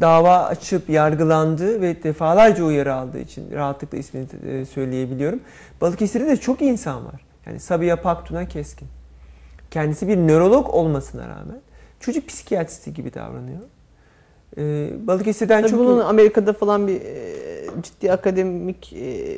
dava 0.00 0.38
açıp 0.38 0.90
yargılandığı 0.90 1.80
ve 1.80 2.02
defalarca 2.02 2.64
uyarı 2.64 2.94
aldığı 2.94 3.18
için 3.18 3.50
rahatlıkla 3.52 3.98
ismini 3.98 4.26
e, 4.48 4.64
söyleyebiliyorum. 4.64 5.40
Balıkesir'de 5.80 6.26
de 6.26 6.36
çok 6.36 6.62
insan 6.62 7.06
var. 7.06 7.20
Yani 7.46 7.60
Sabiha 7.60 7.96
Paktuna 7.96 8.48
Keskin. 8.48 8.88
Kendisi 9.70 10.08
bir 10.08 10.16
nörolog 10.16 10.68
olmasına 10.68 11.28
rağmen 11.28 11.60
çocuk 12.00 12.28
psikiyatristi 12.28 12.94
gibi 12.94 13.14
davranıyor. 13.14 13.60
Ee, 14.58 14.90
Balıkesir'den 15.06 15.60
Tabii 15.60 15.70
çok... 15.70 15.80
Bunun 15.80 16.00
Amerika'da 16.00 16.52
falan 16.52 16.86
bir 16.86 17.02
ciddi 17.82 18.12
akademik 18.12 18.92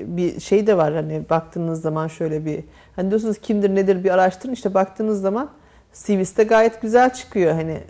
bir 0.07 0.41
şey 0.41 0.67
de 0.67 0.77
var. 0.77 0.95
Hani 0.95 1.23
baktığınız 1.31 1.83
zaman 1.83 2.09
şöyle 2.09 2.45
bir 2.45 2.65
Hani 2.97 3.11
diyorsunuz 3.11 3.39
kimdir 3.39 3.75
nedir 3.75 4.05
bir 4.05 4.11
araştırın 4.11 4.53
işte 4.53 4.75
baktığınız 4.75 5.21
zaman 5.21 5.51
CV'si 5.93 6.43
gayet 6.43 6.83
güzel 6.83 7.13
çıkıyor 7.13 7.53
hani. 7.53 7.81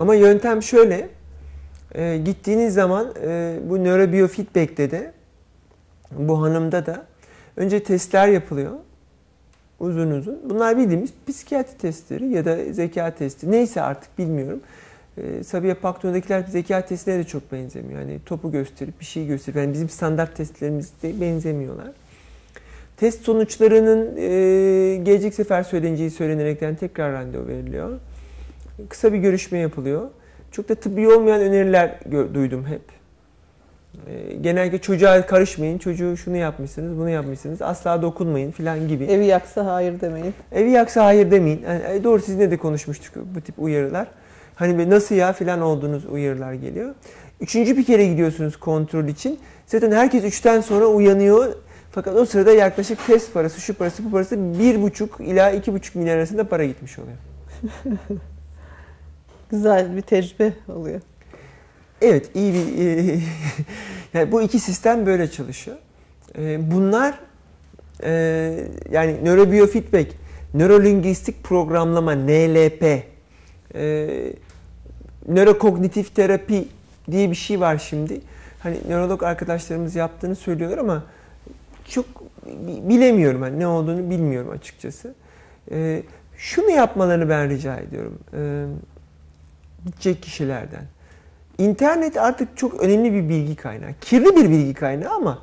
Ama 0.00 0.14
yöntem 0.14 0.62
şöyle. 0.62 1.08
E, 1.94 2.18
gittiğiniz 2.24 2.74
zaman 2.74 3.14
e, 3.22 3.56
bu 3.64 3.84
nörobiofeedback'te 3.84 4.90
de 4.90 5.12
bu 6.10 6.42
hanımda 6.42 6.86
da 6.86 7.06
önce 7.56 7.82
testler 7.82 8.28
yapılıyor. 8.28 8.72
Uzun 9.80 10.10
uzun. 10.10 10.38
Bunlar 10.50 10.78
bildiğimiz 10.78 11.10
psikiyatri 11.28 11.78
testleri 11.78 12.28
ya 12.28 12.44
da 12.44 12.72
zeka 12.72 13.14
testi. 13.14 13.50
Neyse 13.50 13.82
artık 13.82 14.18
bilmiyorum. 14.18 14.60
E, 15.18 15.44
Sabiha 15.44 15.74
Pakto'dakiler 15.74 16.40
zeka 16.40 16.86
testine 16.86 17.18
de 17.18 17.24
çok 17.24 17.52
benzemiyor. 17.52 18.00
Yani 18.00 18.20
topu 18.26 18.52
gösterip 18.52 19.00
bir 19.00 19.04
şey 19.04 19.26
gösterip 19.26 19.56
yani 19.56 19.72
bizim 19.72 19.88
standart 19.88 20.36
testlerimizde 20.36 21.20
benzemiyorlar. 21.20 21.92
Test 22.96 23.24
sonuçlarının 23.24 24.16
e, 24.16 24.96
gelecek 24.96 25.34
sefer 25.34 25.62
söyleneceği 25.62 26.10
söylenerekten 26.10 26.76
tekrar 26.76 27.12
randevu 27.12 27.46
veriliyor. 27.48 27.90
Kısa 28.88 29.12
bir 29.12 29.18
görüşme 29.18 29.58
yapılıyor. 29.58 30.08
Çok 30.52 30.68
da 30.68 30.74
tıbbi 30.74 31.08
olmayan 31.08 31.40
öneriler 31.40 32.00
duydum 32.34 32.66
hep. 32.66 32.82
E, 34.06 34.34
genellikle 34.34 34.78
çocuğa 34.78 35.26
karışmayın, 35.26 35.78
çocuğu 35.78 36.16
şunu 36.16 36.36
yapmışsınız, 36.36 36.98
bunu 36.98 37.10
yapmışsınız, 37.10 37.62
asla 37.62 38.02
dokunmayın 38.02 38.50
filan 38.50 38.88
gibi. 38.88 39.04
Evi 39.04 39.26
yaksa 39.26 39.66
hayır 39.66 40.00
demeyin. 40.00 40.34
Evi 40.52 40.70
yaksa 40.70 41.04
hayır 41.04 41.30
demeyin. 41.30 41.62
Yani, 41.66 41.82
e, 41.98 42.04
doğru 42.04 42.22
sizinle 42.22 42.50
de 42.50 42.56
konuşmuştuk 42.56 43.24
bu 43.34 43.40
tip 43.40 43.54
uyarılar. 43.58 44.06
Hani 44.54 44.90
nasıl 44.90 45.14
ya 45.14 45.32
filan 45.32 45.60
olduğunuz 45.60 46.04
uyarılar 46.04 46.52
geliyor. 46.52 46.94
Üçüncü 47.40 47.76
bir 47.76 47.84
kere 47.84 48.06
gidiyorsunuz 48.06 48.56
kontrol 48.56 49.04
için. 49.04 49.38
Zaten 49.66 49.92
herkes 49.92 50.24
üçten 50.24 50.60
sonra 50.60 50.86
uyanıyor. 50.86 51.52
Fakat 51.96 52.16
o 52.16 52.26
sırada 52.26 52.52
yaklaşık 52.52 53.06
test 53.06 53.34
parası, 53.34 53.60
şu 53.60 53.74
parası, 53.74 54.04
bu 54.04 54.10
parası 54.10 54.58
bir 54.58 54.82
buçuk 54.82 55.20
ila 55.20 55.50
iki 55.50 55.72
buçuk 55.72 55.94
milyar 55.94 56.16
arasında 56.16 56.48
para 56.48 56.64
gitmiş 56.64 56.98
oluyor. 56.98 57.16
Güzel 59.50 59.96
bir 59.96 60.02
tecrübe 60.02 60.52
oluyor. 60.68 61.00
Evet, 62.02 62.30
iyi 62.34 62.54
bir... 62.54 63.22
yani 64.18 64.32
bu 64.32 64.42
iki 64.42 64.58
sistem 64.60 65.06
böyle 65.06 65.30
çalışıyor. 65.30 65.76
Bunlar 66.58 67.14
yani 68.90 69.24
nörobiofeedback, 69.24 70.12
nörolingüistik 70.54 71.44
programlama, 71.44 72.14
NLP, 72.14 73.02
nörokognitif 75.28 76.14
terapi 76.14 76.68
diye 77.10 77.30
bir 77.30 77.36
şey 77.36 77.60
var 77.60 77.78
şimdi. 77.88 78.20
Hani 78.60 78.76
nörolog 78.88 79.22
arkadaşlarımız 79.22 79.94
yaptığını 79.94 80.36
söylüyorlar 80.36 80.78
ama 80.78 81.02
çok 81.88 82.06
bilemiyorum. 82.88 83.44
Yani 83.44 83.58
ne 83.58 83.66
olduğunu 83.66 84.10
bilmiyorum 84.10 84.50
açıkçası. 84.50 85.14
Şunu 86.36 86.70
yapmalarını 86.70 87.28
ben 87.28 87.48
rica 87.50 87.76
ediyorum. 87.76 88.18
Gidecek 89.86 90.22
kişilerden. 90.22 90.82
İnternet 91.58 92.16
artık 92.16 92.56
çok 92.56 92.82
önemli 92.82 93.12
bir 93.12 93.28
bilgi 93.28 93.56
kaynağı. 93.56 93.90
Kirli 94.00 94.36
bir 94.36 94.50
bilgi 94.50 94.74
kaynağı 94.74 95.14
ama 95.14 95.38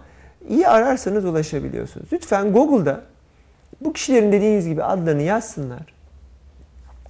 iyi 0.50 0.68
ararsanız 0.68 1.26
ulaşabiliyorsunuz. 1.26 2.08
Lütfen 2.14 2.54
Google'da 2.54 3.02
bu 3.82 3.94
kişilerin 3.94 4.32
dediğiniz 4.32 4.68
gibi 4.68 4.84
adlarını 4.84 5.22
yazsınlar. 5.22 5.94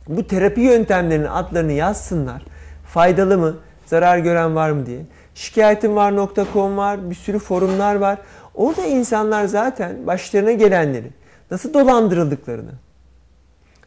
Bu 0.08 0.28
terapi 0.28 0.62
yöntemlerinin 0.62 1.26
adlarını 1.26 1.72
yazsınlar. 1.72 2.46
Faydalı 2.86 3.38
mı, 3.38 3.56
zarar 3.86 4.18
gören 4.18 4.56
var 4.56 4.72
mı 4.72 4.86
diye. 4.86 5.00
Şikayetimvar.com 5.36 6.78
var, 6.78 7.10
bir 7.10 7.16
sürü 7.16 7.40
forumlar 7.40 7.96
var. 7.96 8.18
Orada 8.56 8.86
insanlar 8.86 9.46
zaten 9.46 10.08
başlarına 10.08 10.52
gelenleri, 10.52 11.08
nasıl 11.52 11.74
dolandırıldıklarını, 11.74 12.72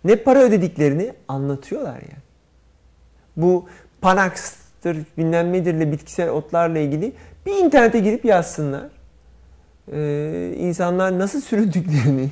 ne 0.05 0.17
para 0.17 0.39
ödediklerini 0.39 1.12
anlatıyorlar 1.29 1.95
yani. 1.95 2.23
Bu 3.37 3.69
Panax'tır, 4.01 4.99
bilmem 5.19 5.53
nedirle 5.53 5.93
bitkisel 5.93 6.29
otlarla 6.29 6.79
ilgili 6.79 7.12
bir 7.47 7.64
internete 7.64 7.99
girip 7.99 8.25
yazsınlar. 8.25 8.87
Ee, 9.93 10.55
insanlar 10.59 11.19
nasıl 11.19 11.41
süründüklerini, 11.41 12.29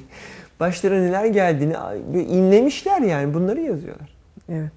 başlarına 0.61 1.01
neler 1.01 1.25
geldiğini 1.25 1.77
inlemişler 2.23 3.01
yani 3.01 3.35
bunları 3.35 3.61
yazıyorlar. 3.61 4.15
Evet. 4.49 4.73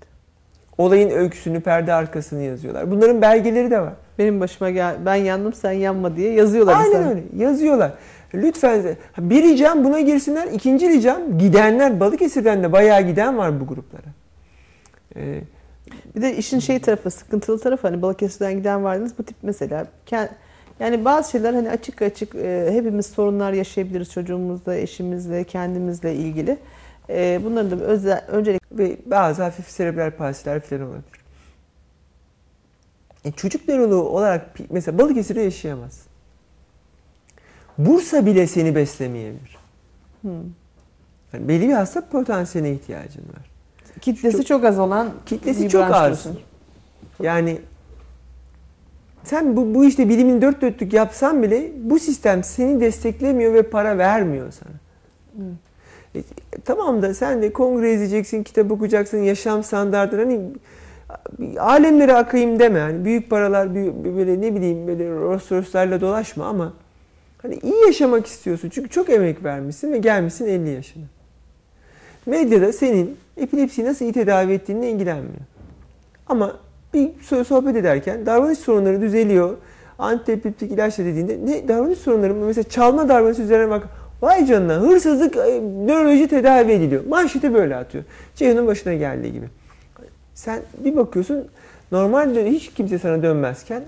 Olayın 0.78 1.10
öyküsünü, 1.10 1.62
perde 1.62 1.94
arkasını 1.94 2.44
yazıyorlar. 2.44 2.92
Bunların 2.92 3.22
belgeleri 3.22 3.72
de 3.72 3.82
var. 3.82 3.94
Benim 4.20 4.40
başıma 4.40 4.70
gel, 4.70 4.96
ben 5.06 5.16
yandım 5.16 5.54
sen 5.54 5.72
yanma 5.72 6.16
diye 6.16 6.34
yazıyorlar. 6.34 6.78
Aynen 6.80 7.10
öyle 7.10 7.24
yazıyorlar. 7.38 7.92
Lütfen 8.34 8.96
bir 9.18 9.44
ricam 9.44 9.84
buna 9.84 10.00
girsinler. 10.00 10.48
İkinci 10.48 10.90
ricam 10.90 11.38
gidenler 11.38 12.00
Balıkesir'den 12.00 12.64
de 12.64 12.72
bayağı 12.72 13.02
giden 13.02 13.38
var 13.38 13.60
bu 13.60 13.68
gruplara. 13.68 14.08
Ee, 15.16 15.42
bir 16.16 16.22
de 16.22 16.36
işin 16.36 16.60
şey 16.60 16.80
tarafı, 16.80 17.12
sıkıntılı 17.12 17.60
tarafı 17.60 17.88
hani 17.88 18.02
Balıkesir'den 18.02 18.54
giden 18.54 18.84
vardınız 18.84 19.18
bu 19.20 19.24
tip 19.24 19.38
mesela. 19.42 19.86
Yani 20.80 21.06
bazı 21.06 21.32
şeyler 21.32 21.54
hani 21.54 21.70
açık 21.70 22.02
açık 22.02 22.36
e, 22.36 22.70
hepimiz 22.72 23.06
sorunlar 23.06 23.54
yaşayabiliriz 23.54 24.12
çocuğumuzla, 24.12 24.76
eşimizle, 24.76 25.44
kendimizle 25.44 26.16
ilgili. 26.16 26.58
E, 27.10 27.40
bunların 27.44 27.80
da 27.80 27.84
özel, 27.84 28.22
öncelik 28.28 28.62
ve 28.72 28.98
bazı 29.06 29.44
hafif 29.44 29.68
serebral 29.68 30.12
palsiler 30.12 30.60
falan 30.60 30.82
olabilir. 30.82 31.17
E, 33.28 33.32
çocuk 33.32 33.68
nöroloğu 33.68 34.10
olarak 34.10 34.56
mesela 34.70 34.98
Balıkesir'de 34.98 35.42
yaşayamaz. 35.42 36.02
Bursa 37.78 38.26
bile 38.26 38.48
seni 38.48 38.76
beslemeyebilir. 38.76 39.58
Hmm. 40.22 40.32
Yani 41.34 41.48
belli 41.48 41.68
bir 41.68 41.74
hasta 41.74 42.10
potansiyeline 42.10 42.74
ihtiyacın 42.74 43.22
var. 43.22 43.50
Kitlesi 44.02 44.38
çok, 44.38 44.48
çok 44.48 44.66
az 44.66 44.80
olan 44.80 45.12
kitlesi 45.26 45.70
çok 45.70 45.84
az. 45.84 46.06
Diyorsun. 46.06 46.40
Yani 47.22 47.62
sen 49.24 49.58
bu, 49.58 49.76
bu 49.76 49.86
işte 49.86 50.10
bilimin 50.10 50.42
dört 50.42 50.62
dörtlük 50.62 50.94
yapsan 50.94 51.44
bile 51.44 51.72
bu 51.78 52.00
sistem 52.00 52.44
seni 52.44 52.82
desteklemiyor 52.82 53.54
ve 53.54 53.64
para 53.64 53.98
vermiyor 53.98 54.52
sana. 54.52 54.74
Hmm. 55.34 55.56
E, 56.16 56.24
tamam 56.66 57.02
da 57.02 57.14
sen 57.14 57.42
de 57.42 57.54
kongre 57.54 57.94
izleyeceksin, 57.94 58.44
kitap 58.44 58.72
okuyacaksın, 58.72 59.18
yaşam 59.18 59.64
standartları 59.64 60.24
hani 60.24 60.42
alemlere 61.60 62.14
akayım 62.14 62.60
deme. 62.60 62.80
Hani 62.80 63.06
büyük 63.06 63.30
paralar 63.30 63.76
büyük, 63.76 63.96
böyle 63.96 64.42
ne 64.42 64.56
bileyim 64.56 64.88
böyle 64.88 65.10
Rolls 65.10 65.52
Royce'larla 65.52 66.02
dolaşma 66.02 66.46
ama 66.46 66.74
hani 67.42 67.60
iyi 67.64 67.86
yaşamak 67.88 68.26
istiyorsun. 68.26 68.70
Çünkü 68.70 68.90
çok 68.90 69.10
emek 69.10 69.44
vermişsin 69.44 69.94
ve 69.94 69.98
gelmişsin 69.98 70.46
50 70.46 70.70
yaşına. 70.70 71.04
Medyada 72.26 72.74
senin 72.74 73.18
epilepsiyi 73.38 73.88
nasıl 73.88 74.06
iyi 74.06 74.14
tedavi 74.14 74.54
ettiğinle 74.54 74.92
ilgilenmiyor. 74.92 75.42
Ama 76.28 76.56
bir 76.94 77.10
sohbet 77.44 77.76
ederken 77.76 78.26
davranış 78.26 78.60
sorunları 78.60 79.02
düzeliyor. 79.02 79.58
Antiepileptik 80.00 80.72
ilaçla 80.72 81.06
dediğinde 81.06 81.40
ne 81.46 81.68
davranış 81.68 82.00
sorunları 82.00 82.34
mesela 82.34 82.70
çalma 82.70 83.10
davranış 83.10 83.40
üzerine 83.40 83.70
bak 83.70 83.88
Vay 84.22 84.46
canına 84.46 84.74
hırsızlık 84.74 85.36
e, 85.36 85.62
nöroloji 85.62 86.28
tedavi 86.28 86.72
ediliyor. 86.72 87.06
Manşeti 87.06 87.54
böyle 87.54 87.76
atıyor. 87.76 88.04
Ceyhun'un 88.36 88.68
başına 88.68 88.94
geldiği 88.94 89.34
gibi. 89.34 89.46
Sen 90.38 90.62
bir 90.86 90.96
bakıyorsun 90.96 91.48
normalde 91.92 92.52
hiç 92.52 92.74
kimse 92.74 93.00
sana 93.00 93.24
dönmezken 93.24 93.84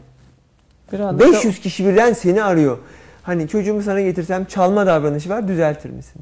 500 1.19 1.59
kişi 1.59 1.85
birden 1.85 2.13
seni 2.13 2.43
arıyor. 2.43 2.77
Hani 3.23 3.47
çocuğumu 3.47 3.81
sana 3.81 4.01
getirsem 4.01 4.45
çalma 4.45 4.87
davranışı 4.87 5.29
var 5.29 5.47
düzeltir 5.47 5.89
misin? 5.89 6.21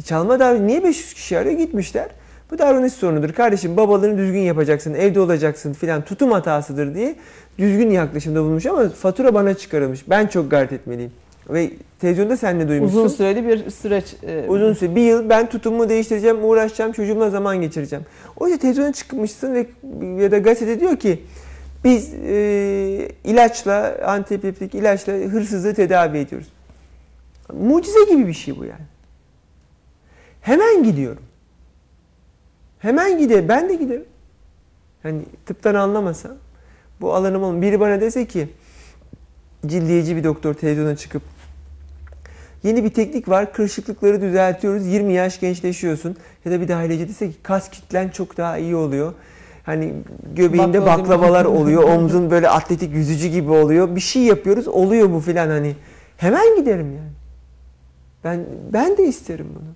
E 0.00 0.02
çalma 0.02 0.40
davranışı 0.40 0.66
niye 0.66 0.84
500 0.84 1.14
kişi 1.14 1.38
arıyor? 1.38 1.58
Gitmişler. 1.58 2.08
Bu 2.50 2.58
davranış 2.58 2.92
sorunudur. 2.92 3.32
Kardeşim 3.32 3.76
babalığını 3.76 4.18
düzgün 4.18 4.40
yapacaksın, 4.40 4.94
evde 4.94 5.20
olacaksın 5.20 5.72
filan 5.72 6.02
tutum 6.02 6.32
hatasıdır 6.32 6.94
diye 6.94 7.16
düzgün 7.58 7.90
yaklaşımda 7.90 8.40
bulmuş 8.40 8.66
ama 8.66 8.88
fatura 8.88 9.34
bana 9.34 9.54
çıkarılmış. 9.54 10.10
Ben 10.10 10.26
çok 10.26 10.50
gayret 10.50 10.72
etmeliyim. 10.72 11.12
Ve 11.50 11.70
televizyonda 11.98 12.36
sen 12.36 12.58
ne 12.58 12.68
duymuşsun? 12.68 12.98
Uzun 12.98 13.08
süreli 13.16 13.48
bir 13.48 13.70
süreç. 13.70 14.14
E, 14.22 14.44
Uzun 14.48 14.72
süre. 14.72 14.94
Bir 14.94 15.02
yıl 15.02 15.28
ben 15.28 15.48
tutumumu 15.48 15.88
değiştireceğim, 15.88 16.44
uğraşacağım, 16.44 16.92
çocuğumla 16.92 17.30
zaman 17.30 17.60
geçireceğim. 17.60 18.04
O 18.36 18.46
yüzden 18.46 18.60
televizyona 18.60 18.92
çıkmışsın 18.92 19.54
ve 19.54 19.66
ya 20.22 20.30
da 20.30 20.38
gazete 20.38 20.80
diyor 20.80 20.96
ki 20.96 21.22
biz 21.84 22.14
e, 22.14 23.08
ilaçla, 23.24 23.98
antiepileptik 24.06 24.74
ilaçla 24.74 25.12
hırsızlığı 25.12 25.74
tedavi 25.74 26.18
ediyoruz. 26.18 26.48
Mucize 27.52 28.04
gibi 28.10 28.26
bir 28.26 28.32
şey 28.32 28.58
bu 28.58 28.64
yani. 28.64 28.84
Hemen 30.40 30.82
gidiyorum. 30.82 31.22
Hemen 32.78 33.18
giderim. 33.18 33.48
Ben 33.48 33.68
de 33.68 33.74
giderim. 33.74 34.04
Yani 35.04 35.22
tıptan 35.46 35.74
anlamasam. 35.74 36.32
Bu 37.00 37.14
alanım 37.14 37.42
olun. 37.42 37.62
Biri 37.62 37.80
bana 37.80 38.00
dese 38.00 38.26
ki 38.26 38.48
cildiyeci 39.66 40.16
bir 40.16 40.24
doktor 40.24 40.54
televizyona 40.54 40.96
çıkıp 40.96 41.22
Yeni 42.66 42.84
bir 42.84 42.90
teknik 42.90 43.28
var. 43.28 43.52
Kırışıklıkları 43.52 44.20
düzeltiyoruz. 44.20 44.86
20 44.86 45.12
yaş 45.12 45.40
gençleşiyorsun. 45.40 46.16
Ya 46.44 46.52
da 46.52 46.60
bir 46.60 46.68
dahileci 46.68 47.08
dese 47.08 47.30
ki 47.30 47.36
kas 47.42 47.70
kitlen 47.70 48.08
çok 48.08 48.36
daha 48.36 48.58
iyi 48.58 48.76
oluyor. 48.76 49.12
Hani 49.62 49.92
göbeğinde 50.34 50.80
Baklava 50.80 50.98
baklavalar 50.98 51.44
oluyor. 51.44 51.82
Omzun 51.98 52.30
böyle 52.30 52.48
atletik 52.48 52.94
yüzücü 52.94 53.28
gibi 53.28 53.50
oluyor. 53.50 53.96
Bir 53.96 54.00
şey 54.00 54.22
yapıyoruz. 54.22 54.68
Oluyor 54.68 55.12
bu 55.12 55.20
filan 55.20 55.48
hani. 55.48 55.74
Hemen 56.16 56.56
giderim 56.56 56.86
yani. 56.86 57.10
Ben 58.24 58.44
ben 58.72 58.96
de 58.96 59.06
isterim 59.06 59.46
bunu. 59.54 59.68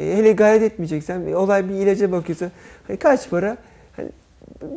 E, 0.00 0.16
hele 0.16 0.32
gayret 0.32 0.62
etmeyeceksen 0.62 1.32
olay 1.32 1.68
bir 1.68 1.74
ilaca 1.74 2.12
bakıyorsa 2.12 2.50
hani 2.86 2.96
kaç 2.96 3.30
para? 3.30 3.56
Hani 3.96 4.08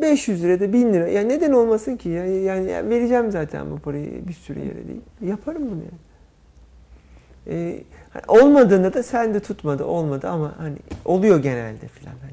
500 0.02 0.44
lira 0.44 0.60
da 0.60 0.74
1000 0.74 0.94
lira. 0.94 1.08
Ya 1.08 1.22
neden 1.22 1.52
olmasın 1.52 1.98
ki? 1.98 2.10
Ya, 2.10 2.26
yani 2.26 2.72
ya 2.72 2.90
vereceğim 2.90 3.32
zaten 3.32 3.72
bu 3.72 3.80
parayı 3.80 4.28
bir 4.28 4.34
sürü 4.34 4.60
yere 4.60 4.88
değil. 4.88 5.02
Yaparım 5.22 5.62
bunu 5.62 5.80
yani. 5.80 6.11
Ee, 7.48 7.84
hani 8.14 8.24
olmadığında 8.28 8.94
da 8.94 9.04
sen 9.04 9.34
de 9.34 9.40
tutmadı 9.40 9.86
olmadı 9.86 10.28
ama 10.30 10.54
hani 10.58 10.76
oluyor 11.06 11.40
genelde 11.44 11.88
filan 11.88 12.14
hani. 12.22 12.32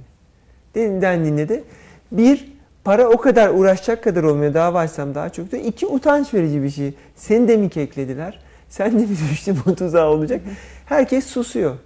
Dendiğinde 1.02 1.48
de 1.48 1.64
bir 2.12 2.52
para 2.84 3.09
o 3.09 3.16
kadar 3.16 3.48
uğraşacak 3.48 4.04
kadar 4.04 4.22
olmuyor 4.22 4.54
daha 4.54 4.74
başsam 4.74 5.14
daha 5.14 5.28
çok 5.28 5.52
da. 5.52 5.56
iki 5.56 5.86
utanç 5.86 6.34
verici 6.34 6.62
bir 6.62 6.70
şey. 6.70 6.94
Seni 7.16 7.48
de 7.48 7.56
mi 7.56 7.68
keklediler? 7.68 8.38
Sen 8.68 8.92
de 8.92 9.06
mi 9.06 9.09
düştün 9.30 9.59
bu 9.66 9.74
tuzağa 9.74 10.11
olacak? 10.11 10.40
Herkes 10.86 11.26
susuyor. 11.26 11.76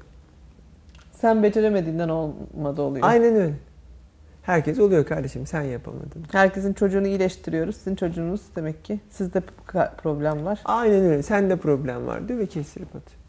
Sen 1.12 1.42
beceremediğinden 1.42 2.08
olmadı 2.08 2.82
oluyor. 2.82 3.06
Aynen 3.06 3.36
öyle. 3.36 3.54
Herkes 4.42 4.78
oluyor 4.78 5.04
kardeşim 5.04 5.46
sen 5.46 5.62
yapamadın. 5.62 6.24
Herkesin 6.32 6.72
çocuğunu 6.72 7.06
iyileştiriyoruz. 7.06 7.76
Sizin 7.76 7.96
çocuğunuz 7.96 8.40
demek 8.56 8.84
ki 8.84 9.00
sizde 9.10 9.42
problem 10.02 10.44
var. 10.44 10.60
Aynen 10.64 11.04
öyle. 11.04 11.22
Sende 11.22 11.56
problem 11.56 12.06
var 12.06 12.28
diyor 12.28 12.38
ve 12.38 12.46
kestirip 12.46 12.88
atıyor. 12.88 13.22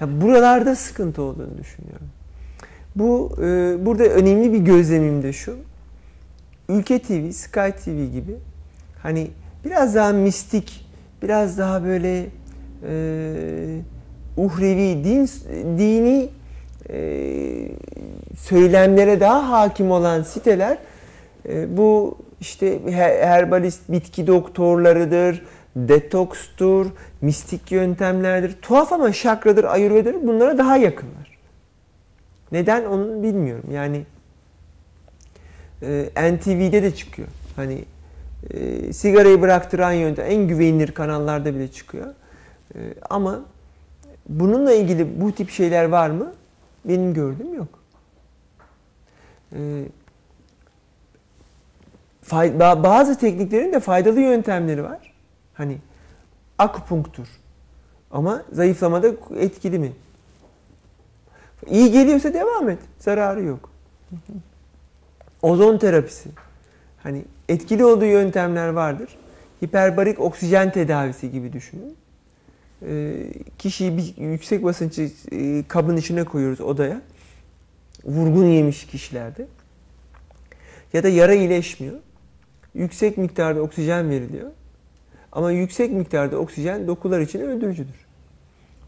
Ya 0.00 0.20
buralarda 0.20 0.76
sıkıntı 0.76 1.22
olduğunu 1.22 1.58
düşünüyorum. 1.58 2.06
Bu 2.96 3.36
e, 3.42 3.76
burada 3.86 4.04
önemli 4.04 4.52
bir 4.52 4.58
gözlemim 4.58 5.22
de 5.22 5.32
şu. 5.32 5.56
Ülke 6.68 6.98
TV, 6.98 7.30
Sky 7.30 7.70
TV 7.84 8.12
gibi 8.12 8.36
hani 9.02 9.30
biraz 9.64 9.94
daha 9.94 10.12
mistik, 10.12 10.86
biraz 11.22 11.58
daha 11.58 11.84
böyle 11.84 12.26
e, 12.88 13.80
uhrevi, 14.36 15.04
din, 15.04 15.30
dini 15.78 16.28
e, 16.90 17.68
söylemlere 18.38 19.20
daha 19.20 19.50
hakim 19.50 19.90
olan 19.90 20.22
siteler 20.22 20.78
e, 21.48 21.76
bu 21.76 22.18
işte 22.40 22.80
herbalist 23.20 23.80
bitki 23.88 24.26
doktorlarıdır, 24.26 25.42
detokstur, 25.76 26.86
mistik 27.20 27.72
yöntemlerdir. 27.72 28.56
Tuhaf 28.62 28.92
ama 28.92 29.12
şakradır, 29.12 29.64
ayurvedadır 29.64 30.26
bunlara 30.26 30.58
daha 30.58 30.76
yakınlar. 30.76 31.38
Neden 32.52 32.84
onu 32.84 33.22
bilmiyorum. 33.22 33.70
Yani 33.72 34.02
e, 35.82 36.32
NTV'de 36.34 36.82
de 36.82 36.94
çıkıyor. 36.94 37.28
Hani 37.56 37.84
e, 38.50 38.92
sigarayı 38.92 39.40
bıraktıran 39.40 39.92
yöntem 39.92 40.26
en 40.28 40.48
güvenilir 40.48 40.92
kanallarda 40.92 41.54
bile 41.54 41.68
çıkıyor. 41.68 42.06
E, 42.74 42.78
ama 43.10 43.40
bununla 44.28 44.72
ilgili 44.72 45.20
bu 45.20 45.32
tip 45.32 45.50
şeyler 45.50 45.84
var 45.84 46.10
mı? 46.10 46.32
Benim 46.88 47.14
gördüğüm 47.14 47.54
yok. 47.54 47.68
Ee, 49.52 49.84
bazı 52.82 53.18
tekniklerin 53.18 53.72
de 53.72 53.80
faydalı 53.80 54.20
yöntemleri 54.20 54.84
var. 54.84 55.14
Hani 55.54 55.78
akupunktur. 56.58 57.26
Ama 58.10 58.42
zayıflamada 58.52 59.10
etkili 59.36 59.78
mi? 59.78 59.92
İyi 61.66 61.92
geliyorsa 61.92 62.34
devam 62.34 62.68
et. 62.68 62.78
Zararı 62.98 63.42
yok. 63.42 63.70
Ozon 65.42 65.78
terapisi. 65.78 66.28
Hani 67.02 67.24
etkili 67.48 67.84
olduğu 67.84 68.04
yöntemler 68.04 68.68
vardır. 68.68 69.16
Hiperbarik 69.64 70.20
oksijen 70.20 70.72
tedavisi 70.72 71.30
gibi 71.30 71.52
düşünün. 71.52 71.96
Ee, 72.82 73.26
kişiyi 73.58 73.96
bir 73.96 74.14
yüksek 74.16 74.64
basınçlı 74.64 75.08
e, 75.32 75.64
kabın 75.68 75.96
içine 75.96 76.24
koyuyoruz 76.24 76.60
odaya. 76.60 77.02
Vurgun 78.04 78.44
yemiş 78.44 78.86
kişilerde. 78.86 79.46
Ya 80.92 81.02
da 81.02 81.08
yara 81.08 81.34
iyileşmiyor. 81.34 81.94
Yüksek 82.74 83.18
miktarda 83.18 83.60
oksijen 83.62 84.10
veriliyor. 84.10 84.50
Ama 85.32 85.52
yüksek 85.52 85.92
miktarda 85.92 86.38
oksijen 86.38 86.86
dokular 86.86 87.20
için 87.20 87.40
öldürücüdür. 87.40 88.06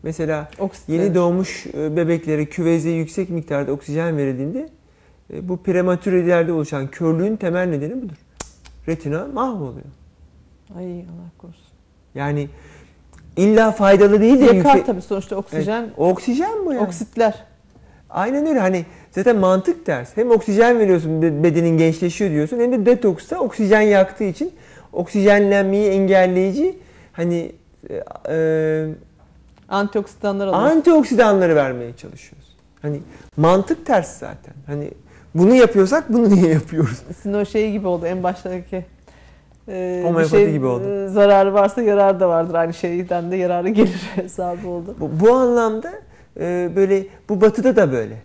Mesela 0.02 0.50
Oksijen. 0.58 0.94
yeni 0.94 1.14
doğmuş 1.14 1.66
e, 1.66 1.96
bebeklere 1.96 2.46
küveze 2.46 2.90
yüksek 2.90 3.30
miktarda 3.30 3.72
oksijen 3.72 4.16
verildiğinde 4.16 4.68
e, 5.32 5.48
bu 5.48 5.62
prematürelerde 5.62 6.52
oluşan 6.52 6.90
körlüğün 6.90 7.36
temel 7.36 7.66
nedeni 7.68 8.02
budur. 8.02 8.16
Retina 8.88 9.26
mahvoluyor. 9.26 9.84
Ay 10.76 10.86
Allah 11.00 11.30
korusun. 11.38 11.62
Yani 12.14 12.48
İlla 13.38 13.72
faydalı 13.72 14.20
değil 14.20 14.40
de 14.40 14.44
Yakar 14.44 14.54
yüksek... 14.54 14.86
tabii 14.86 15.02
sonuçta 15.02 15.36
oksijen. 15.36 15.82
Evet, 15.82 15.92
oksijen 15.96 16.66
bu 16.66 16.72
yani. 16.72 16.84
Oksitler. 16.84 17.34
Aynen 18.10 18.46
öyle 18.46 18.58
hani 18.58 18.86
zaten 19.10 19.36
mantık 19.36 19.86
ders. 19.86 20.16
Hem 20.16 20.30
oksijen 20.30 20.78
veriyorsun 20.78 21.22
bedenin 21.22 21.78
gençleşiyor 21.78 22.30
diyorsun 22.30 22.60
hem 22.60 22.72
de 22.72 22.86
detoksta 22.86 23.38
oksijen 23.38 23.80
yaktığı 23.80 24.24
için 24.24 24.52
oksijenlenmeyi 24.92 25.90
engelleyici 25.90 26.78
hani 27.12 27.52
e, 27.90 28.02
e 28.28 28.86
antioksidanlar 29.68 30.46
alıyorsun. 30.46 30.76
Antioksidanları 30.76 31.56
vermeye 31.56 31.96
çalışıyoruz. 31.96 32.56
Hani 32.82 33.00
mantık 33.36 33.86
ters 33.86 34.18
zaten. 34.18 34.54
Hani 34.66 34.90
bunu 35.34 35.54
yapıyorsak 35.54 36.12
bunu 36.12 36.30
niye 36.30 36.52
yapıyoruz? 36.52 37.02
Sizin 37.16 37.32
o 37.32 37.44
şey 37.44 37.72
gibi 37.72 37.86
oldu 37.86 38.06
en 38.06 38.22
baştaki 38.22 38.84
e, 39.68 40.00
Homeopati 40.04 40.30
şey, 40.30 40.52
gibi 40.52 40.66
oldu. 40.66 41.04
E, 41.04 41.08
zararı 41.08 41.54
varsa 41.54 41.82
yararı 41.82 42.20
da 42.20 42.28
vardır. 42.28 42.54
Aynı 42.54 42.74
şeyden 42.74 43.30
de 43.30 43.36
yararı 43.36 43.68
gelir 43.78 44.10
hesabı 44.14 44.68
oldu. 44.68 44.96
Bu, 45.00 45.10
bu 45.20 45.32
anlamda 45.32 45.92
e, 46.40 46.70
böyle 46.76 47.06
bu 47.28 47.40
batıda 47.40 47.76
da 47.76 47.92
böyle. 47.92 48.16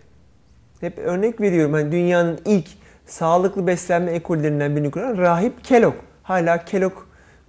Hep 0.80 0.98
örnek 0.98 1.40
veriyorum. 1.40 1.72
Hani 1.72 1.92
dünyanın 1.92 2.38
ilk 2.44 2.66
sağlıklı 3.06 3.66
beslenme 3.66 4.10
ekollerinden 4.10 4.76
birini 4.76 4.90
kuran 4.90 5.16
rahip 5.16 5.64
Kellogg. 5.64 5.94
Hala 6.22 6.64
Kellogg 6.64 6.94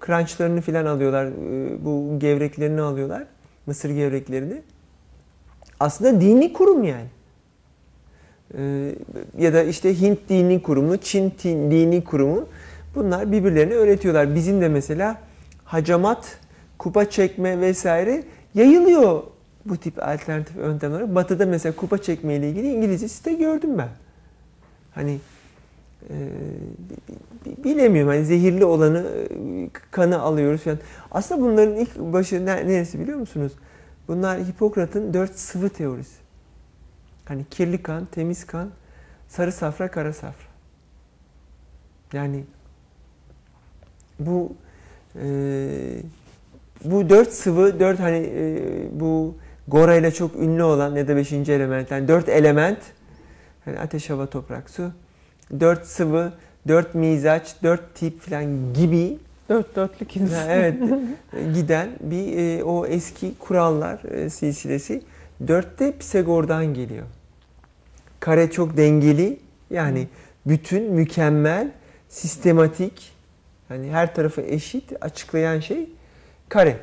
crunchlarını 0.05 0.61
filan 0.61 0.85
alıyorlar. 0.85 1.25
E, 1.25 1.85
bu 1.85 2.19
gevreklerini 2.19 2.81
alıyorlar. 2.81 3.23
Mısır 3.65 3.89
gevreklerini. 3.89 4.61
Aslında 5.79 6.21
dini 6.21 6.53
kurum 6.53 6.83
yani. 6.83 7.07
E, 8.57 8.91
ya 9.37 9.53
da 9.53 9.63
işte 9.63 10.01
Hint 10.01 10.19
dini 10.29 10.61
kurumu, 10.61 10.97
Çin 10.97 11.33
dini 11.43 12.03
kurumu 12.03 12.47
Bunlar 12.95 13.31
birbirlerine 13.31 13.73
öğretiyorlar. 13.73 14.35
Bizim 14.35 14.61
de 14.61 14.69
mesela 14.69 15.21
hacamat, 15.63 16.39
kupa 16.77 17.09
çekme 17.09 17.61
vesaire 17.61 18.23
yayılıyor 18.53 19.23
bu 19.65 19.77
tip 19.77 20.03
alternatif 20.03 20.55
yöntemler. 20.55 21.15
Batı'da 21.15 21.45
mesela 21.45 21.75
kupa 21.75 21.97
çekme 21.97 22.35
ile 22.35 22.49
ilgili 22.49 22.73
İngilizce 22.73 23.07
site 23.07 23.33
gördüm 23.33 23.77
ben. 23.77 23.89
Hani 24.95 25.19
e, 26.09 26.15
bilemiyorum 27.63 28.09
hani 28.09 28.25
zehirli 28.25 28.65
olanı 28.65 28.99
e, 28.99 29.69
kanı 29.91 30.19
alıyoruz 30.19 30.61
falan. 30.61 30.79
Aslında 31.11 31.41
bunların 31.41 31.75
ilk 31.75 31.97
başı 31.99 32.45
neresi 32.45 32.99
biliyor 32.99 33.17
musunuz? 33.17 33.51
Bunlar 34.07 34.39
Hipokrat'ın 34.39 35.13
dört 35.13 35.39
sıvı 35.39 35.69
teorisi. 35.69 36.15
Hani 37.25 37.45
kirli 37.45 37.83
kan, 37.83 38.05
temiz 38.05 38.47
kan, 38.47 38.69
sarı 39.27 39.51
safra, 39.51 39.91
kara 39.91 40.13
safra. 40.13 40.47
Yani 42.13 42.43
bu 44.19 44.53
e, 45.15 45.27
bu 46.83 47.09
dört 47.09 47.33
sıvı, 47.33 47.79
dört 47.79 47.99
hani 47.99 48.31
e, 48.35 48.57
bu 48.91 49.35
Gora 49.67 49.95
ile 49.95 50.11
çok 50.11 50.35
ünlü 50.35 50.63
olan 50.63 50.95
ya 50.95 51.07
da 51.07 51.15
beşinci 51.15 51.51
element, 51.51 51.91
yani 51.91 52.07
dört 52.07 52.29
element, 52.29 52.79
hani 53.65 53.79
ateş, 53.79 54.09
hava, 54.09 54.25
toprak, 54.25 54.69
su, 54.69 54.91
dört 55.59 55.85
sıvı, 55.85 56.33
dört 56.67 56.95
mizaç, 56.95 57.55
dört 57.63 57.95
tip 57.95 58.21
falan 58.21 58.73
gibi 58.73 59.17
Dört 59.49 59.75
dörtlük 59.75 60.17
insan. 60.17 60.49
evet 60.49 60.75
giden 61.53 61.89
bir 62.01 62.37
e, 62.37 62.63
o 62.63 62.85
eski 62.85 63.31
kurallar 63.39 64.03
e, 64.03 64.29
silsilesi 64.29 65.01
dörtte 65.47 65.91
Pisagor'dan 65.91 66.65
geliyor. 66.65 67.05
Kare 68.19 68.51
çok 68.51 68.77
dengeli 68.77 69.39
yani 69.69 70.07
bütün 70.45 70.83
mükemmel 70.83 71.71
sistematik 72.09 73.11
yani 73.69 73.89
her 73.89 74.15
tarafı 74.15 74.41
eşit 74.41 74.93
açıklayan 75.01 75.59
şey 75.59 75.89
kare. 76.49 76.77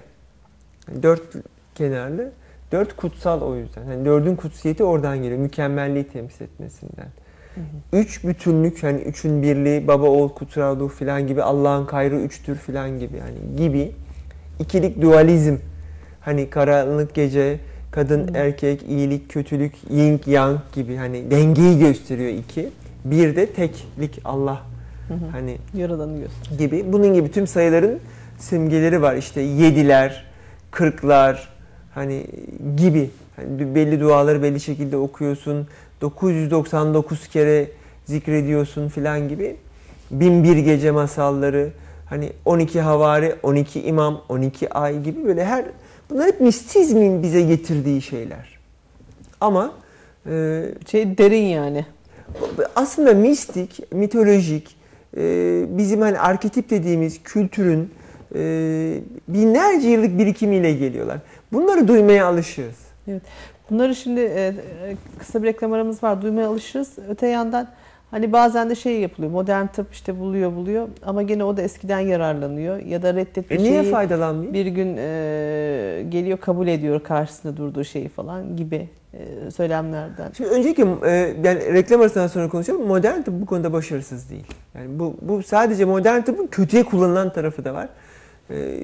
Yani 0.88 1.02
dört 1.02 1.22
kenarlı. 1.74 2.32
Dört 2.72 2.96
kutsal 2.96 3.40
o 3.40 3.56
yüzden. 3.56 3.84
Yani 3.84 4.04
dördün 4.04 4.36
kutsiyeti 4.36 4.84
oradan 4.84 5.22
geliyor. 5.22 5.38
Mükemmelliği 5.38 6.08
temsil 6.08 6.44
etmesinden. 6.44 7.08
Hı 7.54 7.60
hı. 7.60 7.98
Üç 7.98 8.24
bütünlük 8.24 8.82
hani 8.82 9.00
üçün 9.00 9.42
birliği, 9.42 9.88
baba 9.88 10.06
oğul 10.06 10.28
kutsal 10.28 10.80
ruh 10.80 10.90
falan 10.90 11.26
gibi 11.26 11.42
Allah'ın 11.42 11.86
kayrı 11.86 12.16
üçtür 12.16 12.56
falan 12.56 12.98
gibi 12.98 13.16
yani 13.16 13.56
gibi. 13.56 13.92
ikilik 14.58 15.02
dualizm. 15.02 15.56
Hani 16.20 16.50
karanlık 16.50 17.14
gece, 17.14 17.58
kadın 17.90 18.28
hı. 18.28 18.36
erkek, 18.36 18.82
iyilik, 18.82 19.30
kötülük, 19.30 19.74
yin 19.90 20.20
yang 20.26 20.60
gibi 20.74 20.96
hani 20.96 21.30
dengeyi 21.30 21.78
gösteriyor 21.78 22.30
iki. 22.30 22.68
Bir 23.04 23.36
de 23.36 23.46
teklik 23.46 24.20
Allah. 24.24 24.71
Hani 25.32 25.58
yaradanı 25.74 26.18
göster. 26.18 26.58
Gibi. 26.58 26.92
Bunun 26.92 27.14
gibi 27.14 27.32
tüm 27.32 27.46
sayıların 27.46 27.98
simgeleri 28.38 29.02
var. 29.02 29.14
İşte 29.14 29.40
yediler, 29.40 30.24
kırklar 30.70 31.48
hani 31.94 32.26
gibi. 32.76 33.10
Hani 33.36 33.74
belli 33.74 34.00
duaları 34.00 34.42
belli 34.42 34.60
şekilde 34.60 34.96
okuyorsun. 34.96 35.66
999 36.00 37.28
kere 37.28 37.68
zikrediyorsun 38.04 38.88
filan 38.88 39.28
gibi. 39.28 39.56
Binbir 40.10 40.56
Gece 40.56 40.90
masalları, 40.90 41.70
hani 42.08 42.32
12 42.44 42.80
havari, 42.80 43.36
12 43.42 43.82
imam, 43.82 44.20
12 44.28 44.70
ay 44.70 45.02
gibi 45.02 45.24
böyle 45.24 45.44
her 45.44 45.64
bunlar 46.10 46.26
hep 46.26 46.40
mistizmin 46.40 47.22
bize 47.22 47.42
getirdiği 47.42 48.02
şeyler. 48.02 48.58
Ama 49.40 49.72
e, 50.26 50.64
Şey 50.90 51.18
derin 51.18 51.44
yani. 51.44 51.86
aslında 52.76 53.14
mistik, 53.14 53.92
mitolojik, 53.92 54.76
e, 55.16 55.64
bizim 55.68 56.00
hani 56.00 56.18
arketip 56.18 56.70
dediğimiz 56.70 57.22
kültürün 57.22 57.90
e, 58.34 58.40
binlerce 59.28 59.88
yıllık 59.88 60.18
birikimiyle 60.18 60.72
geliyorlar. 60.72 61.18
Bunları 61.52 61.88
duymaya 61.88 62.26
alışığız. 62.26 62.76
Bunları 63.70 63.94
şimdi 63.94 64.20
e, 64.20 64.46
e, 64.46 64.54
kısa 65.18 65.42
bir 65.42 65.48
reklam 65.48 65.72
aramız 65.72 66.02
var. 66.02 66.22
Duymaya 66.22 66.48
alışırız. 66.48 66.98
Öte 67.08 67.26
yandan 67.26 67.68
hani 68.12 68.32
bazen 68.32 68.70
de 68.70 68.74
şey 68.74 69.00
yapılıyor. 69.00 69.32
Modern 69.32 69.66
tıp 69.66 69.92
işte 69.92 70.18
buluyor 70.18 70.52
buluyor 70.52 70.88
ama 71.02 71.22
gene 71.22 71.44
o 71.44 71.56
da 71.56 71.62
eskiden 71.62 72.00
yararlanıyor 72.00 72.76
ya 72.78 73.02
da 73.02 73.14
reddettiği 73.14 73.60
E 73.60 73.62
niye 73.62 73.80
şeyi 73.82 73.92
faydalanmayayım? 73.92 74.54
bir 74.54 74.66
gün 74.66 74.96
e, 74.98 76.04
geliyor 76.08 76.38
kabul 76.38 76.68
ediyor 76.68 77.02
karşısında 77.02 77.56
durduğu 77.56 77.84
şeyi 77.84 78.08
falan 78.08 78.56
gibi 78.56 78.88
e, 79.14 79.50
söylemlerden. 79.50 80.30
Şimdi 80.36 80.50
önceki 80.50 80.82
e, 80.82 81.10
yani 81.44 81.72
reklam 81.72 82.00
arasından 82.00 82.26
sonra 82.26 82.48
konuşalım. 82.48 82.86
Modern 82.86 83.22
tıp 83.22 83.40
bu 83.40 83.46
konuda 83.46 83.72
başarısız 83.72 84.30
değil. 84.30 84.46
Yani 84.74 84.98
bu 84.98 85.16
bu 85.22 85.42
sadece 85.42 85.84
modern 85.84 86.20
tıbbın 86.20 86.46
kötüye 86.46 86.82
kullanılan 86.82 87.32
tarafı 87.32 87.64
da 87.64 87.74
var. 87.74 87.88
E, 88.50 88.80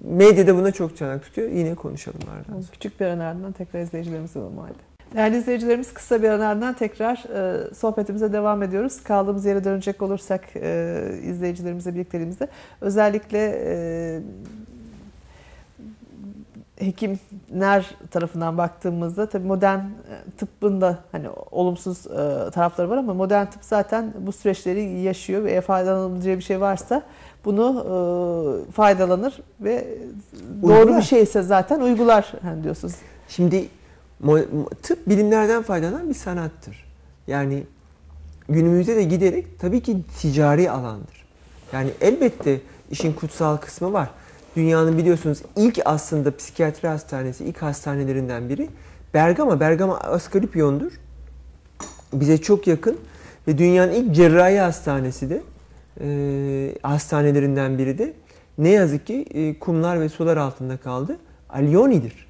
medyada 0.00 0.56
buna 0.56 0.72
çok 0.72 0.96
çanak 0.96 1.22
tutuyor. 1.22 1.50
Yine 1.50 1.74
konuşalım 1.74 2.20
ardından. 2.38 2.64
Küçük 2.72 3.00
bir 3.00 3.06
ardından 3.06 3.52
tekrar 3.52 3.80
izleyicilerimize 3.80 4.38
halde. 4.38 4.89
Değerli 5.14 5.36
izleyicilerimiz 5.36 5.94
kısa 5.94 6.22
bir 6.22 6.28
aranın 6.28 6.42
ardından 6.42 6.74
tekrar 6.74 7.16
e, 7.16 7.74
sohbetimize 7.74 8.32
devam 8.32 8.62
ediyoruz. 8.62 9.02
Kaldığımız 9.02 9.44
yere 9.44 9.64
dönecek 9.64 10.02
olursak 10.02 10.56
e, 10.56 11.02
izleyicilerimizle 11.22 11.94
birlikteliğimizde 11.94 12.48
özellikle 12.80 13.62
e, 13.64 14.20
hekimler 16.76 17.96
tarafından 18.10 18.58
baktığımızda 18.58 19.28
tabii 19.28 19.46
modern 19.46 19.78
e, 19.78 20.30
tıbbın 20.38 20.80
da 20.80 20.98
hani 21.12 21.26
olumsuz 21.50 22.06
e, 22.06 22.50
tarafları 22.50 22.90
var 22.90 22.96
ama 22.96 23.14
modern 23.14 23.46
tıp 23.46 23.64
zaten 23.64 24.12
bu 24.18 24.32
süreçleri 24.32 24.82
yaşıyor 25.00 25.44
ve 25.44 25.60
faydalanabileceği 25.60 26.38
bir 26.38 26.42
şey 26.42 26.60
varsa 26.60 27.02
bunu 27.44 27.86
e, 28.68 28.72
faydalanır 28.72 29.40
ve 29.60 29.98
doğru 30.62 30.72
Uygular. 30.72 30.98
bir 30.98 31.02
şeyse 31.02 31.42
zaten 31.42 31.80
uygular 31.80 32.32
hani 32.42 32.64
diyorsunuz. 32.64 32.94
Şimdi 33.28 33.68
tıp 34.82 35.08
bilimlerden 35.08 35.62
faydalanan 35.62 36.08
bir 36.08 36.14
sanattır. 36.14 36.84
Yani 37.26 37.64
günümüzde 38.48 38.96
de 38.96 39.02
giderek 39.02 39.58
tabii 39.58 39.80
ki 39.80 39.96
ticari 40.20 40.70
alandır. 40.70 41.24
Yani 41.72 41.90
elbette 42.00 42.60
işin 42.90 43.12
kutsal 43.12 43.56
kısmı 43.56 43.92
var. 43.92 44.10
Dünyanın 44.56 44.98
biliyorsunuz 44.98 45.42
ilk 45.56 45.78
aslında 45.84 46.36
psikiyatri 46.36 46.88
hastanesi, 46.88 47.44
ilk 47.44 47.62
hastanelerinden 47.62 48.48
biri 48.48 48.68
Bergama. 49.14 49.60
Bergama 49.60 49.98
Asclepios'dur. 49.98 50.92
Bize 52.12 52.38
çok 52.38 52.66
yakın 52.66 52.98
ve 53.48 53.58
dünyanın 53.58 53.92
ilk 53.92 54.14
cerrahi 54.14 54.58
hastanesi 54.58 55.30
de 55.30 55.42
e, 56.00 56.74
hastanelerinden 56.82 57.78
biri 57.78 57.98
de 57.98 58.12
ne 58.58 58.68
yazık 58.68 59.06
ki 59.06 59.26
e, 59.34 59.58
kumlar 59.58 60.00
ve 60.00 60.08
sular 60.08 60.36
altında 60.36 60.76
kaldı. 60.76 61.16
Alioni'dir. 61.50 62.29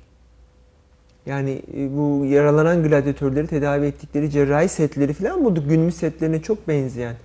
Yani 1.26 1.62
e, 1.76 1.96
bu 1.96 2.24
yaralanan 2.24 2.82
gladyatörleri 2.82 3.46
tedavi 3.46 3.86
ettikleri 3.86 4.30
cerrahi 4.30 4.68
setleri 4.68 5.12
falan 5.12 5.44
bulduk. 5.44 5.68
Günümüz 5.68 5.94
setlerine 5.94 6.42
çok 6.42 6.68
benzeyen. 6.68 7.16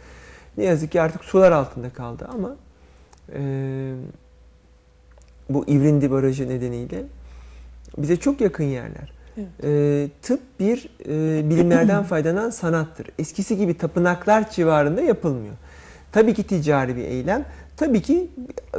Ne 0.58 0.64
yazık 0.64 0.91
ki 0.91 1.02
artık 1.02 1.26
sular 1.26 1.52
altında 1.52 1.89
kaldı 1.89 2.28
ama 2.34 2.56
e, 3.34 3.41
bu 5.50 5.66
İvrindi 5.68 6.12
Barajı 6.12 6.50
nedeniyle 6.50 7.04
bize 7.98 8.18
çok 8.18 8.41
yakın 8.41 8.64
yerler. 8.64 9.14
Evet. 9.38 9.48
E, 9.64 10.08
tıp 10.22 10.39
bir 10.60 10.89
e, 11.06 11.50
bilimlerden 11.50 12.04
faydalanan 12.10 12.50
sanattır. 12.50 13.08
Eskisi 13.20 13.58
gibi 13.58 13.78
tapınaklar 13.78 14.50
civarında 14.50 15.02
yapılmıyor. 15.02 15.54
Tabii 16.12 16.34
ki 16.34 16.43
ticari 16.43 16.96
bir 16.96 17.04
eylem. 17.04 17.46
Tabii 17.78 18.02
ki 18.02 18.30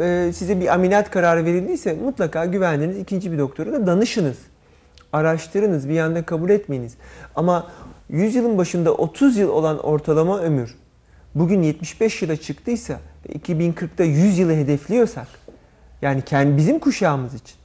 e, 0.01 0.31
size 0.35 0.61
bir 0.61 0.75
ameliyat 0.75 1.11
kararı 1.11 1.45
verildiyse 1.45 1.95
mutlaka 2.05 2.45
güvendiğiniz 2.45 2.99
ikinci 2.99 3.33
bir 3.33 3.39
doktora 3.39 3.73
da 3.73 3.87
danışınız. 3.87 4.37
Araştırınız, 5.17 5.89
bir 5.89 5.99
anda 5.99 6.27
kabul 6.27 6.51
etmeyiniz. 6.51 6.95
Ama 7.37 7.67
100 8.09 8.35
yılın 8.35 8.59
başında 8.59 8.93
30 8.95 9.37
yıl 9.37 9.49
olan 9.49 9.79
ortalama 9.79 10.41
ömür 10.41 10.75
bugün 11.35 11.63
75 11.63 12.23
yıla 12.23 12.37
çıktıysa 12.37 13.01
ve 13.29 13.33
2040'da 13.33 14.05
100 14.05 14.39
yılı 14.39 14.53
hedefliyorsak 14.53 15.27
yani 16.03 16.23
kendi 16.23 16.57
bizim 16.57 16.79
kuşağımız 16.79 17.35
için 17.35 17.57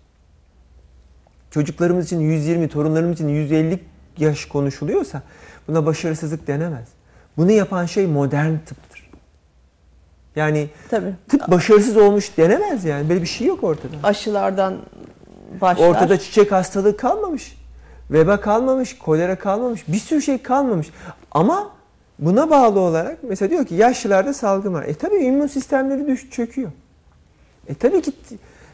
çocuklarımız 1.52 2.06
için 2.06 2.20
120, 2.20 2.70
torunlarımız 2.70 3.16
için 3.16 3.28
150 3.28 3.80
yaş 4.18 4.46
konuşuluyorsa 4.46 5.22
buna 5.68 5.86
başarısızlık 5.86 6.48
denemez. 6.48 6.88
Bunu 7.38 7.52
yapan 7.52 7.86
şey 7.86 8.08
modern 8.08 8.58
tıptır. 8.66 9.10
Yani 10.36 10.70
Tabii. 10.90 11.14
tıp 11.30 11.52
başarısız 11.52 11.98
olmuş 11.98 12.38
denemez 12.38 12.86
yani. 12.86 13.10
Böyle 13.10 13.22
bir 13.22 13.28
şey 13.28 13.48
yok 13.48 13.64
ortada. 13.64 13.96
Aşılardan 14.04 14.78
başlar. 15.62 15.88
Ortada 15.88 16.20
çiçek 16.20 16.52
hastalığı 16.52 16.98
kalmamış. 16.98 17.58
Veba 18.12 18.42
kalmamış, 18.42 18.98
kolera 18.98 19.36
kalmamış, 19.36 19.88
bir 19.88 19.98
sürü 19.98 20.22
şey 20.22 20.38
kalmamış. 20.38 20.90
Ama 21.32 21.70
buna 22.20 22.50
bağlı 22.50 22.80
olarak 22.80 23.18
mesela 23.24 23.50
diyor 23.50 23.66
ki 23.66 23.76
yaşlılarda 23.76 24.34
salgın 24.34 24.74
var. 24.74 24.84
E 24.84 24.94
tabii 24.94 25.16
immün 25.16 25.48
sistemleri 25.48 26.08
düş 26.08 26.30
çöküyor. 26.30 26.72
E 27.68 27.74
tabii 27.74 28.02
ki 28.02 28.12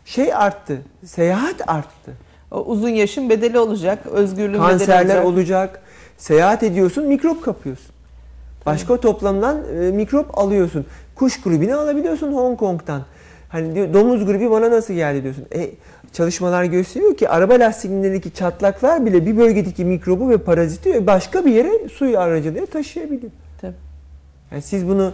şey 0.06 0.34
arttı, 0.34 0.82
seyahat 1.06 1.70
arttı. 1.70 2.12
O 2.52 2.64
uzun 2.64 2.90
yaşın 2.90 3.30
bedeli 3.30 3.60
olacak, 3.60 4.06
özgürlüğün 4.06 4.54
bedeli 4.54 4.70
Kanserler 4.70 5.16
olacak. 5.22 5.26
olacak. 5.26 5.82
Seyahat 6.18 6.64
ediyorsun, 6.64 7.06
mikrop 7.08 7.44
kapıyorsun. 7.44 7.96
Başka 8.66 8.98
toplamdan 8.98 9.58
e, 9.82 9.92
mikrop 9.92 10.38
alıyorsun. 10.38 10.86
Kuş 11.16 11.42
gribini 11.42 11.76
alabiliyorsun 11.76 12.34
Hong 12.34 12.60
Kong'dan. 12.60 13.02
Hani 13.50 13.76
diyor, 13.76 13.94
domuz 13.94 14.26
gribi 14.26 14.52
bana 14.52 14.72
nasıl 14.72 14.94
geldi 14.94 15.24
diyorsun. 15.24 15.46
E, 15.56 15.72
çalışmalar 16.14 16.64
gösteriyor 16.64 17.18
ki 17.18 17.30
araba 17.30 17.54
lastiklerindeki 17.54 18.34
çatlaklar 18.34 19.06
bile 19.06 19.26
bir 19.26 19.38
bölgedeki 19.38 19.86
mikrobu 19.86 20.30
ve 20.30 20.38
paraziti 20.38 21.08
başka 21.08 21.46
bir 21.46 21.52
yere 21.52 21.90
suyu 21.90 22.20
aracılığıyla 22.20 22.66
taşıyabiliyor. 22.66 23.32
Tabii. 23.62 23.76
Yani 24.52 24.62
siz 24.62 24.88
bunu 24.88 25.12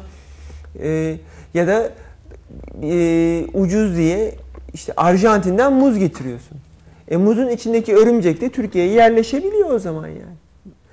e, 0.79 1.17
ya 1.53 1.67
da 1.67 1.89
e, 2.83 3.45
ucuz 3.53 3.97
diye 3.97 4.35
işte 4.73 4.93
Arjantin'den 4.97 5.73
muz 5.73 5.99
getiriyorsun. 5.99 6.57
E 7.07 7.17
muzun 7.17 7.49
içindeki 7.49 7.95
örümcek 7.95 8.41
de 8.41 8.49
Türkiye'ye 8.49 8.93
yerleşebiliyor 8.93 9.71
o 9.71 9.79
zaman 9.79 10.07
yani. 10.07 10.35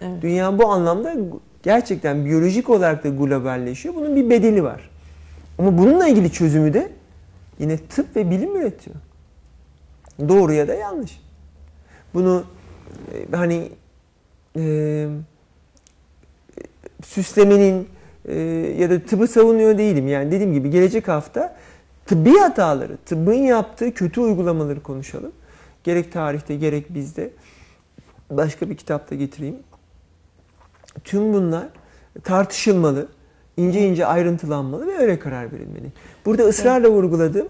Evet. 0.00 0.22
Dünya 0.22 0.58
bu 0.58 0.66
anlamda 0.66 1.14
gerçekten 1.62 2.24
biyolojik 2.24 2.70
olarak 2.70 3.04
da 3.04 3.08
globalleşiyor. 3.08 3.94
Bunun 3.94 4.16
bir 4.16 4.30
bedeli 4.30 4.62
var. 4.62 4.90
Ama 5.58 5.78
bununla 5.78 6.08
ilgili 6.08 6.32
çözümü 6.32 6.74
de 6.74 6.88
yine 7.58 7.76
tıp 7.76 8.16
ve 8.16 8.30
bilim 8.30 8.56
üretiyor. 8.56 8.96
Doğru 10.28 10.52
ya 10.52 10.68
da 10.68 10.74
yanlış. 10.74 11.20
Bunu 12.14 12.44
e, 13.14 13.36
hani 13.36 13.68
e, 14.56 15.06
süslemenin 17.04 17.88
e, 18.24 18.40
ya 18.78 18.90
da 18.90 19.00
tıbbı 19.02 19.28
savunuyor 19.28 19.78
değilim. 19.78 20.08
Yani 20.08 20.32
dediğim 20.32 20.52
gibi 20.52 20.70
gelecek 20.70 21.08
hafta 21.08 21.56
tıbbi 22.06 22.38
hataları, 22.38 22.96
tıbbın 23.06 23.34
yaptığı 23.34 23.94
kötü 23.94 24.20
uygulamaları 24.20 24.82
konuşalım. 24.82 25.32
Gerek 25.84 26.12
tarihte 26.12 26.56
gerek 26.56 26.94
bizde. 26.94 27.30
Başka 28.30 28.70
bir 28.70 28.76
kitapta 28.76 29.14
getireyim. 29.14 29.56
Tüm 31.04 31.32
bunlar 31.34 31.68
tartışılmalı, 32.24 33.08
ince 33.56 33.88
ince 33.88 34.06
ayrıntılanmalı 34.06 34.86
ve 34.86 34.98
öyle 34.98 35.18
karar 35.18 35.52
verilmeli. 35.52 35.92
Burada 36.26 36.42
ısrarla 36.42 36.90
vurguladığım, 36.90 37.48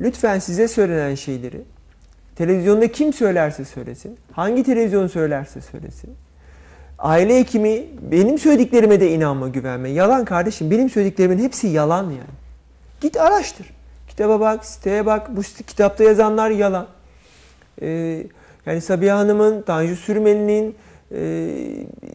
lütfen 0.00 0.38
size 0.38 0.68
söylenen 0.68 1.14
şeyleri, 1.14 1.62
televizyonda 2.40 2.92
kim 2.92 3.12
söylerse 3.12 3.64
söylesin, 3.64 4.18
hangi 4.32 4.64
televizyon 4.64 5.06
söylerse 5.06 5.60
söylesin, 5.60 6.10
aile 6.98 7.38
hekimi 7.38 7.84
benim 8.02 8.38
söylediklerime 8.38 9.00
de 9.00 9.10
inanma, 9.10 9.48
güvenme. 9.48 9.88
Yalan 9.90 10.24
kardeşim, 10.24 10.70
benim 10.70 10.90
söylediklerimin 10.90 11.38
hepsi 11.38 11.68
yalan 11.68 12.02
yani. 12.02 12.36
Git 13.00 13.16
araştır. 13.16 13.66
Kitaba 14.08 14.40
bak, 14.40 14.64
siteye 14.64 15.06
bak, 15.06 15.36
bu 15.36 15.42
kitapta 15.42 16.04
yazanlar 16.04 16.50
yalan. 16.50 16.86
Ee, 17.82 18.26
yani 18.66 18.80
Sabiha 18.80 19.18
Hanım'ın, 19.18 19.62
Tanju 19.62 19.96
Sürmeli'nin, 19.96 20.74
e, 21.14 21.20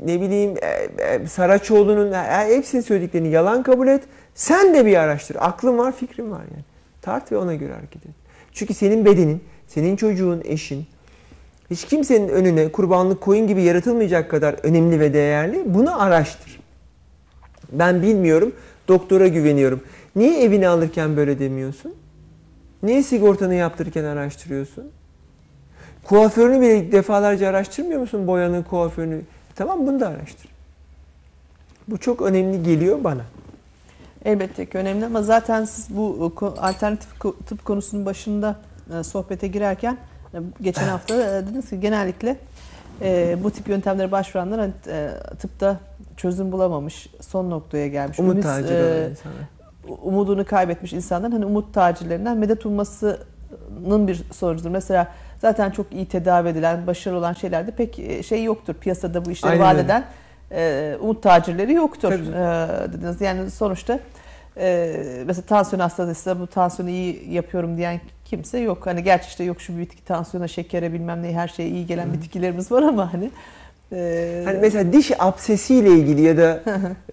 ne 0.05 0.21
bileyim 0.21 0.55
e, 0.61 1.03
e, 1.03 1.27
Saraçoğlu'nun 1.27 2.11
e, 2.11 2.55
hepsinin 2.55 2.81
söylediklerini 2.81 3.29
yalan 3.29 3.63
kabul 3.63 3.87
et. 3.87 4.03
Sen 4.35 4.73
de 4.73 4.85
bir 4.85 4.95
araştır. 4.95 5.37
Aklın 5.39 5.77
var, 5.77 5.91
fikrin 5.91 6.31
var 6.31 6.43
yani. 6.51 6.63
Tart 7.01 7.31
ve 7.31 7.37
ona 7.37 7.55
göre 7.55 7.73
hareket 7.73 8.05
et. 8.05 8.11
Çünkü 8.53 8.73
senin 8.73 9.05
bedenin, 9.05 9.43
senin 9.75 9.95
çocuğun, 9.95 10.41
eşin 10.45 10.85
hiç 11.71 11.85
kimsenin 11.85 12.27
önüne 12.29 12.71
kurbanlık 12.71 13.21
koyun 13.21 13.47
gibi 13.47 13.63
yaratılmayacak 13.63 14.31
kadar 14.31 14.55
önemli 14.63 14.99
ve 14.99 15.13
değerli. 15.13 15.63
Bunu 15.65 16.01
araştır. 16.01 16.59
Ben 17.71 18.01
bilmiyorum. 18.01 18.51
Doktora 18.87 19.27
güveniyorum. 19.27 19.81
Niye 20.15 20.43
evini 20.43 20.67
alırken 20.67 21.17
böyle 21.17 21.39
demiyorsun? 21.39 21.93
Niye 22.83 23.03
sigortanı 23.03 23.55
yaptırırken 23.55 24.03
araştırıyorsun? 24.03 24.91
Kuaförünü 26.03 26.61
bile 26.61 26.91
defalarca 26.91 27.49
araştırmıyor 27.49 27.99
musun? 28.01 28.27
Boyanı, 28.27 28.63
kuaförünü. 28.63 29.21
Tamam 29.55 29.87
bunu 29.87 29.99
da 29.99 30.07
araştır. 30.07 30.49
Bu 31.87 31.97
çok 31.97 32.21
önemli 32.21 32.63
geliyor 32.63 33.03
bana. 33.03 33.25
Elbette 34.25 34.65
ki 34.65 34.77
önemli 34.77 35.05
ama 35.05 35.23
zaten 35.23 35.65
siz 35.65 35.97
bu 35.97 36.33
ko- 36.35 36.59
alternatif 36.59 37.09
tıp 37.47 37.65
konusunun 37.65 38.05
başında 38.05 38.59
e, 38.59 38.74
sohbete 39.03 39.47
girerken 39.47 39.97
e, 40.33 40.37
geçen 40.61 40.87
hafta 40.87 41.15
e, 41.15 41.45
dediniz 41.45 41.69
ki 41.69 41.79
genellikle 41.79 42.37
e, 43.01 43.37
bu 43.43 43.51
tip 43.51 43.67
yöntemlere 43.67 44.11
başvuranlar 44.11 44.59
hani, 44.59 44.71
e, 44.87 45.09
tıpta 45.39 45.79
çözüm 46.17 46.51
bulamamış, 46.51 47.09
son 47.21 47.49
noktaya 47.49 47.87
gelmiş. 47.87 48.19
Umut 48.19 48.33
ümit, 48.33 48.43
taciri 48.43 48.73
e, 48.73 49.09
umudunu 50.03 50.45
kaybetmiş 50.45 50.93
insanların 50.93 51.31
hani 51.31 51.45
umut 51.45 51.73
tacirlerinden 51.73 52.37
medet 52.37 52.65
ummasının 52.65 54.07
bir 54.07 54.23
sonucudur. 54.33 54.69
Mesela 54.69 55.07
zaten 55.39 55.71
çok 55.71 55.93
iyi 55.93 56.05
tedavi 56.05 56.49
edilen, 56.49 56.87
başarılı 56.87 57.19
olan 57.19 57.33
şeylerde 57.33 57.71
pek 57.71 57.99
e, 57.99 58.23
şey 58.23 58.43
yoktur. 58.43 58.73
Piyasada 58.73 59.25
bu 59.25 59.31
işleri 59.31 59.51
Aynen 59.51 59.65
vaat 59.65 59.77
eden 59.77 60.05
e, 60.51 60.97
umut 61.01 61.23
tacirleri 61.23 61.73
yoktur 61.73 62.11
e, 62.11 62.93
dediniz. 62.93 63.21
Yani 63.21 63.51
sonuçta 63.51 63.99
e, 64.57 65.23
mesela 65.25 65.45
tansiyon 65.45 65.79
hastasıysa 65.79 66.39
bu 66.39 66.47
tansiyonu 66.47 66.89
iyi 66.89 67.33
yapıyorum 67.33 67.77
diyen 67.77 68.01
kimse 68.25 68.59
yok. 68.59 68.85
Hani 68.85 69.03
gerçi 69.03 69.27
işte 69.27 69.43
yok 69.43 69.61
şu 69.61 69.77
bitki 69.77 70.05
tansiyona, 70.05 70.47
şekere 70.47 70.93
bilmem 70.93 71.23
ne 71.23 71.33
her 71.33 71.47
şeye 71.47 71.69
iyi 71.69 71.85
gelen 71.85 72.13
bitkilerimiz 72.13 72.71
var 72.71 72.83
ama 72.83 73.13
hani 73.13 73.31
e, 73.91 74.41
Hani 74.45 74.57
mesela 74.61 74.93
diş 74.93 75.11
absesiyle 75.19 75.89
ilgili 75.89 76.21
ya 76.21 76.37
da 76.37 76.63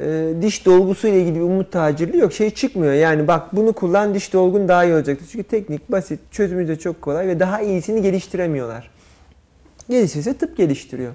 e, 0.01 0.33
diş 0.43 0.67
dolgusuyla 0.67 1.19
ilgili 1.19 1.35
bir 1.35 1.41
umut 1.41 1.73
tacirliği 1.73 2.21
yok. 2.21 2.33
Şey 2.33 2.51
çıkmıyor. 2.51 2.93
Yani 2.93 3.29
bak 3.29 3.57
bunu 3.57 3.73
kullan 3.73 4.15
diş 4.15 4.33
dolgun 4.33 4.69
daha 4.69 4.85
iyi 4.85 4.95
olacaktır. 4.95 5.29
Çünkü 5.33 5.45
teknik, 5.49 5.93
basit, 5.93 6.21
çözümü 6.31 6.69
de 6.69 6.79
çok 6.79 7.03
kolay 7.03 7.29
ve 7.29 7.41
daha 7.41 7.61
iyisini 7.61 8.03
geliştiremiyorlar. 8.03 8.91
Gelişirse 9.91 10.35
tıp 10.35 10.57
geliştiriyor. 10.57 11.13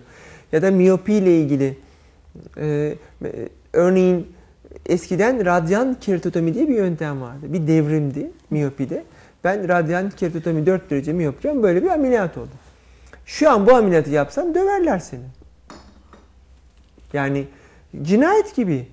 Ya 0.51 0.61
da 0.61 0.71
miyopi 0.71 1.13
ile 1.13 1.39
ilgili 1.39 1.77
e, 2.57 2.65
e, 2.65 2.95
örneğin 3.73 4.27
eskiden 4.87 5.45
radyan 5.45 5.97
keratotomi 6.01 6.53
diye 6.53 6.67
bir 6.67 6.75
yöntem 6.75 7.21
vardı. 7.21 7.53
Bir 7.53 7.67
devrimdi 7.67 8.31
miyopide. 8.49 9.03
Ben 9.43 9.67
radyan 9.67 10.09
keratotomi 10.09 10.65
4 10.65 10.89
derece 10.89 11.13
miyopken 11.13 11.63
böyle 11.63 11.83
bir 11.83 11.87
ameliyat 11.89 12.37
oldum. 12.37 12.49
Şu 13.25 13.49
an 13.49 13.67
bu 13.67 13.73
ameliyatı 13.75 14.09
yapsan 14.09 14.55
döverler 14.55 14.99
seni. 14.99 15.23
Yani 17.13 17.45
cinayet 18.01 18.55
gibi. 18.55 18.87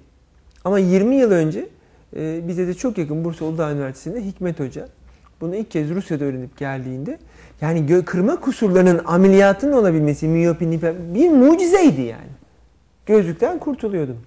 Ama 0.65 0.79
20 0.79 1.17
yıl 1.17 1.31
önce 1.31 1.69
e, 2.17 2.49
bize 2.49 2.67
de 2.67 2.75
çok 2.75 2.99
yakın 2.99 3.25
Bursa 3.25 3.45
Uludağ 3.45 3.73
Üniversitesi'nde 3.73 4.27
Hikmet 4.27 4.61
Hoca 4.61 4.89
bunu 5.41 5.57
ilk 5.57 5.71
kez 5.71 5.91
Rusya'da 5.91 6.25
öğrenip 6.25 6.57
geldiğinde 6.59 7.19
yani 7.61 7.81
gö- 7.81 8.05
kırma 8.05 8.41
kusurlarının 8.41 9.01
ameliyatının 9.05 9.73
olabilmesi 9.73 10.29
miyopi 10.29 10.65
nipe- 10.65 11.15
bir 11.15 11.31
mucizeydi 11.31 12.01
yani. 12.01 12.31
Gözlükten 13.07 13.59
kurtuluyordum. 13.59 14.19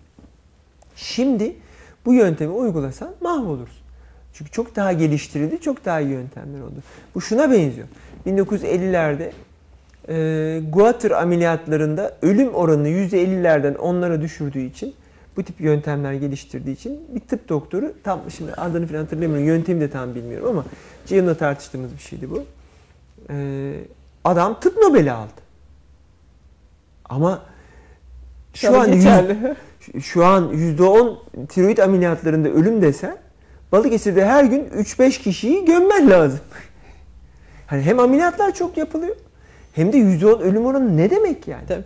Şimdi 0.98 1.56
bu 2.06 2.14
yöntemi 2.14 2.52
uygulasan 2.52 3.16
mahvolursun. 3.22 3.78
Çünkü 4.34 4.52
çok 4.52 4.76
daha 4.76 4.94
geliştirildi, 4.94 5.62
çok 5.62 5.86
daha 5.86 6.00
iyi 6.00 6.10
yöntemler 6.10 6.62
oldu. 6.62 6.76
Bu 7.16 7.22
şuna 7.22 7.52
benziyor. 7.52 7.88
1950'lerde 8.26 9.32
e, 10.10 10.62
guatr 10.70 11.12
ameliyatlarında 11.12 12.18
ölüm 12.22 12.54
oranını 12.54 12.90
%50'lerden 12.90 13.76
onlara 13.76 14.22
düşürdüğü 14.22 14.60
için 14.60 14.96
bu 15.38 15.44
tip 15.44 15.62
yöntemler 15.62 16.14
geliştirdiği 16.14 16.76
için 16.76 17.00
bir 17.16 17.20
tıp 17.20 17.50
doktoru 17.50 17.94
tam 18.04 18.20
şimdi 18.38 18.54
adını 18.54 18.88
falan 18.88 19.00
hatırlamıyorum 19.00 19.48
yöntemi 19.48 19.82
de 19.82 19.90
tam 19.90 20.16
bilmiyorum 20.16 20.50
ama 20.50 20.66
Ceyhun'la 21.06 21.36
tartıştığımız 21.36 21.94
bir 21.94 22.02
şeydi 22.02 22.30
bu. 22.32 22.46
E, 23.30 23.74
adam 24.24 24.60
tıp 24.60 24.78
Nobel'i 24.78 25.12
aldı. 25.12 25.42
Ama 27.06 27.42
şu 28.54 28.80
an. 28.80 29.56
Şu 30.02 30.26
an 30.26 30.54
%10 30.54 31.16
tiroid 31.48 31.78
ameliyatlarında 31.78 32.50
ölüm 32.50 32.82
desen 32.82 33.18
Balıkesir'de 33.72 34.26
her 34.26 34.44
gün 34.44 34.66
3-5 34.66 35.22
kişiyi 35.22 35.66
gömmen 35.66 36.10
lazım. 36.10 36.40
Hani 37.68 37.82
hem 37.82 38.00
ameliyatlar 38.00 38.54
çok 38.54 38.78
yapılıyor 38.78 39.16
hem 39.74 39.94
de 39.94 39.98
%10 39.98 40.42
ölüm 40.42 40.66
oranı 40.66 40.98
ne 40.98 41.10
demek 41.10 41.48
yani? 41.48 41.68
Tabii. 41.68 41.84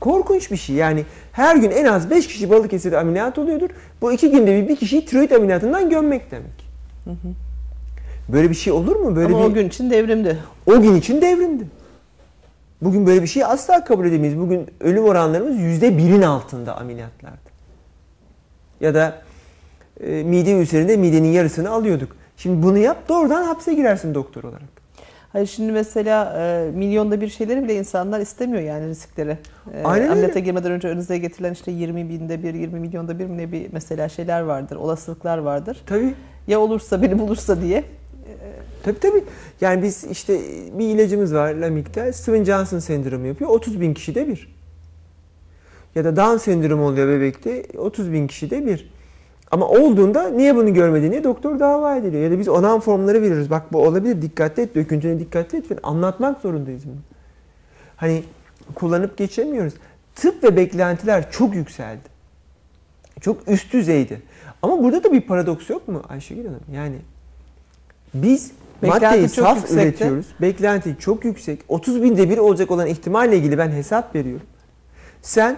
Korkunç 0.00 0.50
bir 0.50 0.56
şey. 0.56 0.76
Yani 0.76 1.04
her 1.32 1.56
gün 1.56 1.70
en 1.70 1.84
az 1.84 2.10
5 2.10 2.26
kişi 2.26 2.50
Balıkesir'de 2.50 2.98
ameliyat 2.98 3.38
oluyordur. 3.38 3.70
Bu 4.00 4.12
iki 4.12 4.30
günde 4.30 4.62
bir, 4.62 4.68
bir 4.68 4.76
kişiyi 4.76 5.06
tiroid 5.06 5.30
ameliyatından 5.30 5.90
gömmek 5.90 6.30
demek. 6.30 6.72
Böyle 8.28 8.50
bir 8.50 8.54
şey 8.54 8.72
olur 8.72 8.96
mu? 8.96 9.16
Böyle 9.16 9.26
ama 9.26 9.38
bir, 9.38 9.50
o 9.50 9.54
gün 9.54 9.68
için 9.68 9.90
devrimdi. 9.90 10.38
o 10.66 10.82
gün 10.82 10.94
için 10.94 11.22
devrimdi. 11.22 11.64
Bugün 12.82 13.06
böyle 13.06 13.22
bir 13.22 13.26
şeyi 13.26 13.46
asla 13.46 13.84
kabul 13.84 14.06
edemeyiz. 14.06 14.38
Bugün 14.38 14.66
ölüm 14.80 15.04
oranlarımız 15.04 15.58
yüzde 15.58 15.98
birin 15.98 16.22
altında 16.22 16.76
ameliyatlarda. 16.76 17.36
Ya 18.80 18.94
da 18.94 19.22
e, 20.00 20.22
mide 20.22 20.52
ülserinde 20.52 20.96
midenin 20.96 21.28
yarısını 21.28 21.70
alıyorduk. 21.70 22.16
Şimdi 22.36 22.62
bunu 22.62 22.78
yap 22.78 23.08
doğrudan 23.08 23.44
hapse 23.44 23.74
girersin 23.74 24.14
doktor 24.14 24.44
olarak. 24.44 24.82
Hayır 25.32 25.46
şimdi 25.46 25.72
mesela 25.72 26.34
e, 26.38 26.70
milyonda 26.70 27.20
bir 27.20 27.28
şeyleri 27.28 27.64
bile 27.64 27.74
insanlar 27.74 28.20
istemiyor 28.20 28.62
yani 28.62 28.88
riskleri. 28.88 29.38
E, 29.74 29.82
Aynen 29.84 30.02
öyle. 30.02 30.12
ameliyata 30.12 30.38
girmeden 30.38 30.72
önce 30.72 30.88
önünüze 30.88 31.18
getirilen 31.18 31.52
işte 31.52 31.72
20 31.72 32.08
binde 32.08 32.42
bir, 32.42 32.54
20 32.54 32.80
milyonda 32.80 33.18
bir 33.18 33.28
ne 33.28 33.52
bir 33.52 33.66
mesela 33.72 34.08
şeyler 34.08 34.40
vardır, 34.40 34.76
olasılıklar 34.76 35.38
vardır. 35.38 35.82
Tabii. 35.86 36.14
Ya 36.46 36.60
olursa 36.60 37.02
beni 37.02 37.18
bulursa 37.18 37.60
diye. 37.60 37.84
Tabii 38.82 39.00
tabii. 39.00 39.24
Yani 39.60 39.82
biz 39.82 40.04
işte 40.04 40.40
bir 40.78 40.88
ilacımız 40.88 41.34
var 41.34 41.54
Lamictal. 41.54 42.12
Steven 42.12 42.44
Johnson 42.44 42.78
sendromu 42.78 43.26
yapıyor. 43.26 43.50
30 43.50 43.80
bin 43.80 43.94
kişide 43.94 44.28
bir. 44.28 44.54
Ya 45.94 46.04
da 46.04 46.16
Down 46.16 46.36
sendromu 46.36 46.86
oluyor 46.86 47.08
bebekte. 47.08 47.64
30 47.78 48.12
bin 48.12 48.26
kişide 48.26 48.66
bir. 48.66 48.92
Ama 49.50 49.68
olduğunda 49.68 50.28
niye 50.28 50.56
bunu 50.56 50.74
görmedi 50.74 51.10
diye 51.10 51.24
doktor 51.24 51.58
dava 51.58 51.96
ediliyor. 51.96 52.22
Ya 52.22 52.30
da 52.30 52.38
biz 52.38 52.48
onan 52.48 52.80
formları 52.80 53.22
veriyoruz. 53.22 53.50
Bak 53.50 53.72
bu 53.72 53.78
olabilir 53.78 54.22
dikkatli 54.22 54.62
et, 54.62 54.74
döküntüne 54.74 55.18
dikkatli 55.18 55.58
et. 55.58 55.68
falan. 55.68 55.80
Anlatmak 55.82 56.40
zorundayız 56.40 56.82
bunu. 56.86 57.00
Hani 57.96 58.24
kullanıp 58.74 59.16
geçemiyoruz. 59.16 59.74
Tıp 60.14 60.44
ve 60.44 60.56
beklentiler 60.56 61.30
çok 61.30 61.54
yükseldi. 61.54 62.12
Çok 63.20 63.48
üst 63.48 63.72
düzeydi. 63.72 64.22
Ama 64.62 64.82
burada 64.84 65.04
da 65.04 65.12
bir 65.12 65.20
paradoks 65.20 65.70
yok 65.70 65.88
mu 65.88 66.02
Ayşegül 66.08 66.46
Hanım? 66.46 66.60
Yani 66.72 66.96
biz 68.14 68.50
Beklenti 68.82 69.06
maddeyi 69.06 69.28
saf 69.28 69.70
üretiyoruz. 69.70 70.26
Beklenti 70.40 70.96
çok 70.98 71.24
yüksek. 71.24 71.60
30 71.68 72.02
binde 72.02 72.30
bir 72.30 72.38
olacak 72.38 72.70
olan 72.70 72.86
ihtimalle 72.86 73.36
ilgili 73.36 73.58
ben 73.58 73.70
hesap 73.70 74.14
veriyorum. 74.14 74.46
Sen 75.22 75.56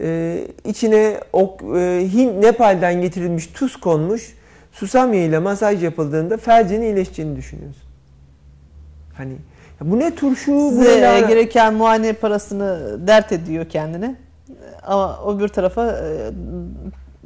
e, 0.00 0.38
içine 0.64 1.20
ok, 1.32 1.62
e, 1.62 2.08
Hint, 2.12 2.44
Nepal'den 2.44 3.00
getirilmiş 3.00 3.46
tuz 3.46 3.76
konmuş 3.76 4.34
susam 4.72 5.14
yağıyla 5.14 5.40
masaj 5.40 5.84
yapıldığında 5.84 6.36
felcinin 6.36 6.82
iyileşeceğini 6.82 7.36
düşünüyorsun. 7.36 7.82
Hani 9.16 9.32
ya 9.80 9.90
bu 9.90 9.98
ne 9.98 10.14
turşu, 10.14 10.52
bu 10.52 10.70
Size 10.70 11.00
ne 11.00 11.18
e, 11.18 11.20
gereken 11.20 11.74
muayene 11.74 12.12
parasını 12.12 12.98
dert 13.06 13.32
ediyor 13.32 13.68
kendine. 13.68 14.16
Ama 14.82 15.20
öbür 15.28 15.48
tarafa 15.48 15.86
e, 15.86 16.30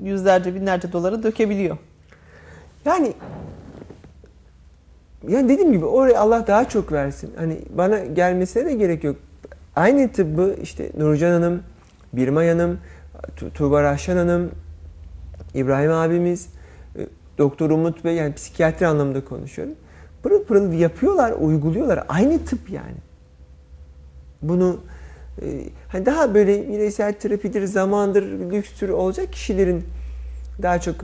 yüzlerce 0.02 0.54
binlerce 0.54 0.92
doları 0.92 1.22
dökebiliyor. 1.22 1.76
Yani 2.84 3.12
yani 5.28 5.48
dediğim 5.48 5.72
gibi 5.72 5.84
oraya 5.84 6.20
Allah 6.20 6.46
daha 6.46 6.68
çok 6.68 6.92
versin. 6.92 7.30
Hani 7.36 7.58
bana 7.70 7.98
gelmesine 7.98 8.64
de 8.64 8.74
gerek 8.74 9.04
yok. 9.04 9.16
Aynı 9.76 10.12
tıbbı 10.12 10.56
işte 10.62 10.90
Nurcan 10.98 11.30
Hanım, 11.32 11.62
Birmay 12.12 12.48
Hanım, 12.48 12.78
Tu- 13.36 13.50
Tuğba 13.52 13.82
Rahşan 13.82 14.16
Hanım, 14.16 14.50
İbrahim 15.54 15.92
abimiz, 15.92 16.48
e, 16.96 17.06
Doktor 17.38 17.70
Umut 17.70 18.04
Bey 18.04 18.14
yani 18.14 18.34
psikiyatri 18.34 18.86
anlamında 18.86 19.24
konuşuyorum. 19.24 19.74
Pırıl 20.22 20.44
pırıl 20.44 20.72
yapıyorlar, 20.72 21.32
uyguluyorlar. 21.32 22.04
Aynı 22.08 22.44
tıp 22.44 22.70
yani. 22.70 22.96
Bunu 24.42 24.80
e, 25.42 25.46
hani 25.88 26.06
daha 26.06 26.34
böyle 26.34 26.68
bireysel 26.68 27.12
terapidir, 27.12 27.64
zamandır, 27.64 28.22
lükstür 28.52 28.88
olacak 28.88 29.32
kişilerin 29.32 29.84
daha 30.62 30.80
çok 30.80 30.94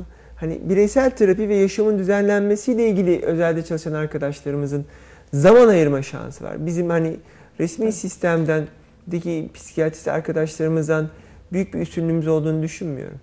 hani 0.45 0.61
bireysel 0.63 1.11
terapi 1.11 1.49
ve 1.49 1.57
yaşamın 1.57 1.99
düzenlenmesiyle 1.99 2.89
ilgili 2.89 3.23
özelde 3.23 3.65
çalışan 3.65 3.93
arkadaşlarımızın 3.93 4.87
zaman 5.33 5.69
ayırma 5.69 6.03
şansı 6.03 6.45
var. 6.45 6.67
Bizim 6.67 6.91
hani 6.91 7.17
resmi 7.61 7.93
sistemden 7.93 8.67
deki 9.07 9.51
psikiyatrist 9.55 10.09
arkadaşlarımızdan 10.09 11.09
büyük 11.53 11.75
bir 11.75 11.81
üstünlüğümüz 11.81 12.29
olduğunu 12.29 12.63
düşünmüyorum. 12.63 13.21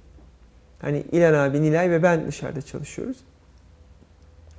Hani 0.79 1.03
İlhan 1.11 1.33
abi, 1.33 1.61
Nilay 1.61 1.91
ve 1.91 2.03
ben 2.03 2.27
dışarıda 2.27 2.61
çalışıyoruz. 2.61 3.17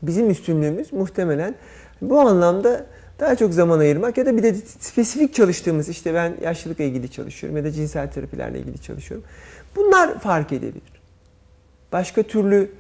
Bizim 0.03 0.31
üstünlüğümüz 0.31 0.93
muhtemelen 0.93 1.55
bu 2.03 2.21
anlamda 2.21 2.87
daha 3.21 3.37
çok 3.37 3.55
zaman 3.55 3.79
ayırmak 3.79 4.19
ya 4.19 4.27
da 4.27 4.37
bir 4.37 4.43
de 4.43 4.55
spesifik 4.79 5.35
çalıştığımız 5.35 5.89
işte 5.89 6.15
ben 6.15 6.35
yaşlılıkla 6.43 6.85
ilgili 6.85 7.11
çalışıyorum 7.11 7.57
ya 7.57 7.65
da 7.65 7.73
cinsel 7.73 8.11
terapilerle 8.11 8.59
ilgili 8.59 8.79
çalışıyorum. 8.79 9.27
Bunlar 9.77 10.19
fark 10.21 10.53
edebilir. 10.53 10.92
Başka 11.93 12.23
türlü 12.23 12.71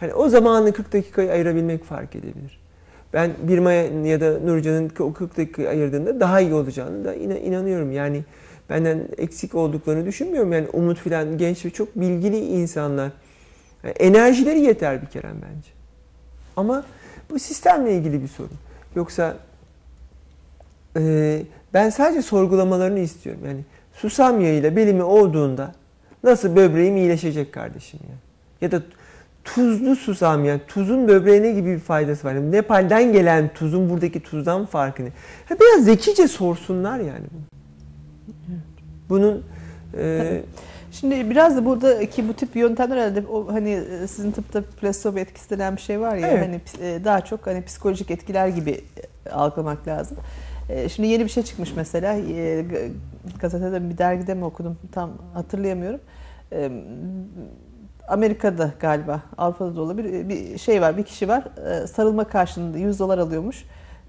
hani 0.00 0.14
o 0.14 0.28
zamanı 0.28 0.72
40 0.72 0.92
dakikayı 0.92 1.32
ayırabilmek 1.32 1.84
fark 1.84 2.16
edebilir. 2.16 2.62
Ben 3.12 3.30
Birma'ya 3.42 3.82
ya 4.04 4.20
da 4.20 4.38
Nurcan'ın 4.40 4.90
o 5.00 5.12
40 5.12 5.36
dakikayı 5.36 5.68
ayırdığında 5.68 6.20
daha 6.20 6.40
iyi 6.40 6.54
olacağını 6.54 7.04
da 7.04 7.14
inanıyorum. 7.14 7.92
Yani 7.92 8.24
benden 8.70 9.08
eksik 9.18 9.54
olduklarını 9.54 10.06
düşünmüyorum. 10.06 10.52
Yani 10.52 10.68
Umut 10.72 10.98
filan 10.98 11.38
genç 11.38 11.64
ve 11.64 11.70
çok 11.70 11.96
bilgili 11.96 12.38
insanlar. 12.38 13.12
Yani 13.84 13.94
enerjileri 13.94 14.60
yeter 14.60 15.02
bir 15.02 15.06
kere 15.06 15.26
bence. 15.26 15.70
Ama 16.56 16.84
bu 17.30 17.38
sistemle 17.38 17.96
ilgili 17.96 18.22
bir 18.22 18.28
sorun. 18.28 18.58
Yoksa 18.96 19.36
e, 20.96 21.42
ben 21.74 21.90
sadece 21.90 22.22
sorgulamalarını 22.22 22.98
istiyorum. 22.98 23.42
Yani 23.46 23.60
susam 23.92 24.40
yağıyla 24.40 24.76
belimi 24.76 25.02
olduğunda 25.02 25.74
nasıl 26.24 26.56
böbreğim 26.56 26.96
iyileşecek 26.96 27.52
kardeşim 27.52 28.00
ya. 28.10 28.31
Ya 28.62 28.72
da 28.72 28.82
tuzlu 29.44 29.96
susam 29.96 30.44
yani 30.44 30.60
tuzun 30.68 31.08
böbreğine 31.08 31.52
gibi 31.52 31.74
bir 31.74 31.78
faydası 31.78 32.26
var. 32.28 32.34
Yani 32.34 32.52
Nepal'den 32.52 33.12
gelen 33.12 33.50
tuzun 33.54 33.90
buradaki 33.90 34.20
tuzdan 34.20 34.66
farkı 34.66 35.04
ne? 35.04 35.08
Ha, 35.48 35.54
biraz 35.60 35.84
zekice 35.84 36.28
sorsunlar 36.28 36.98
yani. 36.98 37.26
Bunun 39.08 39.44
e, 39.98 40.42
Şimdi 40.92 41.30
biraz 41.30 41.56
da 41.56 41.64
buradaki 41.64 42.28
bu 42.28 42.34
tip 42.34 42.56
yöntemler 42.56 42.96
herhalde 42.96 43.26
o 43.26 43.52
hani 43.52 43.70
e, 43.70 44.06
sizin 44.06 44.32
tıpta 44.32 44.62
plasebo 44.62 45.18
etkisi 45.18 45.50
denen 45.50 45.76
bir 45.76 45.80
şey 45.80 46.00
var 46.00 46.16
ya 46.16 46.28
Evet. 46.28 46.48
hani 46.48 46.60
e, 46.88 47.04
daha 47.04 47.20
çok 47.20 47.46
hani 47.46 47.62
psikolojik 47.64 48.10
etkiler 48.10 48.48
gibi 48.48 48.84
e, 49.26 49.30
algılamak 49.30 49.88
lazım. 49.88 50.18
Şimdi 50.88 51.08
yeni 51.08 51.24
bir 51.24 51.28
şey 51.30 51.42
çıkmış 51.42 51.72
mesela 51.76 52.16
gazetede 53.40 53.90
bir 53.90 53.98
dergide 53.98 54.34
mi 54.34 54.44
okudum 54.44 54.78
tam 54.92 55.10
hatırlayamıyorum. 55.34 56.00
Amerika'da 58.12 58.70
galiba 58.80 59.20
Avrupa'da 59.38 59.76
da 59.76 59.80
olabilir 59.82 60.28
bir 60.28 60.58
şey 60.58 60.80
var 60.82 60.96
bir 60.96 61.02
kişi 61.02 61.28
var 61.28 61.44
e, 61.82 61.86
sarılma 61.86 62.24
karşılığında 62.24 62.78
100 62.78 62.98
dolar 62.98 63.18
alıyormuş. 63.18 63.64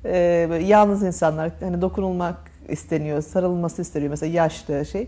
E, 0.06 0.47
böyle 0.49 0.66
yalnız 0.66 1.04
insanlar 1.04 1.51
hani 1.60 1.82
dokunulmak 1.82 2.36
isteniyor 2.70 3.22
sarılması 3.22 3.82
isteniyor 3.82 4.10
mesela 4.10 4.34
yaşlı 4.34 4.86
şey. 4.86 5.08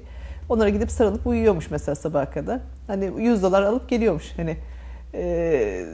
Onlara 0.50 0.70
gidip 0.70 0.92
sarılıp 0.92 1.28
uyuyormuş 1.28 1.72
mesela 1.72 1.96
sabaha 1.96 2.30
kadar. 2.32 2.60
Hani 2.88 3.12
100 3.18 3.44
dolar 3.44 3.64
alıp 3.64 3.90
geliyormuş. 3.90 4.34
Hani 4.38 4.58
e, 5.14 5.86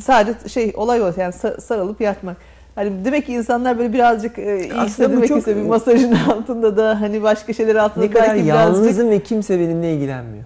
sadece 0.00 0.48
şey 0.48 0.72
olay 0.76 1.02
o 1.02 1.04
yani 1.04 1.34
sa- 1.34 1.60
sarılıp 1.60 2.00
yatmak. 2.00 2.36
Hani 2.74 3.04
demek 3.04 3.26
ki 3.26 3.32
insanlar 3.32 3.78
böyle 3.78 3.92
birazcık 3.92 4.38
e, 4.38 4.60
iyi 4.64 4.82
hissetmek 4.82 5.28
çok- 5.28 5.38
istiyor. 5.38 5.56
Bir 5.56 5.62
masajın 5.62 6.12
altında 6.30 6.76
da 6.76 7.00
hani 7.00 7.22
başka 7.22 7.52
şeyler 7.52 7.74
altında 7.74 8.04
ne 8.04 8.10
kadar 8.10 8.28
belki 8.28 8.44
birazcık 8.44 8.76
yalnızım 8.76 9.10
ve 9.10 9.20
kimse 9.20 9.60
benimle 9.60 9.94
ilgilenmiyor. 9.94 10.44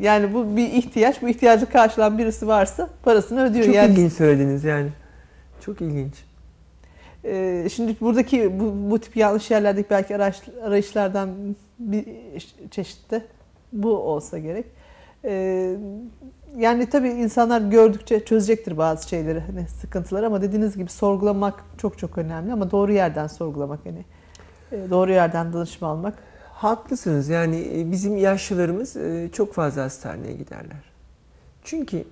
Yani 0.00 0.34
bu 0.34 0.56
bir 0.56 0.72
ihtiyaç. 0.72 1.22
Bu 1.22 1.28
ihtiyacı 1.28 1.66
karşılayan 1.66 2.18
birisi 2.18 2.46
varsa 2.46 2.88
parasını 3.02 3.44
ödüyor. 3.44 3.64
Çok 3.64 3.74
yani 3.74 3.92
ilginç 3.92 4.12
söylediniz 4.12 4.64
yani. 4.64 4.88
Çok 5.60 5.80
ilginç. 5.80 6.14
e, 7.24 7.68
şimdi 7.72 7.96
buradaki 8.00 8.60
bu, 8.60 8.90
bu 8.90 8.98
tip 8.98 9.16
yanlış 9.16 9.50
yerlerdeki 9.50 9.90
belki 9.90 10.16
araç, 10.16 10.42
arayışlardan 10.62 11.30
bir 11.78 12.04
çeşitte 12.70 13.22
bu 13.72 13.90
olsa 13.90 14.38
gerek. 14.38 14.66
E, 15.24 15.74
yani 16.56 16.90
tabii 16.90 17.08
insanlar 17.08 17.60
gördükçe 17.60 18.24
çözecektir 18.24 18.78
bazı 18.78 19.08
şeyleri, 19.08 19.40
hani 19.40 19.68
sıkıntıları 19.68 20.26
ama 20.26 20.42
dediğiniz 20.42 20.76
gibi 20.76 20.90
sorgulamak 20.90 21.64
çok 21.78 21.98
çok 21.98 22.18
önemli 22.18 22.52
ama 22.52 22.70
doğru 22.70 22.92
yerden 22.92 23.26
sorgulamak 23.26 23.80
hani 23.84 24.04
doğru 24.90 25.12
yerden 25.12 25.52
danışma 25.52 25.88
almak. 25.88 26.27
Haklısınız. 26.58 27.28
Yani 27.28 27.70
e, 27.74 27.90
bizim 27.92 28.16
yaşlılarımız 28.16 28.96
e, 28.96 29.28
çok 29.32 29.54
fazla 29.54 29.82
hastaneye 29.82 30.32
giderler. 30.32 30.82
Çünkü 31.64 32.04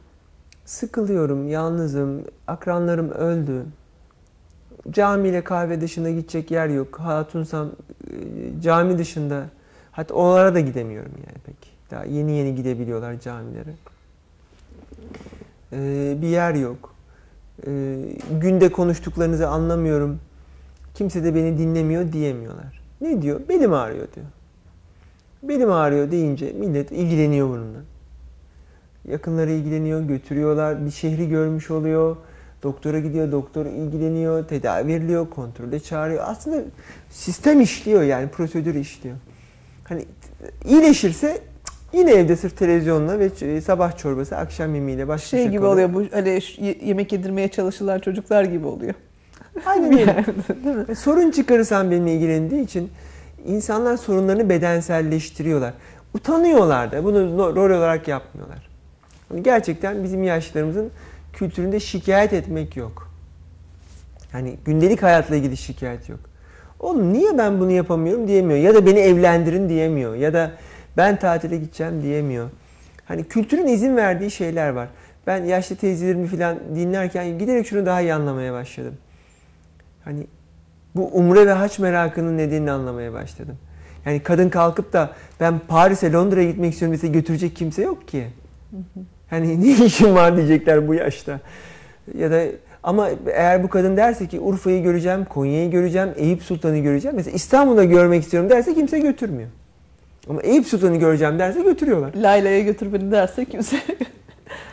sıkılıyorum, 0.65 1.49
yalnızım, 1.49 2.25
akranlarım 2.47 3.11
öldü. 3.11 3.67
Camiyle 4.91 5.45
kahve 5.45 5.81
dışında 5.81 6.11
gidecek 6.11 6.51
yer 6.51 6.69
yok. 6.69 7.01
Hatunsam 7.01 7.67
e, 7.67 8.61
cami 8.63 8.99
dışında 8.99 9.45
hatta 9.93 10.15
onlara 10.15 10.55
da 10.55 10.61
gidemiyorum 10.61 11.13
yani 11.27 11.39
pek. 11.47 11.73
Daha 11.91 12.05
yeni 12.05 12.33
yeni 12.33 12.55
gidebiliyorlar 12.55 13.21
camilere. 13.21 13.75
E, 15.73 16.17
bir 16.23 16.29
yer 16.29 16.55
yok. 16.55 16.95
E, 17.67 17.99
günde 18.41 18.73
konuştuklarınızı 18.73 19.49
anlamıyorum. 19.49 20.21
Kimse 20.95 21.25
de 21.25 21.35
beni 21.35 21.59
dinlemiyor 21.59 22.13
diyemiyorlar. 22.13 22.83
Ne 23.01 23.23
diyor? 23.23 23.41
Belim 23.49 23.73
ağrıyor 23.73 24.07
diyor. 24.15 24.27
Belim 25.49 25.71
ağrıyor 25.73 26.11
deyince 26.11 26.53
millet 26.53 26.93
ilgileniyor 26.93 27.49
bununla. 27.49 27.79
Yakınları 29.09 29.51
ilgileniyor, 29.51 30.01
götürüyorlar, 30.03 30.87
bir 30.87 30.91
şehri 30.91 31.29
görmüş 31.29 31.71
oluyor. 31.71 32.17
Doktora 32.63 32.99
gidiyor, 32.99 33.33
doktor 33.33 33.67
ilgileniyor, 33.67 34.49
tedavi 34.49 34.87
veriliyor, 34.89 35.31
kontrole 35.31 35.81
çağırıyor. 35.81 36.25
Aslında 36.27 36.63
sistem 37.11 37.61
işliyor 37.61 38.03
yani, 38.03 38.29
prosedür 38.29 38.75
işliyor. 38.75 39.17
Hani 39.85 40.05
iyileşirse 40.65 41.39
yine 41.93 42.11
evde 42.11 42.37
sırf 42.37 42.57
televizyonla 42.57 43.19
ve 43.19 43.61
sabah 43.61 43.97
çorbası, 43.97 44.37
akşam 44.37 44.75
yemeğiyle 44.75 45.09
baş 45.09 45.25
Şey 45.25 45.49
gibi 45.49 45.65
oluyor 45.65 45.95
bu 45.95 46.03
ye- 46.03 46.79
yemek 46.85 47.13
yedirmeye 47.13 47.49
çalışılan 47.49 47.99
çocuklar 47.99 48.45
gibi 48.45 48.67
oluyor. 48.67 48.95
Aynen 49.67 49.99
öyle. 49.99 50.25
Sorun 50.95 51.31
çıkarırsan 51.31 51.91
benimle 51.91 52.15
ilgilendiği 52.15 52.65
için 52.65 52.91
insanlar 53.47 53.97
sorunlarını 53.97 54.49
bedenselleştiriyorlar. 54.49 55.75
Utanıyorlar 56.15 56.93
da 56.93 57.05
bunu 57.05 57.57
rol 57.57 57.71
olarak 57.71 58.09
yapmıyorlar. 58.09 58.69
Yani 59.31 59.43
Gerçekten 59.43 60.05
bizim 60.05 60.23
yaşlılarımızın 60.23 60.91
kültüründe 61.33 61.81
şikayet 61.81 62.33
etmek 62.33 62.77
yok. 62.77 63.11
Yani 64.33 64.57
gündelik 64.65 65.03
hayatla 65.03 65.37
ilgili 65.37 65.57
şikayet 65.57 66.09
yok. 66.09 66.21
Oğlum 66.81 67.13
niye 67.13 67.39
ben 67.39 67.61
bunu 67.61 67.71
yapamıyorum 67.71 68.29
diyemiyor. 68.29 68.61
Ya 68.61 68.75
da 68.75 68.87
beni 68.87 68.99
evlendirin 68.99 69.69
diyemiyor. 69.69 70.15
Ya 70.15 70.33
da 70.33 70.51
ben 70.97 71.17
tatile 71.17 71.57
gideceğim 71.57 72.03
diyemiyor. 72.03 72.51
Hani 73.05 73.25
kültürün 73.25 73.67
izin 73.67 73.97
verdiği 73.97 74.31
şeyler 74.31 74.71
var. 74.71 74.89
Ben 75.27 75.45
yaşlı 75.45 75.77
teyzelerimi 75.77 76.27
falan 76.27 76.59
dinlerken 76.75 77.39
giderek 77.39 77.67
şunu 77.67 77.87
daha 77.87 78.01
iyi 78.01 78.15
anlamaya 78.15 78.53
başladım. 78.53 78.95
Hani 80.05 80.27
bu 80.97 81.07
umre 81.13 81.47
ve 81.47 81.53
haç 81.53 81.79
merakının 81.79 82.39
nedenini 82.39 82.71
anlamaya 82.71 83.13
başladım. 83.13 83.57
Yani 84.07 84.21
kadın 84.21 84.49
kalkıp 84.49 84.93
da 84.93 85.11
ben 85.41 85.61
Paris'e 85.69 86.13
Londra'ya 86.13 86.51
gitmek 86.51 86.73
istiyorum 86.73 86.91
mesela 86.91 87.13
götürecek 87.13 87.57
kimse 87.57 87.83
yok 87.83 88.09
ki. 88.09 88.27
Hani 89.31 89.65
ne 89.81 89.85
işin 89.85 90.15
var 90.15 90.37
diyecekler 90.37 90.89
bu 90.89 90.95
yaşta. 90.95 91.41
Ya 92.19 92.31
da 92.31 92.43
ama 92.83 93.09
eğer 93.27 93.63
bu 93.63 93.69
kadın 93.69 93.97
derse 93.97 94.27
ki 94.27 94.41
Urfa'yı 94.41 94.83
göreceğim, 94.83 95.25
Konya'yı 95.25 95.71
göreceğim, 95.71 96.09
Eyüp 96.17 96.43
Sultan'ı 96.43 96.79
göreceğim. 96.79 97.17
Mesela 97.17 97.35
İstanbul'da 97.35 97.85
görmek 97.85 98.23
istiyorum 98.23 98.51
derse 98.51 98.75
kimse 98.75 98.99
götürmüyor. 98.99 99.49
Ama 100.31 100.43
Eyüp 100.43 100.67
Sultan'ı 100.67 100.97
göreceğim 100.97 101.39
derse 101.39 101.63
götürüyorlar. 101.63 102.15
Layla'ya 102.15 102.61
götür 102.61 102.93
beni 102.93 103.13
derse 103.13 103.45
kimse 103.45 103.77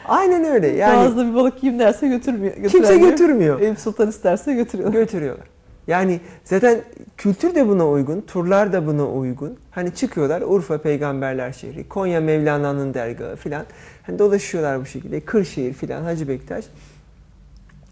Aynen 0.08 0.44
öyle. 0.44 0.68
Yani 0.68 0.98
Boğaz'da 0.98 1.30
bir 1.30 1.36
balık 1.36 1.64
yiyeyim 1.64 1.80
derse 1.80 2.08
götürmüyor. 2.08 2.56
kimse 2.70 2.98
götürmüyor. 2.98 3.60
Eyüp 3.60 3.80
Sultan 3.80 4.10
isterse 4.10 4.54
götürüyorlar. 4.54 5.00
götürüyorlar. 5.00 5.53
Yani 5.88 6.20
zaten 6.44 6.82
kültür 7.18 7.56
de 7.56 7.68
buna 7.68 7.90
uygun, 7.90 8.22
turlar 8.22 8.74
da 8.74 8.88
buna 8.88 9.08
uygun. 9.08 9.58
Hani 9.72 9.96
çıkıyorlar 9.96 10.42
Urfa 10.42 10.78
Peygamberler 10.78 11.52
Şehri, 11.52 11.90
Konya 11.90 12.22
Mevlana'nın 12.22 12.94
dergahı 12.94 13.36
filan. 13.36 13.66
Hani 14.04 14.20
dolaşıyorlar 14.20 14.82
bu 14.82 14.86
şekilde. 14.86 15.20
Kırşehir 15.20 15.74
filan, 15.74 16.04
Hacı 16.04 16.28
Bektaş. 16.28 16.66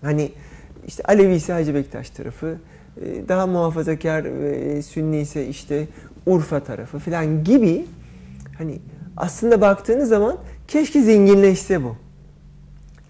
Hani 0.02 0.32
işte 0.88 1.04
Alevi 1.04 1.34
ise 1.34 1.54
Hacı 1.54 1.76
Bektaş 1.76 2.10
tarafı, 2.10 2.58
e, 3.02 3.28
daha 3.28 3.48
muhafazakar 3.48 4.24
ve 4.24 4.82
Sünni 4.82 5.20
ise 5.20 5.48
işte 5.48 5.88
Urfa 6.26 6.60
tarafı 6.60 7.00
filan 7.00 7.44
gibi. 7.44 7.86
Hani 8.58 8.80
aslında 9.18 9.62
baktığınız 9.62 10.10
zaman 10.10 10.38
keşke 10.68 11.02
zenginleşse 11.02 11.84
bu. 11.84 11.96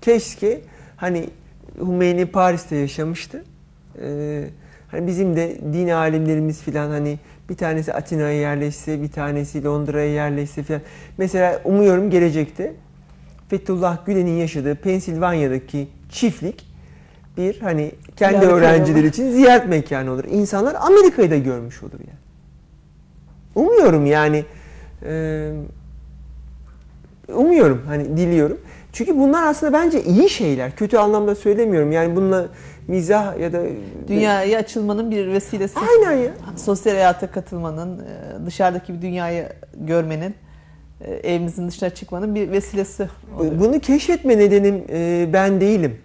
Keşke 0.01 0.61
hani 0.97 1.29
Hümeyni 1.79 2.25
Paris'te 2.25 2.75
yaşamıştı. 2.75 3.43
Ee, 4.01 4.43
hani 4.91 5.07
bizim 5.07 5.35
de 5.35 5.57
din 5.73 5.89
alimlerimiz 5.89 6.61
filan 6.61 6.89
hani 6.89 7.19
bir 7.49 7.55
tanesi 7.55 7.93
Atina'ya 7.93 8.39
yerleşse, 8.39 9.01
bir 9.01 9.11
tanesi 9.11 9.63
Londra'ya 9.63 10.13
yerleşse 10.13 10.63
filan. 10.63 10.81
Mesela 11.17 11.61
umuyorum 11.65 12.09
gelecekte 12.09 12.73
Fethullah 13.49 14.05
Gülen'in 14.05 14.37
yaşadığı 14.37 14.75
Pensilvanya'daki 14.75 15.87
çiftlik 16.09 16.65
bir 17.37 17.59
hani 17.59 17.91
kendi 18.15 18.39
Ziyaret 18.39 18.57
öğrencileri 18.57 19.07
için 19.07 19.31
ziyaret 19.31 19.67
mekanı 19.67 20.11
olur. 20.11 20.23
İnsanlar 20.23 20.75
Amerika'yı 20.79 21.31
da 21.31 21.37
görmüş 21.37 21.83
olur 21.83 21.99
yani. 21.99 22.19
Umuyorum 23.55 24.05
yani 24.05 24.45
e, 25.05 25.51
umuyorum 27.33 27.81
hani 27.87 28.17
diliyorum. 28.17 28.57
Çünkü 28.93 29.17
bunlar 29.17 29.47
aslında 29.47 29.73
bence 29.73 30.03
iyi 30.03 30.29
şeyler. 30.29 30.75
Kötü 30.75 30.97
anlamda 30.97 31.35
söylemiyorum. 31.35 31.91
Yani 31.91 32.15
bununla 32.15 32.47
mizah 32.87 33.39
ya 33.39 33.53
da 33.53 33.61
Dünyaya 34.07 34.59
açılmanın 34.59 35.11
bir 35.11 35.27
vesilesi. 35.27 35.79
Aynen 35.79 36.17
ya. 36.17 36.31
Sosyal 36.55 36.93
hayata 36.93 37.31
katılmanın, 37.31 37.99
e, 37.99 38.45
dışarıdaki 38.45 38.93
bir 38.93 39.01
dünyayı 39.01 39.49
görmenin 39.75 40.35
e, 41.01 41.13
evimizin 41.13 41.67
dışına 41.67 41.89
çıkmanın 41.89 42.35
bir 42.35 42.51
vesilesi 42.51 43.07
oluyor. 43.37 43.59
Bunu 43.59 43.79
keşfetme 43.79 44.37
nedenim 44.37 44.83
e, 44.89 45.29
ben 45.33 45.61
değilim. 45.61 45.97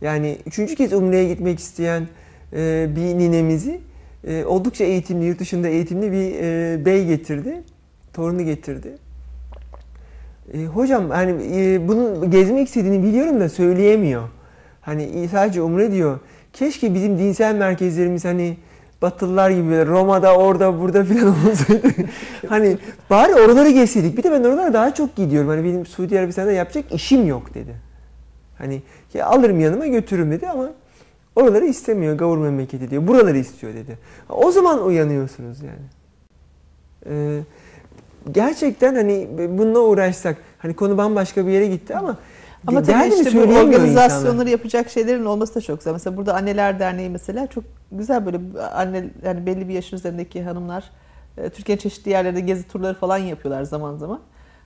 Yani 0.00 0.38
üçüncü 0.46 0.74
kez 0.74 0.92
Umre'ye 0.92 1.28
gitmek 1.28 1.58
isteyen 1.58 2.08
e, 2.52 2.88
bir 2.96 3.18
ninemizi 3.18 3.80
e, 4.26 4.44
oldukça 4.44 4.84
eğitimli, 4.84 5.24
yurt 5.24 5.40
dışında 5.40 5.68
eğitimli 5.68 6.12
bir 6.12 6.34
e, 6.42 6.84
bey 6.84 7.06
getirdi. 7.06 7.62
Torunu 8.12 8.44
getirdi. 8.44 8.92
E, 10.54 10.64
hocam 10.64 11.10
hani 11.10 11.30
e, 11.56 11.88
bunu 11.88 12.30
gezmek 12.30 12.68
istediğini 12.68 13.02
biliyorum 13.02 13.40
da 13.40 13.48
söyleyemiyor. 13.48 14.22
Hani 14.80 15.28
sadece 15.28 15.62
Umre 15.62 15.92
diyor. 15.92 16.18
Keşke 16.52 16.94
bizim 16.94 17.18
dinsel 17.18 17.54
merkezlerimiz 17.54 18.24
hani 18.24 18.56
Batılılar 19.02 19.50
gibi 19.50 19.86
Roma'da 19.86 20.36
orada 20.36 20.80
burada 20.80 21.04
filan 21.04 21.28
olsaydı. 21.50 21.88
hani 22.48 22.78
bari 23.10 23.34
oraları 23.34 23.70
gezseydik. 23.70 24.16
Bir 24.16 24.22
de 24.22 24.30
ben 24.30 24.44
oralara 24.44 24.72
daha 24.72 24.94
çok 24.94 25.16
gidiyorum. 25.16 25.48
Hani 25.48 25.64
benim 25.64 25.86
Suudi 25.86 26.18
Arabistan'da 26.18 26.52
yapacak 26.52 26.92
işim 26.92 27.26
yok 27.26 27.54
dedi. 27.54 27.74
Hani 28.58 28.82
ya 29.14 29.26
alırım 29.26 29.60
yanıma 29.60 29.86
götürürüm 29.86 30.30
dedi 30.30 30.48
ama 30.48 30.70
oraları 31.36 31.64
istemiyor 31.64 32.14
gavur 32.14 32.38
memleketi 32.38 32.90
diyor. 32.90 33.06
Buraları 33.06 33.38
istiyor 33.38 33.74
dedi. 33.74 33.98
O 34.28 34.50
zaman 34.50 34.84
uyanıyorsunuz 34.84 35.58
yani. 35.60 35.86
Ee, 37.06 37.40
gerçekten 38.32 38.94
hani 38.94 39.28
bununla 39.48 39.80
uğraşsak 39.80 40.36
hani 40.58 40.74
konu 40.74 40.98
bambaşka 40.98 41.46
bir 41.46 41.50
yere 41.50 41.66
gitti 41.66 41.96
ama 41.96 42.18
ama 42.66 42.82
tabii 42.82 43.14
işte 43.14 43.34
bu 43.34 43.40
organizasyonları 43.40 44.32
insanlar. 44.32 44.46
yapacak 44.46 44.90
şeylerin 44.90 45.24
olması 45.24 45.54
da 45.54 45.60
çok 45.60 45.78
güzel. 45.78 45.92
Mesela 45.92 46.16
burada 46.16 46.34
Anneler 46.34 46.80
Derneği 46.80 47.10
mesela 47.10 47.46
çok 47.46 47.64
güzel 47.92 48.26
böyle 48.26 48.40
anne 48.74 49.04
yani 49.24 49.46
belli 49.46 49.68
bir 49.68 49.74
yaşın 49.74 49.96
üzerindeki 49.96 50.42
hanımlar 50.42 50.90
e, 51.38 51.48
Türkiye'nin 51.48 51.80
çeşitli 51.80 52.10
yerlerinde 52.10 52.40
gezi 52.40 52.68
turları 52.68 52.94
falan 52.94 53.18
yapıyorlar 53.18 53.62
zaman 53.62 53.96
zaman. 53.96 54.20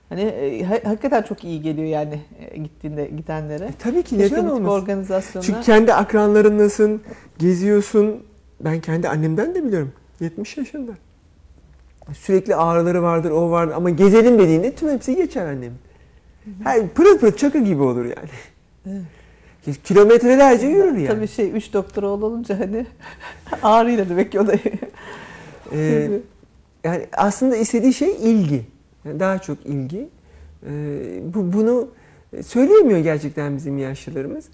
Hani 0.09 0.21
e, 0.21 0.63
ha- 0.63 0.79
hakikaten 0.89 1.21
çok 1.21 1.43
iyi 1.43 1.61
geliyor 1.61 1.87
yani 1.87 2.19
e, 2.51 2.57
gittiğinde 2.57 3.05
gidenlere. 3.05 3.63
E, 3.65 3.71
tabii 3.79 4.03
ki 4.03 4.17
Keşke 4.17 4.35
neden 4.35 4.45
olmasın? 4.49 4.65
organizasyonlar 4.65 5.45
Çünkü 5.47 5.61
kendi 5.61 5.93
akranlarındasın, 5.93 7.01
geziyorsun. 7.39 8.23
Ben 8.61 8.79
kendi 8.79 9.09
annemden 9.09 9.55
de 9.55 9.63
biliyorum. 9.63 9.91
70 10.19 10.57
yaşında. 10.57 10.91
Sürekli 12.13 12.55
ağrıları 12.55 13.03
vardır, 13.03 13.31
o 13.31 13.51
vardır 13.51 13.73
ama 13.73 13.89
gezelim 13.89 14.39
dediğinde 14.39 14.75
tüm 14.75 14.89
hepsi 14.89 15.15
geçer 15.15 15.45
annem. 15.45 15.71
Her 16.63 16.87
pırıl 16.87 17.17
pırıl 17.17 17.31
çakı 17.31 17.57
gibi 17.59 17.81
olur 17.81 18.05
yani. 18.05 19.01
Kilometrelerce 19.83 20.67
yürür 20.67 20.97
yani. 20.97 21.07
Tabii 21.07 21.27
şey 21.27 21.51
üç 21.57 21.73
doktor 21.73 22.03
oğlu 22.03 22.25
olunca 22.25 22.59
hani 22.59 22.85
ağrıyla 23.63 24.09
demek 24.09 24.31
ki 24.31 24.39
o 24.39 24.47
da. 24.47 24.53
Ee, 25.73 26.09
yani 26.83 27.07
aslında 27.13 27.55
istediği 27.55 27.93
şey 27.93 28.11
ilgi. 28.11 28.61
Yani 29.05 29.19
daha 29.19 29.39
çok 29.39 29.65
ilgi. 29.65 30.09
Ee, 30.69 30.99
bu 31.33 31.53
bunu 31.53 31.87
söyleyemiyor 32.43 32.99
gerçekten 32.99 33.57
bizim 33.57 33.77
yaşlılarımız. 33.77 34.45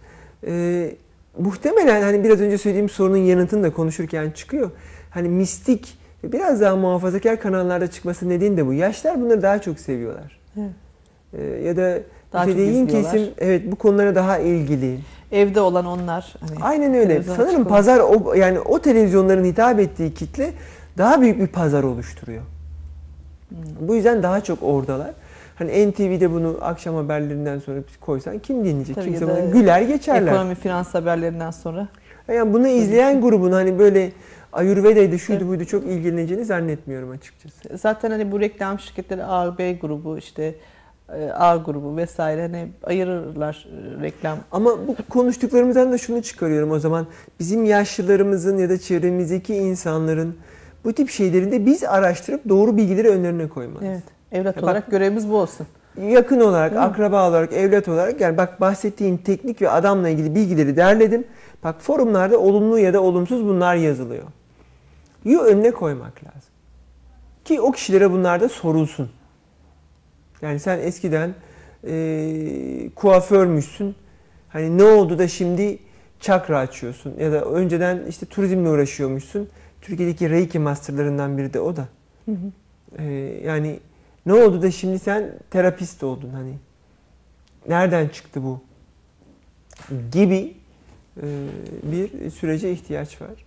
Ee, 0.47 0.95
muhtemelen 1.37 2.01
hani 2.01 2.23
biraz 2.23 2.41
önce 2.41 2.57
söylediğim 2.57 2.89
sorunun 2.89 3.17
yanıtını 3.17 3.63
da 3.63 3.73
konuşurken 3.73 4.31
çıkıyor. 4.31 4.71
Hani 5.09 5.29
mistik 5.29 5.97
biraz 6.23 6.61
daha 6.61 6.75
muhafazakar 6.75 7.39
kanallarda 7.39 7.91
çıkması 7.91 8.29
nedeni 8.29 8.57
de 8.57 8.67
bu. 8.67 8.73
Yaşlar 8.73 9.21
bunları 9.21 9.41
daha 9.41 9.61
çok 9.61 9.79
seviyorlar. 9.79 10.39
Evet. 10.57 10.71
Ee, 11.37 11.43
ya 11.43 11.77
da 11.77 11.99
Daha 12.33 12.45
mütedeyyin 12.45 12.87
izliyorlar. 12.87 13.11
kesim 13.11 13.33
evet 13.37 13.71
bu 13.71 13.75
konulara 13.75 14.15
daha 14.15 14.37
ilgili. 14.39 14.99
Evde 15.31 15.61
olan 15.61 15.85
onlar. 15.85 16.33
Hani 16.39 16.63
Aynen 16.63 16.93
öyle. 16.93 17.23
Sanırım 17.23 17.55
olan. 17.55 17.67
pazar 17.67 17.99
o 17.99 18.33
yani 18.33 18.59
o 18.59 18.79
televizyonların 18.79 19.45
hitap 19.45 19.79
ettiği 19.79 20.13
kitle 20.13 20.53
daha 20.97 21.21
büyük 21.21 21.39
bir 21.39 21.47
pazar 21.47 21.83
oluşturuyor. 21.83 22.41
Hmm. 23.49 23.57
Bu 23.87 23.95
yüzden 23.95 24.23
daha 24.23 24.41
çok 24.41 24.63
oradalar. 24.63 25.11
Hani 25.55 25.91
NTV'de 25.91 26.31
bunu 26.31 26.57
akşam 26.61 26.95
haberlerinden 26.95 27.59
sonra 27.59 27.79
koysan 28.01 28.39
kim 28.39 28.65
dinleyecek? 28.65 28.95
Tabii 28.95 29.05
Kimse 29.05 29.27
bunu 29.27 29.51
güler 29.51 29.81
geçerler. 29.81 30.31
Ekonomi 30.31 30.55
finans 30.55 30.93
haberlerinden 30.93 31.51
sonra. 31.51 31.87
Yani 32.27 32.53
bunu 32.53 32.67
izleyen 32.67 33.21
grubun 33.21 33.51
hani 33.51 33.79
böyle 33.79 34.11
Ayurveda'ydı 34.53 35.19
şuydu 35.19 35.47
buydu 35.47 35.65
çok 35.65 35.83
ilgileneceğini 35.83 36.45
zannetmiyorum 36.45 37.11
açıkçası. 37.11 37.77
Zaten 37.77 38.11
hani 38.11 38.31
bu 38.31 38.39
reklam 38.39 38.79
şirketleri 38.79 39.23
A, 39.23 39.57
B 39.57 39.73
grubu 39.73 40.17
işte 40.17 40.55
A 41.33 41.55
grubu 41.57 41.97
vesaire 41.97 42.41
hani 42.41 42.67
ayırırlar 42.83 43.67
e, 43.99 44.01
reklam. 44.03 44.37
Ama 44.51 44.87
bu 44.87 44.95
konuştuklarımızdan 45.09 45.91
da 45.91 45.97
şunu 45.97 46.21
çıkarıyorum 46.21 46.71
o 46.71 46.79
zaman. 46.79 47.07
Bizim 47.39 47.65
yaşlılarımızın 47.65 48.57
ya 48.57 48.69
da 48.69 48.77
çevremizdeki 48.77 49.55
insanların 49.55 50.35
bu 50.83 50.93
tip 50.93 51.09
şeyleri 51.09 51.51
de 51.51 51.65
biz 51.65 51.83
araştırıp 51.83 52.49
doğru 52.49 52.77
bilgileri 52.77 53.09
önlerine 53.09 53.47
koymalıyız. 53.49 53.93
Evet. 53.93 54.03
Evlat 54.31 54.55
Ya 54.55 54.61
bak- 54.61 54.63
olarak 54.63 54.91
görevimiz 54.91 55.29
bu 55.29 55.37
olsun. 55.37 55.67
Yakın 56.01 56.39
olarak, 56.39 56.71
Değil 56.71 56.81
mi? 56.81 56.87
akraba 56.87 57.29
olarak, 57.29 57.53
evlat 57.53 57.87
olarak 57.87 58.21
yani 58.21 58.37
bak 58.37 58.61
bahsettiğin 58.61 59.17
teknik 59.17 59.61
ve 59.61 59.69
adamla 59.69 60.09
ilgili 60.09 60.35
bilgileri 60.35 60.75
derledim. 60.77 61.23
Bak 61.63 61.75
forumlarda 61.81 62.37
olumlu 62.39 62.79
ya 62.79 62.93
da 62.93 63.01
olumsuz 63.01 63.45
bunlar 63.45 63.75
yazılıyor. 63.75 64.23
Yo 65.25 65.41
önüne 65.41 65.71
koymak 65.71 66.23
lazım. 66.23 66.49
Ki 67.45 67.61
o 67.61 67.71
kişilere 67.71 68.11
bunlar 68.11 68.41
da 68.41 68.49
sorulsun. 68.49 69.09
Yani 70.41 70.59
sen 70.59 70.79
eskiden 70.79 71.33
e, 71.87 72.89
kuaförmüşsün. 72.95 73.95
Hani 74.49 74.77
ne 74.77 74.83
oldu 74.83 75.19
da 75.19 75.27
şimdi 75.27 75.79
çakra 76.19 76.59
açıyorsun 76.59 77.13
ya 77.19 77.31
da 77.31 77.45
önceden 77.45 78.05
işte 78.09 78.25
turizmle 78.25 78.69
uğraşıyormuşsun. 78.69 79.49
Türkiye'deki 79.81 80.29
Reiki 80.29 80.59
masterlarından 80.59 81.37
biri 81.37 81.53
de 81.53 81.59
o 81.59 81.75
da. 81.75 81.87
E, 82.97 83.03
yani 83.45 83.79
ne 84.25 84.33
oldu 84.33 84.61
da 84.61 84.71
şimdi 84.71 84.99
sen 84.99 85.33
terapist 85.49 86.03
oldun 86.03 86.29
hani? 86.29 86.53
Nereden 87.67 88.07
çıktı 88.07 88.43
bu? 88.43 88.61
Gibi 90.11 90.53
e, 91.17 91.25
bir 91.83 92.29
sürece 92.29 92.71
ihtiyaç 92.71 93.21
var 93.21 93.45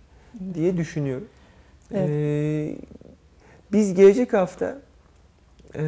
diye 0.53 0.77
düşünüyorum. 0.77 1.27
Evet. 1.91 2.09
E, 2.09 2.75
biz 3.71 3.93
gelecek 3.93 4.33
hafta 4.33 4.77
e, 5.75 5.83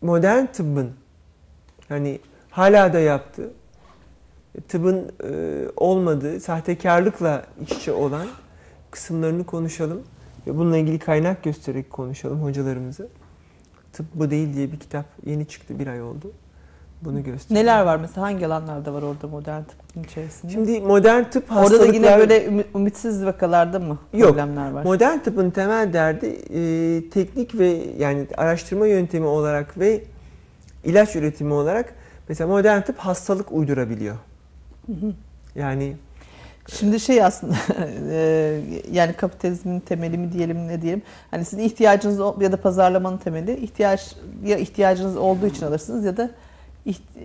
modern 0.00 0.46
tıbbın 0.46 0.92
hani 1.88 2.20
hala 2.50 2.92
da 2.92 2.98
yaptığı 2.98 3.50
tıbbın 4.68 5.12
e, 5.24 5.64
olmadığı, 5.76 6.40
sahtekarlıkla 6.40 7.46
içe 7.60 7.92
olan 7.92 8.26
kısımlarını 8.90 9.46
konuşalım. 9.46 10.02
Ve 10.46 10.58
bununla 10.58 10.76
ilgili 10.76 10.98
kaynak 10.98 11.42
göstererek 11.42 11.90
konuşalım 11.90 12.42
hocalarımızı. 12.42 13.08
Tıp 13.92 14.06
bu 14.14 14.30
değil 14.30 14.54
diye 14.54 14.72
bir 14.72 14.80
kitap 14.80 15.06
yeni 15.26 15.46
çıktı 15.46 15.78
bir 15.78 15.86
ay 15.86 16.02
oldu. 16.02 16.32
Bunu 17.02 17.22
gösteriyor. 17.24 17.64
Neler 17.64 17.82
var 17.82 17.96
mesela 17.96 18.26
hangi 18.26 18.46
alanlarda 18.46 18.94
var 18.94 19.02
orada 19.02 19.26
modern 19.26 19.62
tıbbın 19.62 20.04
içerisinde? 20.04 20.52
Şimdi 20.52 20.80
modern 20.80 21.24
tıp 21.24 21.44
Orada 21.52 21.60
da 21.60 21.62
hastalıklar... 21.62 21.94
yine 21.94 22.18
böyle 22.18 22.46
ümi- 22.46 22.64
ümitsiz 22.74 23.24
vakalarda 23.24 23.78
mı 23.78 23.98
Yok. 24.12 24.28
problemler 24.30 24.70
var? 24.70 24.84
Modern 24.84 25.18
tıbbın 25.18 25.50
temel 25.50 25.92
derdi 25.92 26.26
e, 26.26 27.10
teknik 27.10 27.58
ve 27.58 27.84
yani 27.98 28.26
araştırma 28.36 28.86
yöntemi 28.86 29.26
olarak 29.26 29.78
ve 29.78 30.02
ilaç 30.84 31.16
üretimi 31.16 31.52
olarak 31.52 31.94
mesela 32.28 32.48
modern 32.48 32.80
tıp 32.80 32.98
hastalık 32.98 33.52
uydurabiliyor. 33.52 34.16
Yani 35.54 35.96
Şimdi 36.72 37.00
şey 37.00 37.24
aslında 37.24 37.54
e, 38.10 38.60
yani 38.92 39.12
kapitalizmin 39.12 39.80
temeli 39.80 40.18
mi 40.18 40.32
diyelim 40.32 40.68
ne 40.68 40.82
diyelim. 40.82 41.02
Hani 41.30 41.44
sizin 41.44 41.62
ihtiyacınız 41.62 42.18
ya 42.40 42.52
da 42.52 42.56
pazarlamanın 42.56 43.18
temeli 43.18 43.56
ihtiyaç 43.56 44.16
ya 44.44 44.56
ihtiyacınız 44.56 45.16
olduğu 45.16 45.46
için 45.46 45.66
alırsınız 45.66 46.04
ya 46.04 46.16
da 46.16 46.30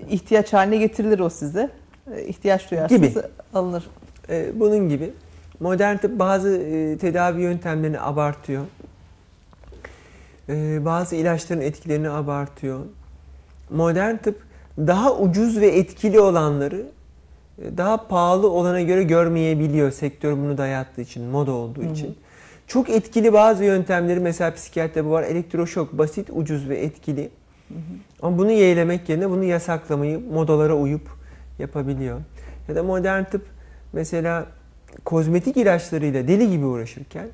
ihtiyaç 0.10 0.53
haline 0.53 0.77
getirilir 0.77 1.19
o 1.19 1.30
size. 1.30 1.69
E, 2.15 2.26
ihtiyaç 2.26 2.72
duyarsınız 2.72 3.14
Gibi. 3.14 3.22
alınır. 3.53 3.84
e, 4.30 4.60
bunun 4.60 4.90
gibi 4.90 5.14
modern 5.60 5.98
tıp 5.98 6.19
bazı 6.19 6.57
e, 6.57 6.98
tedavi 6.98 7.41
yöntemlerini 7.41 7.99
abartıyor. 7.99 8.65
Bazı 10.80 11.15
ilaçların 11.15 11.61
etkilerini 11.61 12.10
abartıyor. 12.10 12.80
Modern 13.69 14.18
tıp 14.18 14.41
daha 14.77 15.18
ucuz 15.18 15.60
ve 15.60 15.68
etkili 15.68 16.19
olanları 16.19 16.85
daha 17.77 18.07
pahalı 18.07 18.49
olana 18.49 18.81
göre 18.81 19.03
görmeyebiliyor 19.03 19.91
sektör 19.91 20.34
bunu 20.34 20.57
dayattığı 20.57 21.02
için, 21.02 21.23
moda 21.23 21.52
olduğu 21.52 21.81
Hı 21.84 21.88
hı. 21.88 21.91
için. 21.91 22.18
Çok 22.68 22.90
etkili 22.90 23.34
bazı 23.34 23.64
yöntemleri 23.64 24.19
mesela 24.19 24.53
psikiyatride 24.53 25.06
bu 25.06 25.11
var. 25.11 25.23
Elektroşok 25.23 25.98
basit, 25.98 26.30
ucuz 26.31 26.69
ve 26.69 26.77
etkili. 26.77 27.30
Ama 28.22 28.38
bunu 28.38 28.52
yeğlemek 28.52 29.10
yerine 29.10 29.30
bunu 29.30 29.44
yasaklamayı 29.44 30.20
modalara 30.20 30.76
uyup 30.76 31.10
yapabiliyor. 31.60 32.20
Ya 32.68 32.76
da 32.76 32.84
modern 32.84 33.24
tıp 33.24 33.45
mesela 33.94 34.45
kozmetik 35.06 35.58
ilaçlarıyla 35.58 36.28
deli 36.28 36.50
gibi 36.50 36.66
uğraşırken 36.66 37.28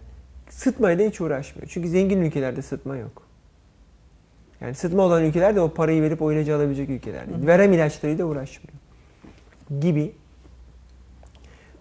sıtmayla 0.50 1.08
hiç 1.10 1.22
uğraşmıyor. 1.22 1.68
Çünkü 1.68 1.90
zengin 1.90 2.22
ülkelerde 2.22 2.62
sıtma 2.62 2.98
yok. 2.98 3.24
Yani 4.62 4.76
sıtma 4.76 5.04
olan 5.04 5.24
ülkeler 5.24 5.56
de 5.56 5.62
o 5.62 5.74
parayı 5.74 6.02
verip 6.02 6.22
o 6.22 6.32
ilacı 6.32 6.56
alabilecek 6.56 6.90
ülkeler. 6.90 7.24
Hı. 7.24 7.48
Verem 7.48 7.74
ilaçlarıyla 7.74 8.26
uğraşmıyor. 8.26 8.80
Gibi 9.82 10.12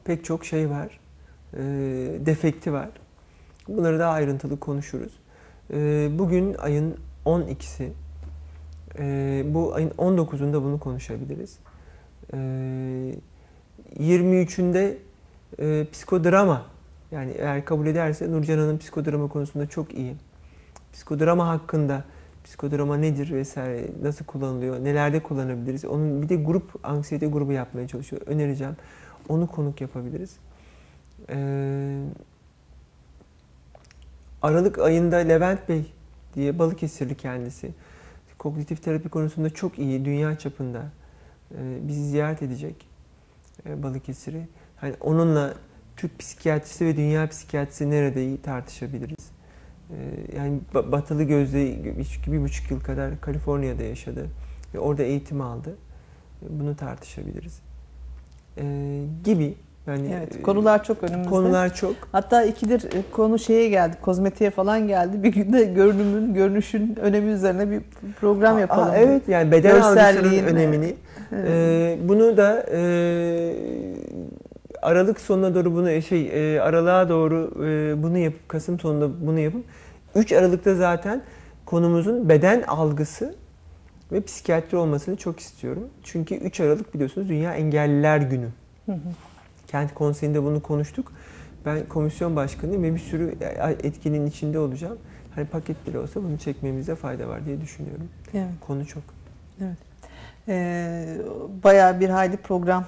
pek 0.05 0.25
çok 0.25 0.45
şey 0.45 0.71
var. 0.71 1.01
Ee, 1.55 1.59
defekti 2.27 2.73
var. 2.73 2.89
Bunları 3.69 3.99
daha 3.99 4.13
ayrıntılı 4.13 4.61
konuşuruz. 4.61 5.13
Ee, 5.73 6.09
bugün 6.19 6.55
ayın 6.55 6.97
12'si. 7.27 7.89
Ee, 8.99 9.45
bu 9.47 9.75
ayın 9.75 9.91
19'unda 9.91 10.63
bunu 10.63 10.81
konuşabiliriz. 10.81 11.59
Ee, 12.33 13.15
23'ünde 13.99 14.97
e, 15.59 15.87
psikodrama 15.93 16.67
yani 17.11 17.31
eğer 17.39 17.65
kabul 17.65 17.87
ederse 17.87 18.31
Nurcan 18.33 18.59
Hanım 18.59 18.79
psikodrama 18.79 19.29
konusunda 19.29 19.67
çok 19.67 19.95
iyi. 19.95 20.15
Psikodrama 20.93 21.49
hakkında 21.49 22.05
psikodrama 22.45 22.97
nedir 22.97 23.31
vesaire 23.33 23.89
nasıl 24.03 24.25
kullanılıyor, 24.25 24.85
nelerde 24.85 25.23
kullanabiliriz. 25.23 25.85
Onun 25.85 26.23
bir 26.23 26.29
de 26.29 26.37
grup 26.37 26.87
anksiyete 26.87 27.27
grubu 27.27 27.53
yapmaya 27.53 27.89
çalışıyor. 27.89 28.23
Önereceğim. 28.27 28.77
Onu 29.29 29.47
konuk 29.47 29.81
yapabiliriz. 29.81 30.37
Ee, 31.31 32.03
Aralık 34.43 34.79
ayında 34.79 35.17
Levent 35.17 35.69
Bey 35.69 35.93
diye 36.35 36.59
Balıkesirli 36.59 37.15
kendisi. 37.15 37.71
Kognitif 38.39 38.83
terapi 38.83 39.09
konusunda 39.09 39.51
çok 39.51 39.79
iyi, 39.79 40.05
dünya 40.05 40.39
çapında. 40.39 40.83
Ee, 41.55 41.79
bizi 41.89 42.09
ziyaret 42.09 42.43
edecek 42.43 42.87
e, 43.67 43.83
Balıkesir'i. 43.83 44.49
Hani 44.77 44.95
onunla 45.01 45.55
Türk 45.97 46.19
psikiyatrisi 46.19 46.87
ve 46.87 46.97
dünya 46.97 47.29
psikiyatrisi 47.29 47.91
nerede 47.91 48.43
tartışabiliriz. 48.43 49.31
Ee, 49.91 49.97
yani 50.37 50.61
ba- 50.75 50.93
batılı 50.93 51.23
gözle 51.23 51.85
bir, 51.97 52.33
bir 52.33 52.41
buçuk 52.43 52.71
yıl 52.71 52.81
kadar 52.81 53.21
Kaliforniya'da 53.21 53.83
yaşadı 53.83 54.27
ve 54.75 54.79
orada 54.79 55.03
eğitim 55.03 55.41
aldı. 55.41 55.77
Ee, 56.43 56.47
Bunu 56.61 56.77
tartışabiliriz. 56.77 57.61
Ee, 58.59 59.05
gibi 59.25 59.55
yani 59.89 60.15
Evet, 60.19 60.37
e, 60.37 60.43
konular 60.43 60.85
çok 60.85 61.03
önümüzde. 61.03 61.31
konular 61.31 61.75
çok. 61.75 61.95
Hatta 62.13 62.45
ikidir 62.45 62.85
e, 62.85 63.03
konu 63.13 63.39
şeye 63.39 63.69
geldi, 63.69 63.97
kozmetiğe 64.03 64.51
falan 64.51 64.89
geldi. 64.89 65.23
Bir 65.23 65.33
günde 65.33 65.65
görünümün, 65.65 66.35
görünüşün 66.35 66.97
önemi 67.03 67.31
üzerine 67.31 67.71
bir 67.71 67.81
program 68.21 68.59
yapalım. 68.59 68.91
Aa, 68.91 68.97
evet 68.97 69.29
yani 69.29 69.53
beden 69.53 69.81
algısının 69.81 70.45
önemini. 70.45 70.97
Evet. 71.33 71.49
Ee, 71.49 71.99
bunu 72.09 72.37
da 72.37 72.67
e, 72.73 72.81
Aralık 74.83 75.21
sonuna 75.21 75.55
doğru 75.55 75.75
bunu 75.75 76.03
şey 76.03 76.55
e, 76.55 76.61
aralığa 76.61 77.09
doğru 77.09 77.65
e, 77.65 78.03
bunu 78.03 78.19
yapıp 78.19 78.49
Kasım 78.49 78.81
sonunda 78.81 79.27
bunu 79.27 79.39
yapıp 79.39 79.65
3 80.15 80.33
Aralık'ta 80.33 80.75
zaten 80.75 81.23
konumuzun 81.67 82.29
beden 82.29 82.63
algısı 82.63 83.35
ve 84.13 84.21
psikiyatri 84.21 84.77
olmasını 84.77 85.17
çok 85.17 85.41
istiyorum. 85.41 85.89
Çünkü 86.03 86.35
3 86.35 86.61
Aralık 86.61 86.95
biliyorsunuz 86.95 87.29
Dünya 87.29 87.55
Engelliler 87.55 88.19
Günü. 88.19 88.49
Hı 88.87 88.93
hı. 88.93 88.99
Kent 89.69 89.95
Konseyi'nde 89.95 90.43
bunu 90.43 90.63
konuştuk. 90.63 91.13
Ben 91.67 91.89
komisyon 91.89 92.37
başkanıyım 92.37 92.83
ve 92.83 92.95
bir 92.95 92.99
sürü 92.99 93.35
etkinin 93.83 94.27
içinde 94.27 94.59
olacağım. 94.59 94.99
Hani 95.35 95.47
paket 95.47 95.87
bile 95.87 95.99
olsa 95.99 96.23
bunu 96.23 96.39
çekmemizde 96.39 96.95
fayda 96.95 97.29
var 97.29 97.45
diye 97.45 97.61
düşünüyorum. 97.61 98.09
Evet. 98.35 98.49
Konu 98.61 98.87
çok. 98.87 99.03
Ee, 100.49 101.17
bayağı 101.65 102.01
bir 102.01 102.09
hayli 102.09 102.37
program 102.37 102.85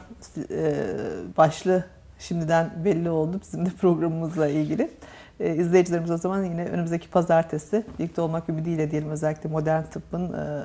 e, 0.50 0.74
başlığı 1.36 1.84
şimdiden 2.18 2.70
belli 2.84 3.10
oldu 3.10 3.40
bizim 3.42 3.66
de 3.66 3.70
programımızla 3.70 4.48
ilgili. 4.48 4.90
Ee, 5.40 5.56
izleyicilerimiz 5.56 6.10
o 6.10 6.16
zaman 6.16 6.44
yine 6.44 6.64
önümüzdeki 6.64 7.10
pazartesi 7.10 7.84
birlikte 7.98 8.20
olmak 8.20 8.48
ümidiyle 8.48 8.90
diyelim 8.90 9.10
özellikle 9.10 9.50
modern 9.50 9.82
tıbbın 9.82 10.32
e, 10.32 10.62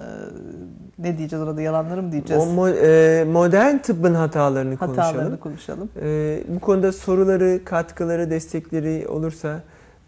ne 1.00 1.18
diyeceğiz 1.18 1.48
orada 1.48 1.62
yalanları 1.62 2.04
mı 2.04 2.12
diyeceğiz? 2.12 2.44
O 2.44 2.46
mo- 2.46 2.76
e, 3.22 3.24
modern 3.24 3.78
tıbbın 3.78 4.14
hatalarını, 4.14 4.76
Hatalarını 4.76 5.14
konuşalım. 5.14 5.38
konuşalım. 5.38 5.90
E, 6.02 6.40
bu 6.48 6.60
konuda 6.60 6.92
soruları, 6.92 7.60
katkıları, 7.66 8.30
destekleri 8.30 9.08
olursa, 9.08 9.62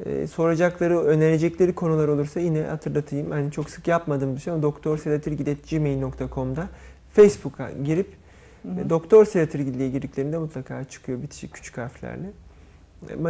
e, 0.06 0.28
soracakları, 0.28 1.00
önerecekleri 1.00 1.76
konular 1.76 2.08
olursa 2.08 2.40
yine 2.40 2.62
hatırlatayım. 2.62 3.32
Hani 3.32 3.52
çok 3.52 3.70
sık 3.70 3.88
yapmadığım 3.88 4.36
bir 4.36 4.42
şey 4.42 4.54
ama 4.54 4.62
doktorsedatirgil.gmail.com'da 4.64 6.68
Facebook'a 7.14 7.72
girip 7.86 8.08
Hı 8.64 8.70
hı. 8.72 8.80
e, 8.86 8.90
Doktor 8.90 9.26
Selatirgil 9.26 9.80
diye 9.80 9.90
girdiklerinde 9.90 10.38
mutlaka 10.38 10.84
çıkıyor 10.84 11.22
bitişik 11.22 11.54
küçük 11.54 11.78
harflerle. 11.78 12.28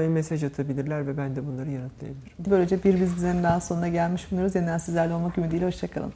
Mesaj 0.09 0.43
atabilirler 0.43 1.07
ve 1.07 1.17
ben 1.17 1.35
de 1.35 1.47
bunları 1.47 1.71
yanıtlayabilirim. 1.71 2.31
Böylece 2.49 2.83
bir 2.83 3.01
biz 3.01 3.15
bizenin 3.15 3.43
daha 3.43 3.61
sonuna 3.61 3.87
gelmiş 3.87 4.31
bulunuyoruz. 4.31 4.55
Yeniden 4.55 4.77
sizlerle 4.77 5.13
olmak 5.13 5.37
ümidiyle 5.37 5.65
hoşçakalın. 5.65 6.13